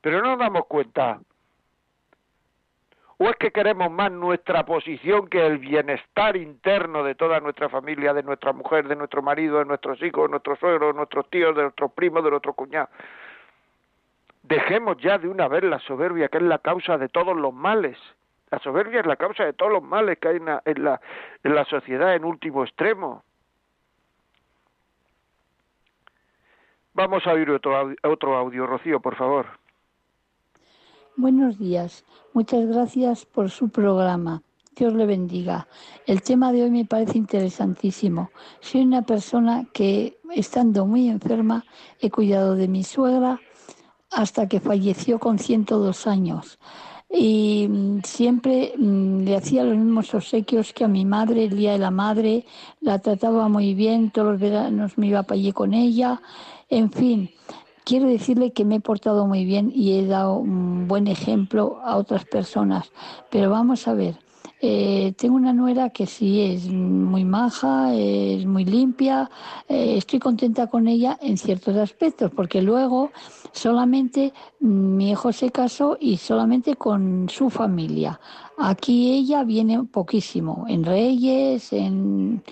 Pero 0.00 0.22
no 0.22 0.30
nos 0.30 0.38
damos 0.38 0.64
cuenta. 0.66 1.20
¿O 3.20 3.28
es 3.28 3.36
que 3.36 3.50
queremos 3.50 3.90
más 3.90 4.12
nuestra 4.12 4.64
posición 4.64 5.26
que 5.26 5.44
el 5.44 5.58
bienestar 5.58 6.36
interno 6.36 7.02
de 7.02 7.16
toda 7.16 7.40
nuestra 7.40 7.68
familia, 7.68 8.14
de 8.14 8.22
nuestra 8.22 8.52
mujer, 8.52 8.86
de 8.86 8.94
nuestro 8.94 9.22
marido, 9.22 9.58
de 9.58 9.64
nuestros 9.64 10.00
hijos, 10.02 10.24
de 10.24 10.30
nuestros 10.30 10.58
suegros, 10.60 10.92
de 10.92 10.98
nuestros 10.98 11.28
tíos, 11.28 11.56
de 11.56 11.62
nuestros 11.62 11.90
primos, 11.92 12.22
de 12.22 12.30
nuestros 12.30 12.54
cuñados? 12.54 12.90
Dejemos 14.44 14.98
ya 14.98 15.18
de 15.18 15.28
una 15.28 15.48
vez 15.48 15.64
la 15.64 15.80
soberbia, 15.80 16.28
que 16.28 16.38
es 16.38 16.44
la 16.44 16.58
causa 16.58 16.96
de 16.96 17.08
todos 17.08 17.36
los 17.36 17.52
males. 17.52 17.98
La 18.52 18.60
soberbia 18.60 19.00
es 19.00 19.06
la 19.06 19.16
causa 19.16 19.44
de 19.44 19.52
todos 19.52 19.72
los 19.72 19.82
males 19.82 20.18
que 20.18 20.28
hay 20.28 20.36
en 20.36 20.44
la, 20.44 20.62
en 20.64 20.84
la, 20.84 21.00
en 21.42 21.54
la 21.56 21.64
sociedad 21.64 22.14
en 22.14 22.24
último 22.24 22.62
extremo. 22.62 23.24
Vamos 26.94 27.26
a 27.26 27.32
oír 27.32 27.50
otro, 27.50 27.94
otro 28.04 28.36
audio, 28.36 28.64
Rocío, 28.64 29.00
por 29.00 29.16
favor. 29.16 29.46
Buenos 31.18 31.58
días. 31.58 32.04
Muchas 32.32 32.64
gracias 32.68 33.26
por 33.26 33.50
su 33.50 33.70
programa. 33.70 34.44
Dios 34.76 34.94
le 34.94 35.04
bendiga. 35.04 35.66
El 36.06 36.22
tema 36.22 36.52
de 36.52 36.62
hoy 36.62 36.70
me 36.70 36.84
parece 36.84 37.18
interesantísimo. 37.18 38.30
Soy 38.60 38.82
una 38.82 39.02
persona 39.02 39.66
que, 39.72 40.20
estando 40.32 40.86
muy 40.86 41.08
enferma, 41.08 41.64
he 41.98 42.08
cuidado 42.08 42.54
de 42.54 42.68
mi 42.68 42.84
suegra 42.84 43.40
hasta 44.12 44.46
que 44.46 44.60
falleció 44.60 45.18
con 45.18 45.40
102 45.40 46.06
años. 46.06 46.60
Y 47.10 47.66
mm, 47.68 48.02
siempre 48.04 48.74
mm, 48.78 49.24
le 49.24 49.34
hacía 49.34 49.64
los 49.64 49.76
mismos 49.76 50.14
obsequios 50.14 50.72
que 50.72 50.84
a 50.84 50.88
mi 50.88 51.04
madre, 51.04 51.46
el 51.46 51.56
día 51.56 51.72
de 51.72 51.80
la 51.80 51.90
madre, 51.90 52.46
la 52.80 53.00
trataba 53.00 53.48
muy 53.48 53.74
bien, 53.74 54.12
todos 54.12 54.34
los 54.34 54.40
veranos 54.40 54.96
me 54.96 55.08
iba 55.08 55.24
para 55.24 55.34
allí 55.34 55.50
con 55.50 55.74
ella, 55.74 56.22
en 56.68 56.92
fin, 56.92 57.30
quiero 57.88 58.06
decirle 58.06 58.52
que 58.52 58.66
me 58.66 58.76
he 58.76 58.80
portado 58.80 59.26
muy 59.26 59.46
bien 59.46 59.72
y 59.74 59.94
he 59.94 60.06
dado 60.06 60.34
un 60.34 60.86
buen 60.86 61.06
ejemplo 61.06 61.80
a 61.82 61.96
otras 61.96 62.26
personas. 62.26 62.92
Pero 63.30 63.48
vamos 63.48 63.88
a 63.88 63.94
ver, 63.94 64.18
eh, 64.60 65.14
tengo 65.16 65.36
una 65.36 65.54
nuera 65.54 65.88
que 65.88 66.04
sí 66.04 66.42
es 66.42 66.68
muy 66.68 67.24
maja, 67.24 67.94
es 67.94 68.44
muy 68.44 68.66
limpia, 68.66 69.30
eh, 69.68 69.94
estoy 69.96 70.18
contenta 70.18 70.66
con 70.66 70.86
ella 70.86 71.18
en 71.22 71.38
ciertos 71.38 71.76
aspectos, 71.76 72.30
porque 72.30 72.60
luego 72.60 73.10
solamente 73.52 74.34
mi 74.60 75.12
hijo 75.12 75.32
se 75.32 75.50
casó 75.50 75.96
y 75.98 76.18
solamente 76.18 76.76
con 76.76 77.30
su 77.30 77.48
familia. 77.48 78.20
Aquí 78.58 79.12
ella 79.12 79.44
viene 79.44 79.84
poquísimo, 79.84 80.66
en 80.68 80.84
Reyes, 80.84 81.72
en, 81.72 82.42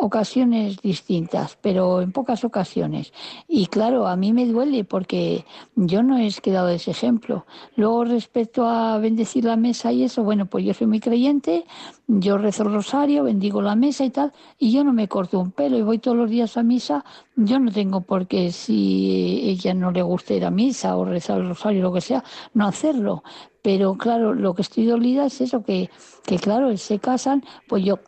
ocasiones 0.00 0.80
distintas, 0.80 1.58
pero 1.60 2.00
en 2.00 2.12
pocas 2.12 2.44
ocasiones. 2.44 3.12
Y 3.48 3.66
claro, 3.66 4.06
a 4.06 4.16
mí 4.16 4.32
me 4.32 4.46
duele 4.46 4.84
porque 4.84 5.44
yo 5.74 6.02
no 6.02 6.18
he 6.18 6.30
quedado 6.32 6.68
ese 6.68 6.92
ejemplo. 6.92 7.46
Luego, 7.76 8.04
respecto 8.04 8.66
a 8.66 8.98
bendecir 8.98 9.44
la 9.44 9.56
mesa 9.56 9.92
y 9.92 10.04
eso, 10.04 10.22
bueno, 10.22 10.46
pues 10.46 10.64
yo 10.64 10.74
soy 10.74 10.86
muy 10.86 11.00
creyente, 11.00 11.64
yo 12.06 12.38
rezo 12.38 12.62
el 12.62 12.72
rosario, 12.72 13.24
bendigo 13.24 13.60
la 13.60 13.74
mesa 13.74 14.04
y 14.04 14.10
tal, 14.10 14.32
y 14.58 14.72
yo 14.72 14.84
no 14.84 14.92
me 14.92 15.08
corto 15.08 15.40
un 15.40 15.50
pelo 15.50 15.76
y 15.76 15.82
voy 15.82 15.98
todos 15.98 16.16
los 16.16 16.30
días 16.30 16.56
a 16.56 16.62
misa. 16.62 17.04
Yo 17.36 17.58
no 17.58 17.70
tengo 17.70 18.00
por 18.00 18.26
qué, 18.26 18.52
si 18.52 19.40
ella 19.44 19.74
no 19.74 19.90
le 19.90 20.02
gusta 20.02 20.34
ir 20.34 20.44
a 20.44 20.50
misa 20.50 20.96
o 20.96 21.04
rezar 21.04 21.40
el 21.40 21.48
rosario, 21.48 21.82
lo 21.82 21.92
que 21.92 22.00
sea, 22.00 22.22
no 22.54 22.66
hacerlo. 22.66 23.22
Pero 23.62 23.96
claro, 23.96 24.32
lo 24.34 24.54
que 24.54 24.62
estoy 24.62 24.86
dolida 24.86 25.26
es 25.26 25.40
eso, 25.40 25.62
que, 25.64 25.90
que 26.24 26.38
claro, 26.38 26.74
se 26.76 26.98
casan, 26.98 27.44
pues 27.66 27.84
yo 27.84 27.98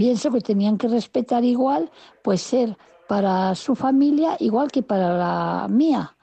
pienso 0.00 0.32
que 0.32 0.40
tenían 0.40 0.78
que 0.78 0.88
respetar 0.88 1.44
igual, 1.44 1.90
pues 2.24 2.40
ser 2.40 2.70
para 3.06 3.54
su 3.54 3.74
familia 3.76 4.30
igual 4.38 4.72
que 4.72 4.82
para 4.82 5.12
la 5.12 5.68
mía. 5.68 6.16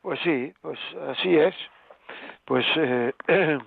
Pues 0.00 0.20
sí, 0.22 0.54
pues 0.62 0.78
así 1.08 1.36
es. 1.36 1.56
Pues 2.44 2.64
eh, 2.76 3.12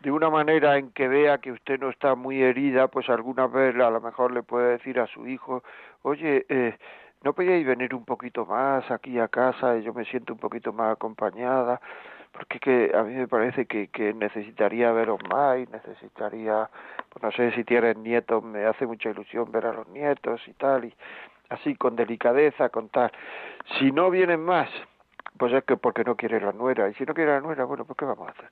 de 0.00 0.10
una 0.10 0.28
manera 0.28 0.76
en 0.76 0.90
que 0.90 1.08
vea 1.08 1.38
que 1.38 1.52
usted 1.52 1.80
no 1.80 1.88
está 1.88 2.14
muy 2.14 2.42
herida, 2.42 2.88
pues 2.88 3.08
alguna 3.08 3.46
vez 3.46 3.74
a 3.76 3.88
lo 3.88 4.02
mejor 4.02 4.34
le 4.34 4.42
puede 4.42 4.72
decir 4.72 5.00
a 5.00 5.06
su 5.06 5.26
hijo, 5.26 5.62
oye, 6.02 6.44
eh, 6.50 6.76
¿no 7.22 7.32
podíais 7.32 7.64
venir 7.64 7.94
un 7.94 8.04
poquito 8.04 8.44
más 8.44 8.90
aquí 8.90 9.18
a 9.18 9.28
casa? 9.28 9.78
Yo 9.78 9.94
me 9.94 10.04
siento 10.04 10.34
un 10.34 10.38
poquito 10.38 10.74
más 10.74 10.92
acompañada, 10.92 11.80
porque 12.32 12.58
que 12.58 12.92
a 12.94 13.02
mí 13.02 13.14
me 13.14 13.28
parece 13.28 13.66
que, 13.66 13.88
que 13.88 14.14
necesitaría 14.14 14.90
veros 14.92 15.20
más 15.28 15.58
y 15.58 15.66
necesitaría, 15.66 16.68
pues 17.10 17.22
no 17.22 17.30
sé 17.32 17.52
si 17.52 17.64
tienes 17.64 17.96
nietos, 17.96 18.42
me 18.42 18.64
hace 18.64 18.86
mucha 18.86 19.10
ilusión 19.10 19.52
ver 19.52 19.66
a 19.66 19.72
los 19.72 19.88
nietos 19.88 20.40
y 20.48 20.52
tal, 20.54 20.86
y 20.86 20.94
así 21.50 21.76
con 21.76 21.94
delicadeza, 21.96 22.70
con 22.70 22.88
tal. 22.88 23.12
Si 23.78 23.92
no 23.92 24.10
vienen 24.10 24.40
más, 24.40 24.68
pues 25.38 25.52
es 25.52 25.64
que 25.64 25.76
porque 25.76 26.04
no 26.04 26.16
quiere 26.16 26.40
la 26.40 26.52
nuera 26.52 26.88
y 26.88 26.94
si 26.94 27.04
no 27.04 27.14
quiere 27.14 27.32
la 27.32 27.40
nuera 27.40 27.64
bueno 27.64 27.84
pues 27.84 27.96
qué 27.96 28.04
vamos 28.04 28.28
a 28.28 28.32
hacer 28.32 28.50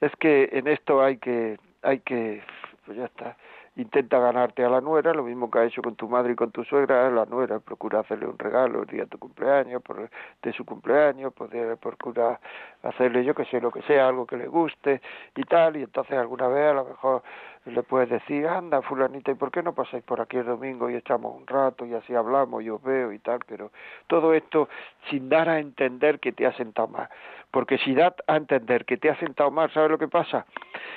es 0.00 0.12
que 0.16 0.48
en 0.52 0.66
esto 0.66 1.02
hay 1.02 1.18
que 1.18 1.58
hay 1.82 2.00
que 2.00 2.42
pues 2.84 2.96
ya 2.96 3.04
está 3.04 3.36
intenta 3.76 4.18
ganarte 4.18 4.64
a 4.64 4.68
la 4.68 4.80
nuera, 4.80 5.14
lo 5.14 5.22
mismo 5.22 5.50
que 5.50 5.58
ha 5.58 5.64
hecho 5.64 5.82
con 5.82 5.94
tu 5.96 6.08
madre 6.08 6.32
y 6.32 6.36
con 6.36 6.50
tu 6.50 6.62
suegra, 6.64 7.10
la 7.10 7.24
nuera 7.24 7.58
procura 7.58 8.00
hacerle 8.00 8.26
un 8.26 8.38
regalo 8.38 8.82
el 8.82 8.88
día 8.88 9.02
de 9.02 9.08
tu 9.08 9.18
cumpleaños, 9.18 9.82
por, 9.82 10.10
de 10.42 10.52
su 10.52 10.64
cumpleaños, 10.64 11.32
procura 11.80 12.38
hacerle 12.82 13.24
yo 13.24 13.34
que 13.34 13.44
sé, 13.46 13.60
lo 13.60 13.70
que 13.70 13.82
sea, 13.82 14.08
algo 14.08 14.26
que 14.26 14.36
le 14.36 14.46
guste 14.46 15.00
y 15.36 15.42
tal, 15.44 15.76
y 15.76 15.82
entonces 15.82 16.18
alguna 16.18 16.48
vez 16.48 16.70
a 16.70 16.74
lo 16.74 16.84
mejor 16.84 17.22
le 17.64 17.82
puedes 17.84 18.10
decir, 18.10 18.46
anda 18.46 18.82
fulanita, 18.82 19.30
¿y 19.30 19.34
por 19.34 19.52
qué 19.52 19.62
no 19.62 19.72
pasáis 19.72 20.02
por 20.02 20.20
aquí 20.20 20.36
el 20.36 20.46
domingo 20.46 20.90
y 20.90 20.96
echamos 20.96 21.36
un 21.36 21.46
rato 21.46 21.86
y 21.86 21.94
así 21.94 22.14
hablamos 22.14 22.62
y 22.62 22.70
os 22.70 22.82
veo 22.82 23.12
y 23.12 23.20
tal? 23.20 23.40
Pero 23.46 23.70
todo 24.08 24.34
esto 24.34 24.68
sin 25.08 25.28
dar 25.28 25.48
a 25.48 25.60
entender 25.60 26.18
que 26.18 26.32
te 26.32 26.44
ha 26.44 26.52
sentado 26.54 26.88
mal. 26.88 27.08
Porque 27.52 27.78
si 27.78 27.94
da 27.94 28.14
a 28.26 28.36
entender 28.36 28.84
que 28.84 28.96
te 28.96 29.10
ha 29.10 29.16
sentado 29.16 29.50
mal, 29.50 29.70
¿sabes 29.72 29.90
lo 29.90 29.98
que 29.98 30.08
pasa? 30.08 30.46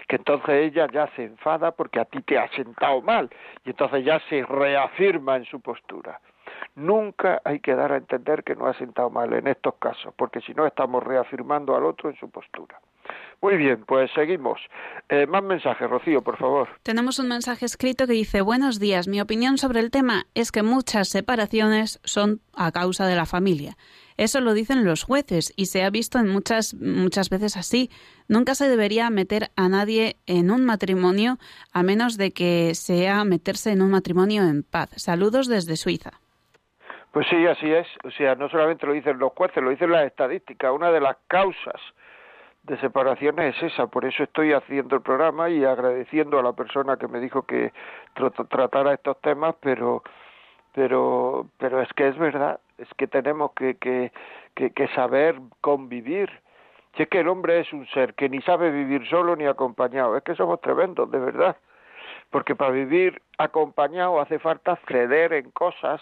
Que 0.07 0.15
entonces 0.15 0.71
ella 0.71 0.87
ya 0.91 1.07
se 1.15 1.25
enfada 1.25 1.71
porque 1.71 1.99
a 1.99 2.05
ti 2.05 2.21
te 2.21 2.39
ha 2.39 2.47
sentado 2.49 3.01
mal 3.01 3.29
y 3.65 3.71
entonces 3.71 4.03
ya 4.03 4.19
se 4.29 4.43
reafirma 4.43 5.35
en 5.35 5.45
su 5.45 5.59
postura. 5.59 6.19
Nunca 6.75 7.41
hay 7.43 7.59
que 7.59 7.75
dar 7.75 7.91
a 7.91 7.97
entender 7.97 8.43
que 8.43 8.55
no 8.55 8.67
ha 8.67 8.73
sentado 8.73 9.09
mal 9.09 9.33
en 9.33 9.47
estos 9.47 9.75
casos, 9.75 10.13
porque 10.15 10.41
si 10.41 10.53
no 10.53 10.65
estamos 10.65 11.03
reafirmando 11.03 11.75
al 11.75 11.85
otro 11.85 12.09
en 12.09 12.15
su 12.15 12.29
postura. 12.29 12.79
Muy 13.41 13.57
bien, 13.57 13.83
pues 13.85 14.11
seguimos. 14.13 14.59
Eh, 15.09 15.27
más 15.27 15.43
mensajes, 15.43 15.89
Rocío, 15.89 16.21
por 16.21 16.37
favor. 16.37 16.69
Tenemos 16.83 17.19
un 17.19 17.27
mensaje 17.27 17.65
escrito 17.65 18.07
que 18.07 18.13
dice, 18.13 18.41
buenos 18.41 18.79
días, 18.79 19.07
mi 19.07 19.21
opinión 19.21 19.57
sobre 19.57 19.79
el 19.79 19.91
tema 19.91 20.25
es 20.33 20.51
que 20.51 20.63
muchas 20.63 21.09
separaciones 21.09 21.99
son 22.03 22.41
a 22.55 22.71
causa 22.71 23.05
de 23.05 23.15
la 23.15 23.25
familia. 23.25 23.77
Eso 24.17 24.39
lo 24.39 24.53
dicen 24.53 24.85
los 24.85 25.03
jueces 25.03 25.53
y 25.57 25.65
se 25.65 25.83
ha 25.83 25.89
visto 25.89 26.19
en 26.19 26.29
muchas, 26.29 26.73
muchas 26.73 27.29
veces 27.29 27.57
así. 27.57 27.89
Nunca 28.29 28.55
se 28.55 28.69
debería 28.69 29.09
meter 29.09 29.49
a 29.57 29.67
nadie 29.67 30.15
en 30.25 30.51
un 30.51 30.65
matrimonio 30.65 31.37
a 31.73 31.83
menos 31.83 32.17
de 32.17 32.31
que 32.31 32.73
sea 32.75 33.25
meterse 33.25 33.71
en 33.71 33.81
un 33.81 33.91
matrimonio 33.91 34.43
en 34.43 34.63
paz. 34.63 34.89
Saludos 34.95 35.47
desde 35.47 35.75
Suiza. 35.75 36.11
Pues 37.11 37.27
sí, 37.29 37.45
así 37.45 37.71
es. 37.71 37.87
O 38.03 38.11
sea, 38.11 38.35
no 38.35 38.49
solamente 38.49 38.85
lo 38.85 38.93
dicen 38.93 39.19
los 39.19 39.33
jueces, 39.33 39.61
lo 39.61 39.69
dicen 39.69 39.91
las 39.91 40.05
estadísticas. 40.05 40.71
Una 40.73 40.91
de 40.91 41.01
las 41.01 41.17
causas 41.27 41.79
de 42.65 42.77
separación 42.77 43.39
es 43.39 43.61
esa, 43.61 43.87
por 43.87 44.05
eso 44.05 44.23
estoy 44.23 44.53
haciendo 44.53 44.95
el 44.95 45.01
programa 45.01 45.49
y 45.49 45.63
agradeciendo 45.63 46.39
a 46.39 46.43
la 46.43 46.53
persona 46.53 46.97
que 46.97 47.07
me 47.07 47.19
dijo 47.19 47.43
que 47.43 47.71
tratara 48.49 48.93
estos 48.93 49.19
temas, 49.21 49.55
pero 49.59 50.03
pero 50.73 51.47
pero 51.57 51.81
es 51.81 51.91
que 51.93 52.07
es 52.07 52.17
verdad, 52.17 52.59
es 52.77 52.87
que 52.97 53.07
tenemos 53.07 53.51
que, 53.53 53.75
que, 53.77 54.11
que, 54.55 54.87
saber 54.89 55.39
convivir. 55.61 56.29
Si 56.95 57.03
es 57.03 57.09
que 57.09 57.19
el 57.19 57.27
hombre 57.27 57.59
es 57.59 57.71
un 57.71 57.85
ser 57.87 58.15
que 58.15 58.29
ni 58.29 58.41
sabe 58.41 58.71
vivir 58.71 59.07
solo 59.07 59.35
ni 59.35 59.45
acompañado, 59.45 60.17
es 60.17 60.23
que 60.23 60.35
somos 60.35 60.59
tremendos, 60.61 61.09
de 61.11 61.19
verdad. 61.19 61.57
Porque 62.31 62.55
para 62.55 62.71
vivir 62.71 63.21
acompañado 63.37 64.19
hace 64.19 64.39
falta 64.39 64.77
ceder 64.87 65.33
en 65.33 65.51
cosas, 65.51 66.01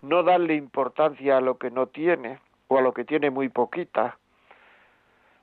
no 0.00 0.22
darle 0.22 0.54
importancia 0.54 1.38
a 1.38 1.40
lo 1.40 1.58
que 1.58 1.70
no 1.70 1.88
tiene 1.88 2.38
o 2.68 2.78
a 2.78 2.82
lo 2.82 2.92
que 2.92 3.04
tiene 3.04 3.30
muy 3.30 3.48
poquita, 3.48 4.16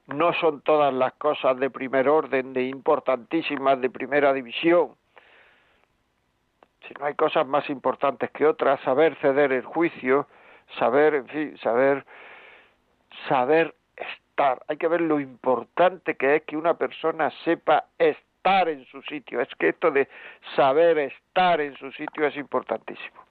no 0.08 0.34
son 0.34 0.62
todas 0.62 0.94
las 0.94 1.14
cosas 1.14 1.58
de 1.58 1.70
primer 1.70 2.10
orden, 2.10 2.54
de 2.54 2.64
importantísimas, 2.64 3.80
de 3.80 3.90
primera 3.90 4.34
división. 4.34 4.96
Si 6.88 6.94
no 7.00 7.06
hay 7.06 7.16
cosas 7.16 7.48
más 7.48 7.70
importantes 7.70 8.30
que 8.32 8.46
otras, 8.46 8.80
saber 8.82 9.16
ceder 9.22 9.54
el 9.54 9.64
juicio, 9.64 10.28
saber, 10.78 11.16
en 11.16 11.28
fin, 11.28 11.58
saber, 11.60 12.06
saber 13.30 13.74
estar. 13.96 14.62
Hay 14.68 14.78
que 14.78 14.90
ver 14.90 15.02
lo 15.02 15.20
importante 15.20 16.16
que 16.16 16.36
es 16.36 16.44
que 16.44 16.58
una 16.58 16.74
persona 16.74 17.32
sepa 17.46 17.86
estar 17.98 18.68
en 18.68 18.86
su 18.88 19.02
sitio. 19.04 19.40
Es 19.40 19.50
que 19.56 19.70
esto 19.70 19.92
de 19.92 20.10
saber 20.56 20.98
estar 20.98 21.62
en 21.62 21.76
su 21.78 21.92
sitio 21.94 22.28
es 22.28 22.36
importantísimo. 22.36 23.24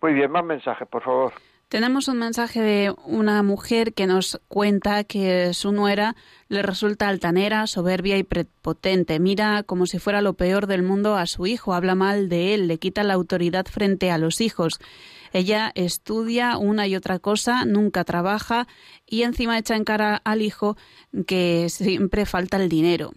Muy 0.00 0.14
bien, 0.14 0.30
más 0.32 0.44
mensajes, 0.44 0.88
por 0.88 1.02
favor. 1.02 1.32
Tenemos 1.68 2.08
un 2.08 2.16
mensaje 2.16 2.62
de 2.62 2.94
una 3.04 3.42
mujer 3.42 3.92
que 3.92 4.06
nos 4.06 4.40
cuenta 4.48 5.04
que 5.04 5.52
su 5.52 5.70
nuera 5.70 6.16
le 6.48 6.62
resulta 6.62 7.08
altanera, 7.08 7.66
soberbia 7.66 8.16
y 8.16 8.22
prepotente. 8.22 9.18
Mira 9.18 9.62
como 9.64 9.84
si 9.84 9.98
fuera 9.98 10.22
lo 10.22 10.32
peor 10.32 10.66
del 10.66 10.82
mundo 10.82 11.16
a 11.16 11.26
su 11.26 11.46
hijo, 11.46 11.74
habla 11.74 11.94
mal 11.94 12.30
de 12.30 12.54
él, 12.54 12.68
le 12.68 12.78
quita 12.78 13.04
la 13.04 13.12
autoridad 13.12 13.66
frente 13.66 14.10
a 14.10 14.16
los 14.16 14.40
hijos. 14.40 14.80
Ella 15.34 15.70
estudia 15.74 16.56
una 16.56 16.86
y 16.86 16.96
otra 16.96 17.18
cosa, 17.18 17.66
nunca 17.66 18.02
trabaja 18.04 18.66
y 19.06 19.24
encima 19.24 19.58
echa 19.58 19.76
en 19.76 19.84
cara 19.84 20.16
al 20.24 20.40
hijo 20.40 20.78
que 21.26 21.68
siempre 21.68 22.24
falta 22.24 22.56
el 22.56 22.70
dinero. 22.70 23.12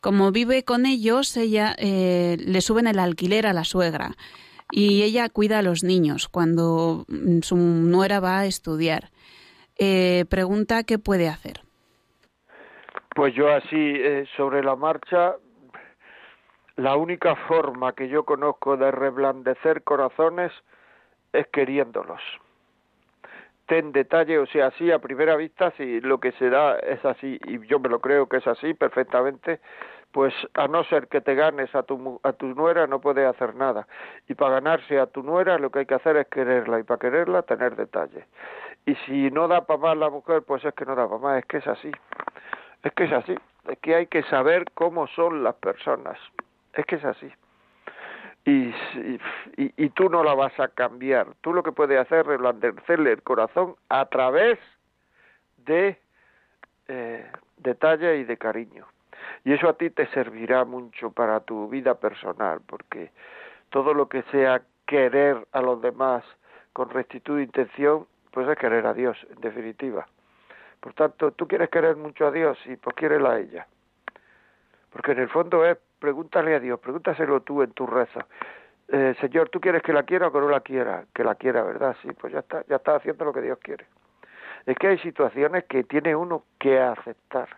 Como 0.00 0.30
vive 0.30 0.62
con 0.62 0.86
ellos, 0.86 1.36
ella 1.36 1.74
eh, 1.76 2.36
le 2.38 2.60
suben 2.60 2.86
el 2.86 3.00
alquiler 3.00 3.48
a 3.48 3.52
la 3.52 3.64
suegra 3.64 4.16
y 4.70 5.02
ella 5.02 5.28
cuida 5.28 5.58
a 5.58 5.62
los 5.62 5.82
niños 5.82 6.28
cuando 6.28 7.04
mm, 7.08 7.40
su 7.40 7.56
nuera 7.56 8.20
va 8.20 8.40
a 8.40 8.46
estudiar. 8.46 9.10
Eh, 9.78 10.24
pregunta 10.28 10.82
qué 10.82 10.98
puede 10.98 11.28
hacer. 11.28 11.60
Pues 13.14 13.34
yo 13.34 13.50
así, 13.50 13.76
eh, 13.76 14.26
sobre 14.36 14.62
la 14.62 14.76
marcha, 14.76 15.36
la 16.76 16.96
única 16.96 17.34
forma 17.48 17.92
que 17.92 18.08
yo 18.08 18.24
conozco 18.24 18.76
de 18.76 18.90
reblandecer 18.90 19.82
corazones 19.82 20.52
es 21.32 21.46
queriéndolos. 21.48 22.20
Ten 23.66 23.92
detalle, 23.92 24.38
o 24.38 24.46
sea, 24.46 24.68
así 24.68 24.90
a 24.90 24.98
primera 24.98 25.36
vista, 25.36 25.72
si 25.76 26.00
lo 26.00 26.20
que 26.20 26.32
se 26.32 26.48
da 26.48 26.78
es 26.78 27.04
así, 27.04 27.38
y 27.44 27.66
yo 27.66 27.80
me 27.80 27.88
lo 27.88 28.00
creo 28.00 28.28
que 28.28 28.38
es 28.38 28.46
así 28.46 28.72
perfectamente, 28.74 29.60
pues 30.12 30.34
a 30.54 30.68
no 30.68 30.84
ser 30.84 31.08
que 31.08 31.20
te 31.20 31.34
ganes 31.34 31.74
a 31.74 31.82
tu, 31.82 32.20
a 32.22 32.32
tu 32.32 32.46
nuera 32.48 32.86
no 32.86 33.00
puedes 33.00 33.26
hacer 33.26 33.54
nada. 33.54 33.86
Y 34.28 34.34
para 34.34 34.54
ganarse 34.54 34.98
a 34.98 35.06
tu 35.06 35.22
nuera 35.22 35.58
lo 35.58 35.70
que 35.70 35.80
hay 35.80 35.86
que 35.86 35.94
hacer 35.94 36.16
es 36.16 36.26
quererla 36.28 36.80
y 36.80 36.82
para 36.82 36.98
quererla 36.98 37.42
tener 37.42 37.76
detalles. 37.76 38.24
Y 38.86 38.94
si 39.06 39.30
no 39.30 39.48
da 39.48 39.66
para 39.66 39.80
más 39.80 39.96
la 39.96 40.10
mujer, 40.10 40.42
pues 40.42 40.64
es 40.64 40.74
que 40.74 40.84
no 40.84 40.94
da 40.94 41.06
para 41.08 41.20
más, 41.20 41.38
es 41.38 41.46
que 41.46 41.58
es 41.58 41.66
así. 41.66 41.90
Es 42.82 42.92
que 42.92 43.04
es 43.04 43.12
así, 43.12 43.36
es 43.68 43.78
que 43.80 43.94
hay 43.94 44.06
que 44.06 44.22
saber 44.24 44.64
cómo 44.74 45.06
son 45.08 45.42
las 45.42 45.56
personas. 45.56 46.18
Es 46.72 46.86
que 46.86 46.94
es 46.94 47.04
así. 47.04 47.30
Y, 48.44 48.68
y, 48.96 49.20
y 49.56 49.90
tú 49.90 50.08
no 50.08 50.22
la 50.22 50.34
vas 50.34 50.58
a 50.58 50.68
cambiar. 50.68 51.26
Tú 51.42 51.52
lo 51.52 51.62
que 51.62 51.72
puedes 51.72 51.98
hacer 51.98 52.20
es 52.20 52.26
reblandecerle 52.26 53.12
el 53.12 53.22
corazón 53.22 53.74
a 53.88 54.06
través 54.06 54.58
de 55.66 55.98
eh, 56.86 57.30
detalle 57.58 58.16
y 58.16 58.24
de 58.24 58.38
cariño. 58.38 58.86
Y 59.44 59.52
eso 59.52 59.68
a 59.68 59.74
ti 59.74 59.90
te 59.90 60.06
servirá 60.08 60.64
mucho 60.64 61.10
para 61.10 61.40
tu 61.40 61.68
vida 61.68 61.94
personal, 61.94 62.60
porque 62.66 63.10
todo 63.70 63.94
lo 63.94 64.08
que 64.08 64.22
sea 64.30 64.62
querer 64.86 65.46
a 65.52 65.60
los 65.60 65.80
demás 65.82 66.24
con 66.72 66.90
rectitud 66.90 67.38
e 67.38 67.42
intención, 67.42 68.06
pues 68.30 68.48
es 68.48 68.56
querer 68.58 68.86
a 68.86 68.94
Dios, 68.94 69.16
en 69.30 69.40
definitiva. 69.40 70.06
Por 70.80 70.94
tanto, 70.94 71.32
tú 71.32 71.46
quieres 71.46 71.70
querer 71.70 71.96
mucho 71.96 72.26
a 72.26 72.30
Dios 72.30 72.58
y 72.66 72.76
pues 72.76 72.94
quierela 72.96 73.32
a 73.32 73.38
ella. 73.38 73.66
Porque 74.90 75.12
en 75.12 75.18
el 75.18 75.28
fondo 75.28 75.64
es, 75.64 75.76
pregúntale 75.98 76.54
a 76.54 76.60
Dios, 76.60 76.78
pregúntaselo 76.80 77.40
tú 77.42 77.62
en 77.62 77.72
tu 77.72 77.86
rezo. 77.86 78.20
Eh, 78.88 79.14
Señor, 79.20 79.50
¿tú 79.50 79.60
quieres 79.60 79.82
que 79.82 79.92
la 79.92 80.04
quiera 80.04 80.28
o 80.28 80.32
que 80.32 80.38
no 80.38 80.48
la 80.48 80.60
quiera? 80.60 81.04
Que 81.14 81.24
la 81.24 81.34
quiera, 81.34 81.62
¿verdad? 81.62 81.96
Sí, 82.00 82.08
pues 82.12 82.32
ya 82.32 82.38
está, 82.38 82.64
ya 82.66 82.76
está 82.76 82.96
haciendo 82.96 83.24
lo 83.24 83.32
que 83.32 83.42
Dios 83.42 83.58
quiere. 83.58 83.86
Es 84.64 84.76
que 84.78 84.88
hay 84.88 84.98
situaciones 84.98 85.64
que 85.64 85.84
tiene 85.84 86.14
uno 86.16 86.44
que 86.58 86.80
aceptar 86.80 87.48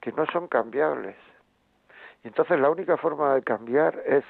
que 0.00 0.12
no 0.12 0.26
son 0.26 0.48
cambiables. 0.48 1.16
Y 2.24 2.28
entonces 2.28 2.58
la 2.58 2.70
única 2.70 2.96
forma 2.96 3.34
de 3.34 3.42
cambiar 3.42 4.02
es 4.06 4.24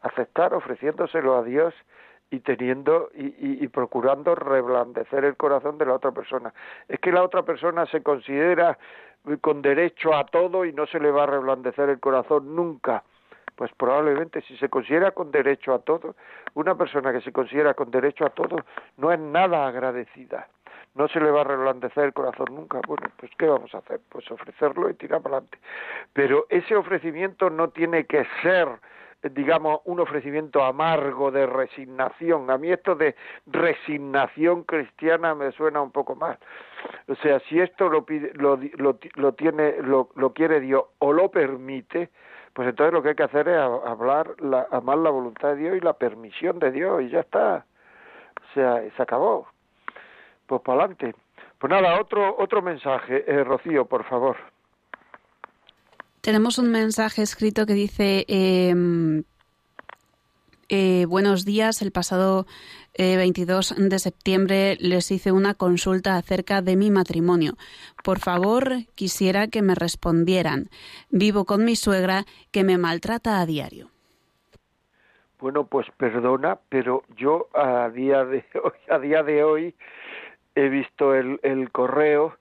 aceptar 0.00 0.54
ofreciéndoselo 0.54 1.36
a 1.36 1.42
Dios 1.42 1.74
y 2.30 2.40
teniendo 2.40 3.08
y, 3.14 3.64
y, 3.64 3.68
procurando 3.68 4.34
reblandecer 4.34 5.24
el 5.24 5.36
corazón 5.36 5.78
de 5.78 5.86
la 5.86 5.94
otra 5.94 6.12
persona. 6.12 6.52
Es 6.86 7.00
que 7.00 7.10
la 7.10 7.22
otra 7.22 7.42
persona 7.42 7.86
se 7.86 8.02
considera 8.02 8.78
con 9.40 9.62
derecho 9.62 10.14
a 10.14 10.26
todo 10.26 10.66
y 10.66 10.72
no 10.72 10.86
se 10.86 11.00
le 11.00 11.10
va 11.10 11.22
a 11.22 11.26
reblandecer 11.26 11.88
el 11.88 12.00
corazón 12.00 12.54
nunca. 12.54 13.02
Pues 13.56 13.72
probablemente 13.76 14.42
si 14.42 14.56
se 14.58 14.68
considera 14.68 15.12
con 15.12 15.30
derecho 15.30 15.72
a 15.72 15.80
todo, 15.80 16.16
una 16.54 16.76
persona 16.76 17.12
que 17.12 17.22
se 17.22 17.32
considera 17.32 17.74
con 17.74 17.90
derecho 17.90 18.26
a 18.26 18.30
todo 18.30 18.58
no 18.98 19.10
es 19.10 19.18
nada 19.18 19.66
agradecida 19.66 20.48
no 20.94 21.08
se 21.08 21.20
le 21.20 21.30
va 21.30 21.42
a 21.42 21.44
reblandecer 21.44 22.04
el 22.04 22.12
corazón 22.12 22.46
nunca. 22.50 22.80
Bueno, 22.86 23.08
pues 23.16 23.30
¿qué 23.38 23.46
vamos 23.46 23.74
a 23.74 23.78
hacer? 23.78 24.00
Pues 24.08 24.30
ofrecerlo 24.30 24.90
y 24.90 24.94
tirar 24.94 25.22
para 25.22 25.36
adelante. 25.36 25.58
Pero 26.12 26.46
ese 26.48 26.76
ofrecimiento 26.76 27.50
no 27.50 27.70
tiene 27.70 28.06
que 28.06 28.26
ser 28.42 28.68
digamos, 29.22 29.80
un 29.84 30.00
ofrecimiento 30.00 30.62
amargo 30.62 31.30
de 31.30 31.46
resignación. 31.46 32.50
A 32.50 32.58
mí 32.58 32.70
esto 32.70 32.94
de 32.94 33.16
resignación 33.46 34.62
cristiana 34.62 35.34
me 35.34 35.50
suena 35.52 35.82
un 35.82 35.90
poco 35.90 36.14
más. 36.14 36.38
O 37.08 37.14
sea, 37.16 37.40
si 37.40 37.60
esto 37.60 37.88
lo, 37.88 38.04
pide, 38.04 38.32
lo, 38.34 38.58
lo, 38.76 39.32
tiene, 39.34 39.82
lo, 39.82 40.10
lo 40.14 40.32
quiere 40.32 40.60
Dios 40.60 40.84
o 40.98 41.12
lo 41.12 41.30
permite, 41.30 42.10
pues 42.52 42.68
entonces 42.68 42.92
lo 42.92 43.02
que 43.02 43.10
hay 43.10 43.14
que 43.16 43.24
hacer 43.24 43.48
es 43.48 43.58
hablar, 43.58 44.40
la, 44.40 44.66
amar 44.70 44.98
la 44.98 45.10
voluntad 45.10 45.50
de 45.50 45.56
Dios 45.56 45.76
y 45.76 45.80
la 45.80 45.94
permisión 45.94 46.58
de 46.60 46.70
Dios 46.70 47.02
y 47.02 47.08
ya 47.08 47.20
está. 47.20 47.66
O 48.36 48.54
sea, 48.54 48.82
se 48.96 49.02
acabó. 49.02 49.48
Pues 50.48 50.62
para 50.62 50.84
adelante. 50.84 51.14
Pues 51.58 51.70
nada, 51.70 52.00
otro, 52.00 52.36
otro 52.38 52.62
mensaje, 52.62 53.24
eh, 53.30 53.44
Rocío, 53.44 53.84
por 53.84 54.04
favor. 54.04 54.36
Tenemos 56.22 56.58
un 56.58 56.70
mensaje 56.70 57.22
escrito 57.22 57.66
que 57.66 57.74
dice, 57.74 58.24
em, 58.28 59.24
eh, 60.70 61.04
buenos 61.06 61.44
días, 61.44 61.82
el 61.82 61.92
pasado 61.92 62.46
22 62.96 63.72
eh, 63.72 63.74
de 63.78 63.98
septiembre 63.98 64.76
les 64.80 65.10
hice 65.10 65.32
una 65.32 65.54
consulta 65.54 66.16
acerca 66.16 66.62
de 66.62 66.76
mi 66.76 66.90
matrimonio. 66.90 67.52
Por 68.02 68.18
favor, 68.18 68.86
quisiera 68.94 69.48
que 69.48 69.62
me 69.62 69.74
respondieran. 69.74 70.70
Vivo 71.10 71.44
con 71.44 71.64
mi 71.64 71.76
suegra 71.76 72.24
que 72.50 72.64
me 72.64 72.78
maltrata 72.78 73.40
a 73.40 73.46
diario. 73.46 73.90
Bueno, 75.40 75.66
pues 75.66 75.86
perdona, 75.96 76.58
pero 76.68 77.04
yo 77.16 77.48
a 77.54 77.88
día 77.90 78.24
de 78.24 78.44
hoy, 78.64 78.78
a 78.88 78.98
día 78.98 79.22
de 79.22 79.44
hoy 79.44 79.74
he 80.58 80.68
visto 80.68 81.14
el, 81.14 81.38
el 81.42 81.70
correo 81.70 82.36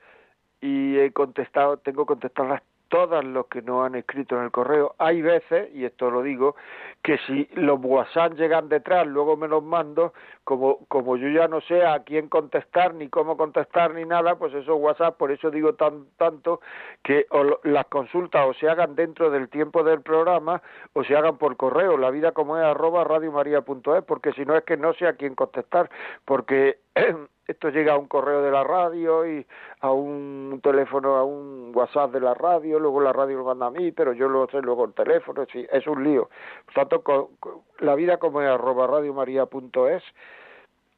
y 0.59 0.97
he 0.97 1.11
contestado, 1.13 1.77
tengo 1.77 2.05
contestado 2.05 2.49
las 2.49 2.61
todas 2.87 3.23
los 3.23 3.47
que 3.47 3.61
nos 3.61 3.85
han 3.85 3.95
escrito 3.95 4.37
en 4.37 4.45
el 4.45 4.51
correo. 4.51 4.95
Hay 4.97 5.21
veces, 5.21 5.69
y 5.73 5.85
esto 5.85 6.09
lo 6.09 6.21
digo, 6.21 6.55
que 7.01 7.17
si 7.19 7.47
los 7.53 7.79
WhatsApp 7.81 8.33
llegan 8.33 8.69
detrás, 8.69 9.05
luego 9.07 9.37
me 9.37 9.47
los 9.47 9.63
mando, 9.63 10.13
como, 10.43 10.85
como 10.87 11.17
yo 11.17 11.29
ya 11.29 11.47
no 11.47 11.61
sé 11.61 11.85
a 11.85 12.03
quién 12.03 12.29
contestar, 12.29 12.93
ni 12.93 13.09
cómo 13.09 13.37
contestar, 13.37 13.93
ni 13.93 14.05
nada, 14.05 14.35
pues 14.35 14.53
esos 14.53 14.79
WhatsApp, 14.79 15.17
por 15.17 15.31
eso 15.31 15.51
digo 15.51 15.73
tan, 15.73 16.05
tanto, 16.17 16.61
que 17.03 17.25
las 17.63 17.85
consultas 17.87 18.45
o 18.47 18.53
se 18.53 18.69
hagan 18.69 18.95
dentro 18.95 19.29
del 19.29 19.49
tiempo 19.49 19.83
del 19.83 20.01
programa 20.01 20.61
o 20.93 21.03
se 21.03 21.15
hagan 21.15 21.37
por 21.37 21.57
correo, 21.57 21.97
la 21.97 22.11
vida 22.11 22.31
como 22.31 22.57
es 22.57 22.63
arroba 22.63 23.03
radiomaria.es, 23.03 24.03
porque 24.05 24.33
si 24.33 24.45
no 24.45 24.55
es 24.55 24.63
que 24.63 24.77
no 24.77 24.93
sé 24.93 25.07
a 25.07 25.13
quién 25.13 25.35
contestar, 25.35 25.89
porque 26.25 26.79
esto 27.47 27.69
llega 27.69 27.93
a 27.93 27.97
un 27.97 28.07
correo 28.07 28.41
de 28.41 28.51
la 28.51 28.63
radio 28.63 29.25
y 29.25 29.45
a 29.79 29.91
un 29.91 30.59
teléfono, 30.61 31.15
a 31.15 31.23
un 31.23 31.71
WhatsApp 31.73 32.11
de 32.11 32.19
la 32.19 32.33
radio, 32.33 32.79
luego 32.79 33.01
la 33.01 33.13
radio 33.13 33.37
lo 33.37 33.45
manda 33.45 33.67
a 33.67 33.71
mí, 33.71 33.91
pero 33.91 34.13
yo 34.13 34.27
lo 34.27 34.47
sé 34.47 34.61
luego 34.61 34.85
el 34.85 34.93
teléfono, 34.93 35.45
sí, 35.51 35.65
es 35.71 35.87
un 35.87 36.03
lío. 36.03 36.29
Por 36.65 36.73
tanto, 36.73 37.31
la 37.79 37.95
vida 37.95 38.17
como 38.17 38.41
es 38.41 38.49
arroba 38.49 38.87
radiomaria.es, 38.87 40.03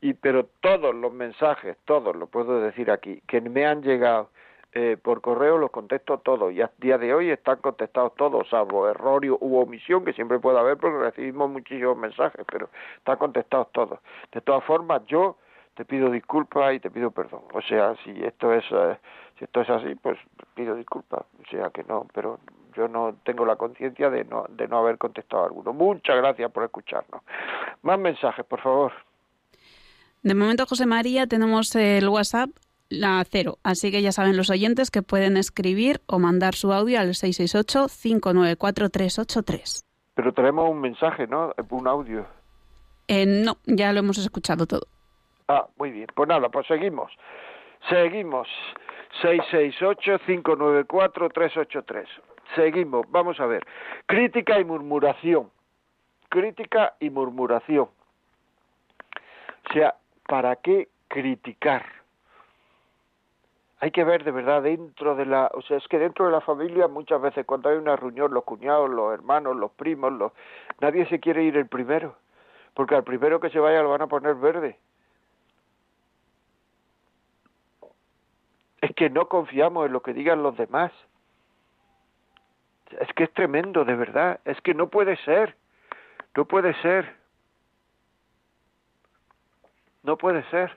y 0.01 0.13
pero 0.13 0.45
todos 0.61 0.95
los 0.95 1.13
mensajes, 1.13 1.77
todos, 1.85 2.15
lo 2.15 2.27
puedo 2.27 2.61
decir 2.61 2.89
aquí, 2.89 3.21
que 3.27 3.41
me 3.41 3.65
han 3.65 3.83
llegado 3.83 4.29
eh, 4.73 4.97
por 5.01 5.21
correo 5.21 5.57
los 5.57 5.71
contesto 5.71 6.19
todos 6.19 6.53
y 6.53 6.61
a 6.61 6.69
día 6.77 6.99
de 6.99 7.11
hoy 7.11 7.31
están 7.31 7.57
contestados 7.57 8.13
todos, 8.15 8.47
salvo 8.49 8.87
error 8.87 9.25
u 9.25 9.57
omisión 9.57 10.05
que 10.05 10.13
siempre 10.13 10.37
puede 10.37 10.59
haber 10.59 10.77
porque 10.77 10.99
recibimos 10.99 11.49
muchísimos 11.49 11.97
mensajes, 11.97 12.45
pero 12.49 12.69
están 12.97 13.17
contestados 13.17 13.71
todos. 13.71 13.99
De 14.31 14.41
todas 14.41 14.63
formas, 14.63 15.03
yo 15.07 15.37
te 15.75 15.85
pido 15.85 16.11
disculpas 16.11 16.75
y 16.75 16.79
te 16.79 16.91
pido 16.91 17.11
perdón. 17.11 17.41
O 17.53 17.61
sea, 17.61 17.95
si 18.03 18.11
esto 18.23 18.53
es 18.53 18.63
eh, 18.71 18.97
si 19.37 19.45
esto 19.45 19.61
es 19.61 19.69
así, 19.69 19.95
pues 19.95 20.17
pido 20.55 20.75
disculpas. 20.75 21.25
O 21.41 21.49
sea 21.49 21.69
que 21.69 21.83
no, 21.83 22.07
pero 22.13 22.39
yo 22.75 22.87
no 22.87 23.15
tengo 23.23 23.45
la 23.45 23.55
conciencia 23.55 24.09
de 24.09 24.25
no 24.25 24.45
de 24.49 24.67
no 24.67 24.79
haber 24.79 24.97
contestado 24.97 25.43
a 25.43 25.45
alguno. 25.47 25.73
Muchas 25.73 26.17
gracias 26.17 26.51
por 26.51 26.63
escucharnos. 26.63 27.21
Más 27.81 27.99
mensajes, 27.99 28.45
por 28.45 28.61
favor. 28.61 28.91
De 30.21 30.35
momento, 30.35 30.65
José 30.65 30.85
María, 30.85 31.27
tenemos 31.27 31.73
el 31.75 32.09
WhatsApp 32.09 32.49
la 32.89 33.23
cero, 33.29 33.59
así 33.63 33.91
que 33.91 34.01
ya 34.01 34.11
saben 34.11 34.35
los 34.35 34.49
oyentes 34.49 34.91
que 34.91 35.03
pueden 35.03 35.37
escribir 35.37 36.01
o 36.07 36.19
mandar 36.19 36.55
su 36.55 36.73
audio 36.73 36.99
al 36.99 37.09
668-594-383. 37.09 39.85
Pero 40.15 40.33
tenemos 40.33 40.69
un 40.69 40.81
mensaje, 40.81 41.27
¿no? 41.27 41.53
Un 41.69 41.87
audio. 41.87 42.25
Eh, 43.07 43.25
no, 43.25 43.55
ya 43.65 43.93
lo 43.93 43.99
hemos 43.99 44.17
escuchado 44.17 44.65
todo. 44.65 44.87
Ah, 45.49 45.67
muy 45.77 45.91
bien. 45.91 46.07
Pues 46.13 46.29
nada, 46.29 46.47
pues 46.49 46.67
seguimos. 46.67 47.11
Seguimos. 47.89 48.47
668-594-383. 49.23 52.05
Seguimos. 52.55 53.09
Vamos 53.09 53.39
a 53.39 53.47
ver. 53.47 53.65
Crítica 54.05 54.59
y 54.59 54.63
murmuración. 54.63 55.49
Crítica 56.29 56.93
y 56.99 57.09
murmuración. 57.09 57.89
O 59.69 59.73
sea, 59.73 59.95
¿para 60.27 60.55
qué 60.57 60.89
criticar? 61.07 61.83
Hay 63.79 63.89
que 63.89 64.03
ver 64.03 64.23
de 64.23 64.29
verdad 64.31 64.61
dentro 64.61 65.15
de 65.15 65.25
la, 65.25 65.49
o 65.55 65.63
sea, 65.63 65.77
es 65.77 65.87
que 65.87 65.97
dentro 65.97 66.27
de 66.27 66.31
la 66.31 66.41
familia 66.41 66.87
muchas 66.87 67.19
veces 67.21 67.47
cuando 67.47 67.69
hay 67.69 67.77
una 67.77 67.95
reunión, 67.95 68.31
los 68.33 68.43
cuñados, 68.43 68.87
los 68.89 69.13
hermanos, 69.13 69.55
los 69.55 69.71
primos, 69.71 70.11
los, 70.13 70.31
nadie 70.79 71.07
se 71.07 71.19
quiere 71.19 71.41
ir 71.43 71.57
el 71.57 71.67
primero, 71.67 72.15
porque 72.75 72.93
al 72.95 73.03
primero 73.03 73.39
que 73.39 73.49
se 73.49 73.59
vaya 73.59 73.81
lo 73.81 73.89
van 73.89 74.03
a 74.03 74.07
poner 74.07 74.35
verde. 74.35 74.77
Que 78.99 79.09
no 79.09 79.29
confiamos 79.29 79.85
en 79.85 79.93
lo 79.93 80.01
que 80.01 80.11
digan 80.11 80.43
los 80.43 80.57
demás. 80.57 80.91
Es 82.99 83.07
que 83.13 83.23
es 83.23 83.33
tremendo, 83.33 83.85
de 83.85 83.95
verdad. 83.95 84.41
Es 84.43 84.59
que 84.59 84.73
no 84.73 84.89
puede 84.89 85.15
ser. 85.23 85.55
No 86.35 86.43
puede 86.43 86.73
ser. 86.81 87.15
No 90.03 90.17
puede 90.17 90.43
ser. 90.49 90.75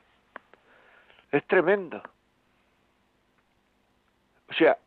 Es 1.33 1.45
tremendo. 1.49 2.01
O 4.49 4.55
sea, 4.55 4.79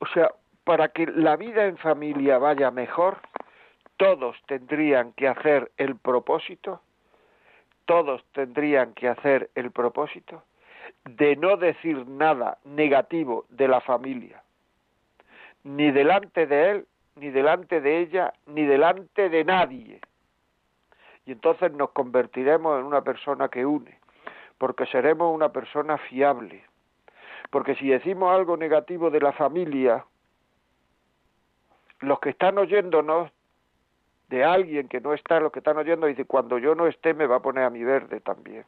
o 0.00 0.06
sea, 0.06 0.32
para 0.64 0.88
que 0.88 1.06
la 1.06 1.36
vida 1.36 1.66
en 1.66 1.78
familia 1.78 2.38
vaya 2.38 2.72
mejor, 2.72 3.18
todos 3.98 4.36
tendrían 4.48 5.12
que 5.12 5.28
hacer 5.28 5.70
el 5.76 5.94
propósito, 5.94 6.82
todos 7.84 8.24
tendrían 8.32 8.94
que 8.94 9.08
hacer 9.08 9.48
el 9.54 9.70
propósito 9.70 10.42
de 11.04 11.36
no 11.36 11.56
decir 11.56 12.06
nada 12.06 12.58
negativo 12.64 13.44
de 13.50 13.68
la 13.68 13.80
familia, 13.80 14.42
ni 15.64 15.90
delante 15.90 16.46
de 16.46 16.70
él, 16.70 16.86
ni 17.16 17.30
delante 17.30 17.80
de 17.80 17.98
ella, 17.98 18.32
ni 18.46 18.64
delante 18.64 19.28
de 19.28 19.44
nadie. 19.44 20.00
Y 21.26 21.32
entonces 21.32 21.72
nos 21.72 21.90
convertiremos 21.90 22.80
en 22.80 22.86
una 22.86 23.02
persona 23.02 23.48
que 23.48 23.66
une, 23.66 23.98
porque 24.58 24.86
seremos 24.86 25.34
una 25.34 25.50
persona 25.50 25.98
fiable. 25.98 26.64
Porque 27.50 27.74
si 27.74 27.88
decimos 27.88 28.32
algo 28.32 28.56
negativo 28.56 29.10
de 29.10 29.20
la 29.20 29.32
familia, 29.32 30.04
los 32.00 32.20
que 32.20 32.30
están 32.30 32.58
oyéndonos 32.58 33.30
de 34.28 34.44
alguien 34.44 34.88
que 34.88 35.00
no 35.00 35.12
está, 35.12 35.40
los 35.40 35.52
que 35.52 35.58
están 35.58 35.76
oyendo, 35.76 36.06
dice, 36.06 36.24
cuando 36.24 36.58
yo 36.58 36.74
no 36.74 36.86
esté 36.86 37.14
me 37.14 37.26
va 37.26 37.36
a 37.36 37.42
poner 37.42 37.64
a 37.64 37.70
mi 37.70 37.82
verde 37.82 38.20
también 38.20 38.64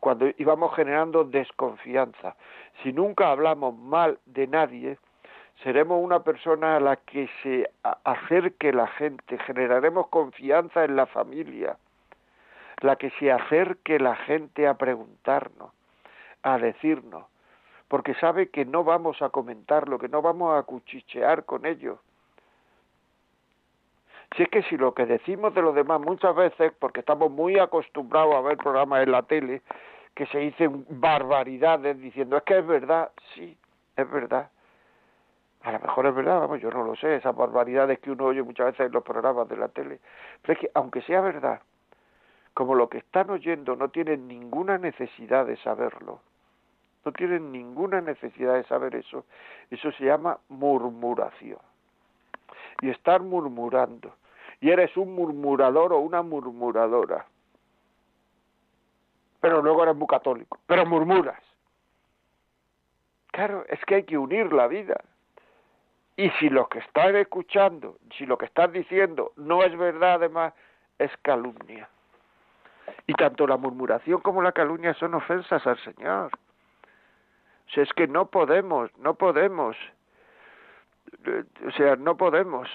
cuando 0.00 0.26
íbamos 0.38 0.74
generando 0.74 1.24
desconfianza. 1.24 2.36
Si 2.82 2.92
nunca 2.92 3.30
hablamos 3.30 3.76
mal 3.76 4.18
de 4.26 4.46
nadie, 4.46 4.98
seremos 5.62 6.02
una 6.02 6.22
persona 6.22 6.76
a 6.76 6.80
la 6.80 6.96
que 6.96 7.28
se 7.42 7.68
acerque 8.04 8.72
la 8.72 8.86
gente, 8.86 9.38
generaremos 9.38 10.08
confianza 10.08 10.84
en 10.84 10.96
la 10.96 11.06
familia, 11.06 11.76
la 12.80 12.96
que 12.96 13.10
se 13.18 13.32
acerque 13.32 13.98
la 13.98 14.14
gente 14.14 14.68
a 14.68 14.74
preguntarnos, 14.74 15.72
a 16.42 16.58
decirnos, 16.58 17.24
porque 17.88 18.14
sabe 18.14 18.50
que 18.50 18.64
no 18.64 18.84
vamos 18.84 19.20
a 19.22 19.30
comentarlo, 19.30 19.98
que 19.98 20.08
no 20.08 20.22
vamos 20.22 20.56
a 20.56 20.62
cuchichear 20.62 21.44
con 21.44 21.66
ellos. 21.66 21.98
Si 24.36 24.42
es 24.42 24.48
que 24.50 24.62
si 24.64 24.76
lo 24.76 24.94
que 24.94 25.06
decimos 25.06 25.54
de 25.54 25.62
los 25.62 25.74
demás 25.74 26.00
muchas 26.00 26.34
veces, 26.34 26.72
porque 26.78 27.00
estamos 27.00 27.30
muy 27.30 27.58
acostumbrados 27.58 28.34
a 28.34 28.40
ver 28.40 28.56
programas 28.58 29.02
en 29.02 29.12
la 29.12 29.22
tele, 29.22 29.62
que 30.14 30.26
se 30.26 30.38
dicen 30.38 30.84
barbaridades 30.88 31.98
diciendo 32.00 32.36
es 32.36 32.42
que 32.42 32.58
es 32.58 32.66
verdad, 32.66 33.10
sí, 33.34 33.56
es 33.96 34.10
verdad. 34.10 34.50
A 35.62 35.72
lo 35.72 35.80
mejor 35.80 36.06
es 36.06 36.14
verdad, 36.14 36.40
vamos, 36.40 36.60
yo 36.60 36.70
no 36.70 36.84
lo 36.84 36.94
sé, 36.96 37.16
esas 37.16 37.34
barbaridades 37.34 37.98
que 38.00 38.10
uno 38.10 38.26
oye 38.26 38.42
muchas 38.42 38.66
veces 38.66 38.86
en 38.86 38.92
los 38.92 39.02
programas 39.02 39.48
de 39.48 39.56
la 39.56 39.68
tele. 39.68 40.00
Pero 40.42 40.52
es 40.54 40.58
que 40.58 40.70
aunque 40.74 41.02
sea 41.02 41.20
verdad, 41.20 41.60
como 42.54 42.74
lo 42.74 42.88
que 42.88 42.98
están 42.98 43.30
oyendo 43.30 43.76
no 43.76 43.88
tienen 43.88 44.28
ninguna 44.28 44.78
necesidad 44.78 45.46
de 45.46 45.56
saberlo, 45.58 46.20
no 47.04 47.12
tienen 47.12 47.50
ninguna 47.52 48.00
necesidad 48.00 48.54
de 48.54 48.64
saber 48.64 48.94
eso, 48.94 49.24
eso 49.70 49.90
se 49.92 50.04
llama 50.04 50.38
murmuración 50.48 51.58
y 52.80 52.90
estar 52.90 53.22
murmurando. 53.22 54.14
Y 54.60 54.70
eres 54.70 54.96
un 54.96 55.14
murmurador 55.14 55.92
o 55.92 55.98
una 55.98 56.22
murmuradora. 56.22 57.26
Pero 59.40 59.62
luego 59.62 59.82
eres 59.84 59.96
muy 59.96 60.08
católico. 60.08 60.58
Pero 60.66 60.84
murmuras. 60.84 61.40
Claro, 63.30 63.64
es 63.68 63.84
que 63.84 63.96
hay 63.96 64.02
que 64.04 64.18
unir 64.18 64.52
la 64.52 64.66
vida. 64.66 65.00
Y 66.16 66.30
si 66.30 66.50
lo 66.50 66.68
que 66.68 66.80
están 66.80 67.14
escuchando, 67.14 67.98
si 68.16 68.26
lo 68.26 68.36
que 68.36 68.46
están 68.46 68.72
diciendo 68.72 69.32
no 69.36 69.62
es 69.62 69.76
verdad, 69.78 70.14
además, 70.14 70.52
es 70.98 71.16
calumnia. 71.22 71.88
Y 73.06 73.14
tanto 73.14 73.46
la 73.46 73.56
murmuración 73.56 74.20
como 74.20 74.42
la 74.42 74.50
calumnia 74.50 74.94
son 74.94 75.14
ofensas 75.14 75.64
al 75.64 75.78
Señor. 75.78 76.32
Sea, 77.72 77.84
es 77.84 77.92
que 77.92 78.08
no 78.08 78.26
podemos, 78.26 78.90
no 78.98 79.14
podemos. 79.14 79.76
O 81.66 81.70
sea, 81.72 81.96
no 81.96 82.16
podemos. 82.16 82.68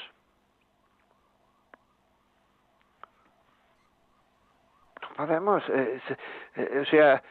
No 5.02 5.16
podemos. 5.16 5.64
Eh, 5.70 6.02
o 6.82 6.86
sea, 6.86 7.24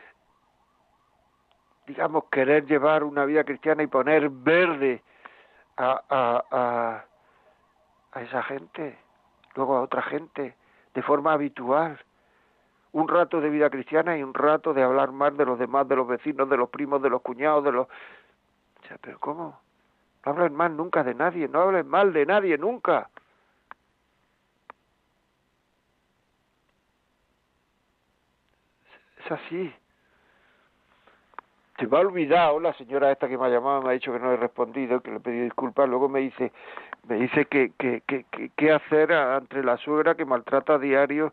digamos, 1.86 2.24
querer 2.30 2.66
llevar 2.66 3.04
una 3.04 3.24
vida 3.24 3.44
cristiana 3.44 3.82
y 3.82 3.86
poner 3.86 4.28
verde 4.30 5.02
a, 5.76 6.00
a, 6.08 6.44
a, 6.50 7.04
a 8.12 8.22
esa 8.22 8.42
gente, 8.44 8.98
luego 9.54 9.76
a 9.76 9.82
otra 9.82 10.02
gente, 10.02 10.56
de 10.94 11.02
forma 11.02 11.32
habitual. 11.32 11.98
Un 12.92 13.08
rato 13.08 13.40
de 13.40 13.48
vida 13.48 13.70
cristiana 13.70 14.18
y 14.18 14.22
un 14.22 14.34
rato 14.34 14.74
de 14.74 14.82
hablar 14.82 15.12
más 15.12 15.34
de 15.36 15.46
los 15.46 15.58
demás, 15.58 15.88
de 15.88 15.96
los 15.96 16.06
vecinos, 16.06 16.48
de 16.50 16.58
los 16.58 16.68
primos, 16.68 17.00
de 17.00 17.08
los 17.08 17.22
cuñados, 17.22 17.64
de 17.64 17.72
los... 17.72 17.86
O 17.86 18.86
sea, 18.86 18.98
pero 19.00 19.18
¿cómo? 19.18 19.58
No 20.24 20.32
hablen 20.32 20.54
mal 20.54 20.76
nunca 20.76 21.02
de 21.02 21.14
nadie, 21.14 21.48
no 21.48 21.62
hablen 21.62 21.88
mal 21.88 22.12
de 22.12 22.26
nadie 22.26 22.56
nunca. 22.58 23.10
Es 29.24 29.32
así. 29.32 29.74
Se 31.78 31.86
me 31.88 31.96
ha 31.96 32.00
olvidado 32.00 32.60
la 32.60 32.72
señora 32.74 33.10
esta 33.10 33.28
que 33.28 33.36
me 33.36 33.46
ha 33.46 33.48
llamado, 33.48 33.82
me 33.82 33.90
ha 33.90 33.92
dicho 33.92 34.12
que 34.12 34.20
no 34.20 34.32
he 34.32 34.36
respondido, 34.36 35.00
que 35.00 35.10
le 35.10 35.16
he 35.16 35.20
pedido 35.20 35.44
disculpas, 35.44 35.88
luego 35.88 36.08
me 36.08 36.20
dice, 36.20 36.52
me 37.08 37.16
dice 37.16 37.46
que, 37.46 37.72
que, 37.76 38.02
que, 38.02 38.24
qué 38.56 38.72
hacer 38.72 39.12
ante 39.12 39.64
la 39.64 39.76
suegra 39.78 40.14
que 40.14 40.24
maltrata 40.24 40.74
a 40.74 40.78
diario, 40.78 41.32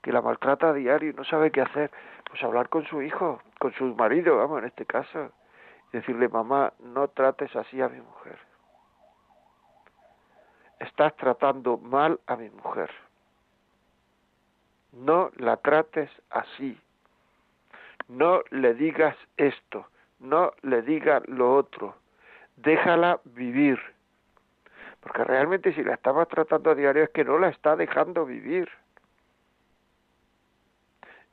que 0.00 0.12
la 0.12 0.22
maltrata 0.22 0.68
a 0.68 0.72
diario 0.72 1.10
y 1.10 1.14
no 1.14 1.24
sabe 1.24 1.50
qué 1.50 1.62
hacer. 1.62 1.90
Pues 2.28 2.42
hablar 2.44 2.68
con 2.68 2.84
su 2.86 3.02
hijo, 3.02 3.40
con 3.58 3.72
su 3.72 3.94
marido, 3.96 4.36
vamos, 4.36 4.60
en 4.60 4.66
este 4.66 4.86
caso, 4.86 5.32
decirle, 5.92 6.28
mamá, 6.28 6.72
no 6.80 7.08
trates 7.08 7.54
así 7.54 7.80
a 7.80 7.88
mi 7.88 8.00
mujer. 8.00 8.38
Estás 10.80 11.14
tratando 11.16 11.78
mal 11.78 12.18
a 12.26 12.36
mi 12.36 12.50
mujer. 12.50 12.90
No 14.92 15.30
la 15.36 15.56
trates 15.58 16.10
así 16.30 16.78
no 18.12 18.42
le 18.50 18.74
digas 18.74 19.16
esto, 19.36 19.86
no 20.20 20.52
le 20.62 20.82
digas 20.82 21.22
lo 21.28 21.54
otro, 21.56 21.96
déjala 22.56 23.20
vivir. 23.24 23.80
Porque 25.00 25.24
realmente 25.24 25.72
si 25.74 25.82
la 25.82 25.94
estabas 25.94 26.28
tratando 26.28 26.70
a 26.70 26.74
diario 26.74 27.04
es 27.04 27.10
que 27.10 27.24
no 27.24 27.38
la 27.38 27.48
está 27.48 27.74
dejando 27.74 28.24
vivir. 28.24 28.68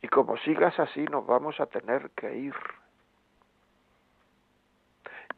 Y 0.02 0.08
como 0.08 0.38
sigas 0.38 0.80
así 0.80 1.04
nos 1.06 1.28
vamos 1.28 1.60
a 1.60 1.66
tener 1.68 2.10
que 2.12 2.36
ir. 2.36 2.56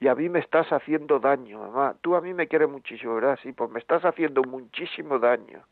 Y 0.02 0.10
a 0.10 0.16
mí 0.16 0.28
me 0.28 0.40
estás 0.40 0.68
haciendo 0.74 1.20
daño, 1.20 1.60
mamá. 1.60 1.96
Tú 2.02 2.16
a 2.16 2.22
mí 2.22 2.34
me 2.34 2.50
quieres 2.50 2.70
muchísimo, 2.70 3.16
¿verdad? 3.16 3.40
Sí, 3.42 3.54
pues 3.54 3.72
me 3.72 3.80
estás 3.80 4.04
haciendo 4.04 4.42
muchísimo 4.44 5.18
daño. 5.18 5.64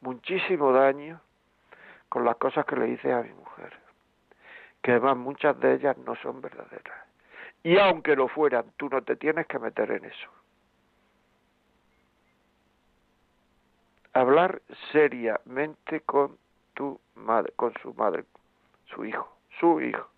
Muchísimo 0.00 0.72
daño 0.72 1.20
con 2.08 2.24
las 2.24 2.36
cosas 2.36 2.64
que 2.66 2.74
le 2.74 2.88
hice 2.88 3.12
a 3.12 3.22
mi 3.22 3.32
mujer 3.34 3.78
que 4.82 4.92
además 4.92 5.16
muchas 5.16 5.58
de 5.60 5.74
ellas 5.74 5.96
no 5.98 6.16
son 6.16 6.40
verdaderas. 6.40 7.06
Y 7.62 7.78
aunque 7.78 8.16
lo 8.16 8.28
fueran, 8.28 8.64
tú 8.76 8.88
no 8.88 9.02
te 9.02 9.16
tienes 9.16 9.46
que 9.46 9.58
meter 9.58 9.90
en 9.90 10.04
eso. 10.04 10.30
Hablar 14.12 14.62
seriamente 14.92 16.00
con 16.00 16.36
tu 16.74 16.98
madre, 17.14 17.52
con 17.56 17.72
su 17.82 17.92
madre, 17.94 18.24
su 18.86 19.04
hijo, 19.04 19.36
su 19.60 19.80
hijo. 19.80 20.08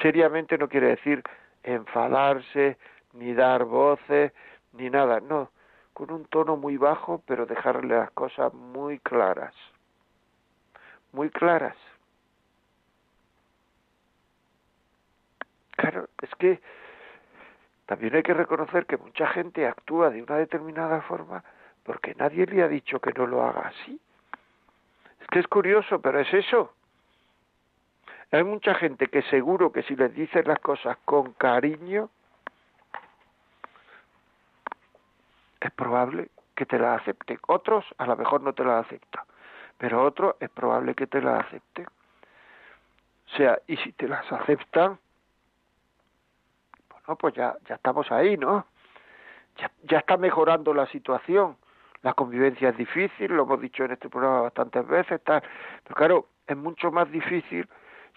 Seriamente 0.00 0.56
no 0.58 0.68
quiere 0.68 0.88
decir 0.88 1.22
enfadarse, 1.62 2.78
ni 3.12 3.34
dar 3.34 3.64
voces, 3.64 4.32
ni 4.72 4.90
nada, 4.90 5.20
no, 5.20 5.50
con 5.92 6.10
un 6.10 6.24
tono 6.26 6.56
muy 6.56 6.76
bajo, 6.76 7.22
pero 7.26 7.46
dejarle 7.46 7.96
las 7.96 8.10
cosas 8.12 8.52
muy 8.54 8.98
claras, 9.00 9.54
muy 11.12 11.30
claras. 11.30 11.76
Claro, 15.76 16.08
es 16.20 16.30
que 16.36 16.60
también 17.86 18.14
hay 18.14 18.22
que 18.22 18.34
reconocer 18.34 18.86
que 18.86 18.96
mucha 18.96 19.26
gente 19.28 19.66
actúa 19.66 20.10
de 20.10 20.22
una 20.22 20.36
determinada 20.36 21.00
forma 21.02 21.42
porque 21.82 22.14
nadie 22.14 22.46
le 22.46 22.62
ha 22.62 22.68
dicho 22.68 23.00
que 23.00 23.12
no 23.12 23.26
lo 23.26 23.42
haga 23.42 23.68
así. 23.68 24.00
Es 25.20 25.26
que 25.28 25.40
es 25.40 25.46
curioso, 25.48 26.00
pero 26.00 26.20
es 26.20 26.32
eso. 26.32 26.72
Hay 28.32 28.44
mucha 28.44 28.74
gente 28.74 29.08
que 29.08 29.22
seguro 29.22 29.72
que 29.72 29.82
si 29.82 29.96
les 29.96 30.14
dices 30.14 30.46
las 30.46 30.60
cosas 30.60 30.96
con 31.04 31.32
cariño, 31.32 32.10
es 35.60 35.70
probable 35.72 36.28
que 36.54 36.64
te 36.64 36.78
las 36.78 37.00
acepten. 37.00 37.38
Otros 37.48 37.84
a 37.98 38.06
lo 38.06 38.16
mejor 38.16 38.42
no 38.42 38.52
te 38.52 38.64
las 38.64 38.86
aceptan, 38.86 39.24
pero 39.78 40.04
otros 40.04 40.36
es 40.38 40.48
probable 40.48 40.94
que 40.94 41.08
te 41.08 41.20
las 41.20 41.44
acepten. 41.44 41.86
O 41.86 43.36
sea, 43.36 43.58
y 43.66 43.76
si 43.78 43.92
te 43.92 44.06
las 44.06 44.30
aceptan, 44.32 44.98
pues 47.18 47.34
ya, 47.34 47.56
ya 47.68 47.74
estamos 47.74 48.10
ahí, 48.12 48.36
¿no? 48.36 48.64
Ya, 49.56 49.70
ya 49.82 49.98
está 49.98 50.16
mejorando 50.16 50.72
la 50.72 50.86
situación. 50.86 51.56
La 52.02 52.14
convivencia 52.14 52.70
es 52.70 52.76
difícil, 52.76 53.32
lo 53.32 53.42
hemos 53.42 53.60
dicho 53.60 53.84
en 53.84 53.90
este 53.90 54.08
programa 54.08 54.42
bastantes 54.42 54.86
veces, 54.86 55.20
tal. 55.22 55.42
pero 55.82 55.94
claro, 55.94 56.26
es 56.46 56.56
mucho 56.56 56.90
más 56.92 57.10
difícil 57.10 57.68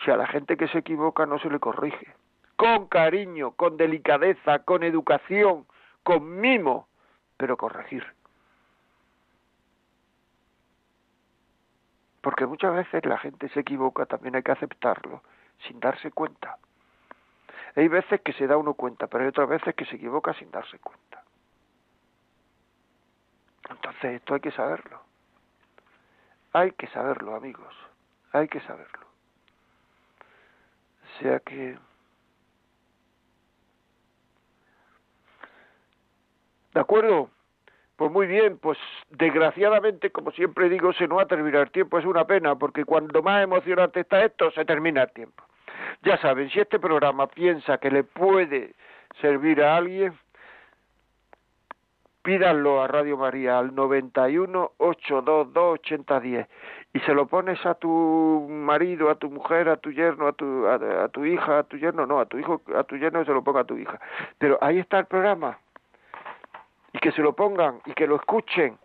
si 0.03 0.11
a 0.11 0.17
la 0.17 0.27
gente 0.27 0.57
que 0.57 0.67
se 0.67 0.79
equivoca 0.79 1.25
no 1.25 1.39
se 1.39 1.49
le 1.49 1.59
corrige. 1.59 2.13
Con 2.55 2.87
cariño, 2.87 3.51
con 3.51 3.77
delicadeza, 3.77 4.59
con 4.59 4.83
educación, 4.83 5.65
con 6.03 6.39
mimo, 6.39 6.87
pero 7.37 7.57
corregir. 7.57 8.05
Porque 12.21 12.45
muchas 12.45 12.73
veces 12.73 13.05
la 13.05 13.17
gente 13.17 13.49
se 13.49 13.59
equivoca, 13.59 14.05
también 14.05 14.35
hay 14.35 14.43
que 14.43 14.53
aceptarlo, 14.53 15.23
sin 15.67 15.79
darse 15.79 16.11
cuenta. 16.11 16.57
Hay 17.75 17.87
veces 17.87 18.21
que 18.21 18.33
se 18.33 18.47
da 18.47 18.55
uno 18.55 18.75
cuenta, 18.75 19.07
pero 19.07 19.23
hay 19.23 19.29
otras 19.29 19.49
veces 19.49 19.75
que 19.75 19.85
se 19.85 19.95
equivoca 19.95 20.33
sin 20.35 20.51
darse 20.51 20.79
cuenta. 20.79 21.23
Entonces 23.69 24.15
esto 24.15 24.35
hay 24.35 24.39
que 24.39 24.51
saberlo. 24.51 25.01
Hay 26.53 26.71
que 26.73 26.87
saberlo, 26.87 27.35
amigos. 27.35 27.73
Hay 28.31 28.47
que 28.47 28.61
saberlo. 28.61 29.12
Sea 31.19 31.39
que... 31.39 31.77
¿De 36.73 36.79
acuerdo? 36.79 37.29
Pues 37.95 38.11
muy 38.11 38.25
bien, 38.25 38.57
pues 38.57 38.77
desgraciadamente, 39.11 40.11
como 40.11 40.31
siempre 40.31 40.67
digo, 40.67 40.91
se 40.93 41.07
nos 41.07 41.21
ha 41.21 41.27
terminado 41.27 41.63
el 41.63 41.71
tiempo. 41.71 41.99
Es 41.99 42.05
una 42.05 42.25
pena, 42.25 42.55
porque 42.55 42.83
cuando 42.83 43.21
más 43.21 43.43
emocionante 43.43 43.99
está 43.99 44.25
esto, 44.25 44.49
se 44.51 44.65
termina 44.65 45.03
el 45.03 45.11
tiempo. 45.11 45.43
Ya 46.01 46.17
saben, 46.17 46.49
si 46.49 46.59
este 46.59 46.79
programa 46.79 47.27
piensa 47.27 47.77
que 47.77 47.91
le 47.91 48.03
puede 48.03 48.73
servir 49.21 49.61
a 49.61 49.77
alguien, 49.77 50.17
pídanlo 52.23 52.81
a 52.81 52.87
Radio 52.87 53.17
María 53.17 53.59
al 53.59 53.75
91 53.75 54.71
822 54.77 55.79
8010 55.79 56.47
y 56.93 56.99
se 57.01 57.13
lo 57.13 57.27
pones 57.27 57.63
a 57.65 57.73
tu 57.73 58.47
marido, 58.49 59.09
a 59.09 59.15
tu 59.15 59.29
mujer, 59.29 59.67
a 59.67 59.77
tu 59.77 59.91
yerno, 59.91 60.27
a 60.27 60.33
tu, 60.33 60.67
a, 60.67 61.07
tu 61.09 61.25
hija, 61.25 61.59
a 61.59 61.63
tu 61.63 61.77
yerno, 61.77 62.05
no, 62.05 62.19
a 62.19 62.25
tu 62.25 62.37
hijo, 62.37 62.61
a 62.75 62.83
tu 62.83 62.97
yerno 62.97 63.25
se 63.25 63.31
lo 63.31 63.43
ponga 63.43 63.61
a 63.61 63.65
tu 63.65 63.77
hija. 63.77 63.99
Pero 64.37 64.57
ahí 64.61 64.79
está 64.79 64.99
el 64.99 65.05
programa. 65.05 65.57
Y 66.93 66.99
que 66.99 67.11
se 67.11 67.21
lo 67.21 67.33
pongan 67.33 67.81
y 67.85 67.93
que 67.93 68.05
lo 68.05 68.15
escuchen. 68.15 68.77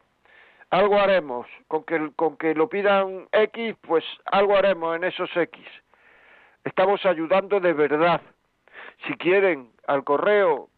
Algo 0.70 0.98
haremos. 0.98 1.46
Con 1.68 1.84
que, 1.84 2.10
con 2.16 2.38
que 2.38 2.54
lo 2.54 2.68
pidan 2.68 3.28
X, 3.30 3.76
pues 3.82 4.04
algo 4.24 4.56
haremos 4.56 4.96
en 4.96 5.04
esos 5.04 5.30
X. 5.36 5.62
Estamos 6.64 7.04
ayudando 7.04 7.60
de 7.60 7.74
verdad. 7.74 8.22
Si 9.06 9.14
quieren, 9.14 9.70
al 9.86 10.02
correo, 10.02 10.70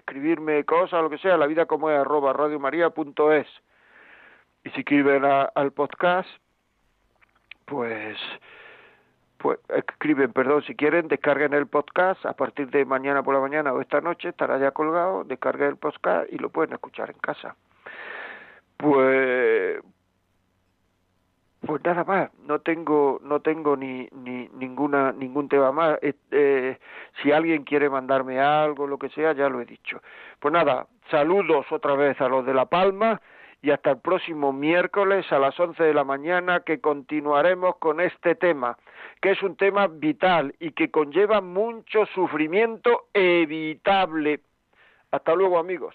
escribirme 0.00 0.64
cosas, 0.64 1.02
lo 1.02 1.10
que 1.10 1.18
sea, 1.18 1.36
la 1.36 1.46
vida 1.46 1.66
como 1.66 1.90
es, 1.90 1.98
arroba 1.98 2.32
radiomaria.es. 2.32 3.46
Y 4.64 4.70
si 4.70 4.84
quieren 4.84 5.24
al 5.24 5.72
podcast, 5.72 6.28
pues, 7.64 8.18
pues 9.38 9.58
escriben, 9.68 10.32
perdón, 10.32 10.62
si 10.64 10.74
quieren, 10.74 11.08
descarguen 11.08 11.54
el 11.54 11.66
podcast 11.66 12.24
a 12.26 12.34
partir 12.34 12.68
de 12.70 12.84
mañana 12.84 13.22
por 13.22 13.34
la 13.34 13.40
mañana 13.40 13.72
o 13.72 13.80
esta 13.80 14.00
noche, 14.00 14.30
estará 14.30 14.58
ya 14.58 14.72
colgado, 14.72 15.24
descarguen 15.24 15.68
el 15.68 15.76
podcast 15.76 16.30
y 16.30 16.36
lo 16.38 16.50
pueden 16.50 16.74
escuchar 16.74 17.10
en 17.10 17.18
casa. 17.18 17.56
Pues, 18.76 19.80
Pues 21.66 21.84
nada 21.84 22.04
más, 22.04 22.30
no 22.46 22.60
tengo, 22.60 23.20
no 23.22 23.40
tengo 23.40 23.76
ni, 23.76 24.08
ni 24.12 24.48
ninguna, 24.54 25.12
ningún 25.12 25.48
tema 25.48 25.72
más. 25.72 25.98
Eh, 26.02 26.78
si 27.22 27.32
alguien 27.32 27.64
quiere 27.64 27.90
mandarme 27.90 28.40
algo, 28.40 28.86
lo 28.86 28.98
que 28.98 29.10
sea, 29.10 29.32
ya 29.34 29.48
lo 29.50 29.60
he 29.60 29.66
dicho. 29.66 30.00
Pues 30.38 30.52
nada, 30.52 30.86
saludos 31.10 31.66
otra 31.70 31.94
vez 31.96 32.18
a 32.20 32.28
los 32.28 32.46
de 32.46 32.54
La 32.54 32.64
Palma 32.64 33.20
y 33.62 33.70
hasta 33.70 33.90
el 33.90 33.98
próximo 33.98 34.52
miércoles 34.52 35.30
a 35.32 35.38
las 35.38 35.58
11 35.58 35.82
de 35.82 35.92
la 35.92 36.04
mañana 36.04 36.60
que 36.60 36.80
continuaremos 36.80 37.76
con 37.76 38.00
este 38.00 38.34
tema, 38.34 38.78
que 39.20 39.32
es 39.32 39.42
un 39.42 39.56
tema 39.56 39.86
vital 39.86 40.54
y 40.60 40.72
que 40.72 40.90
conlleva 40.90 41.42
mucho 41.42 42.06
sufrimiento 42.06 43.08
evitable. 43.12 44.40
Hasta 45.10 45.34
luego 45.34 45.58
amigos. 45.58 45.94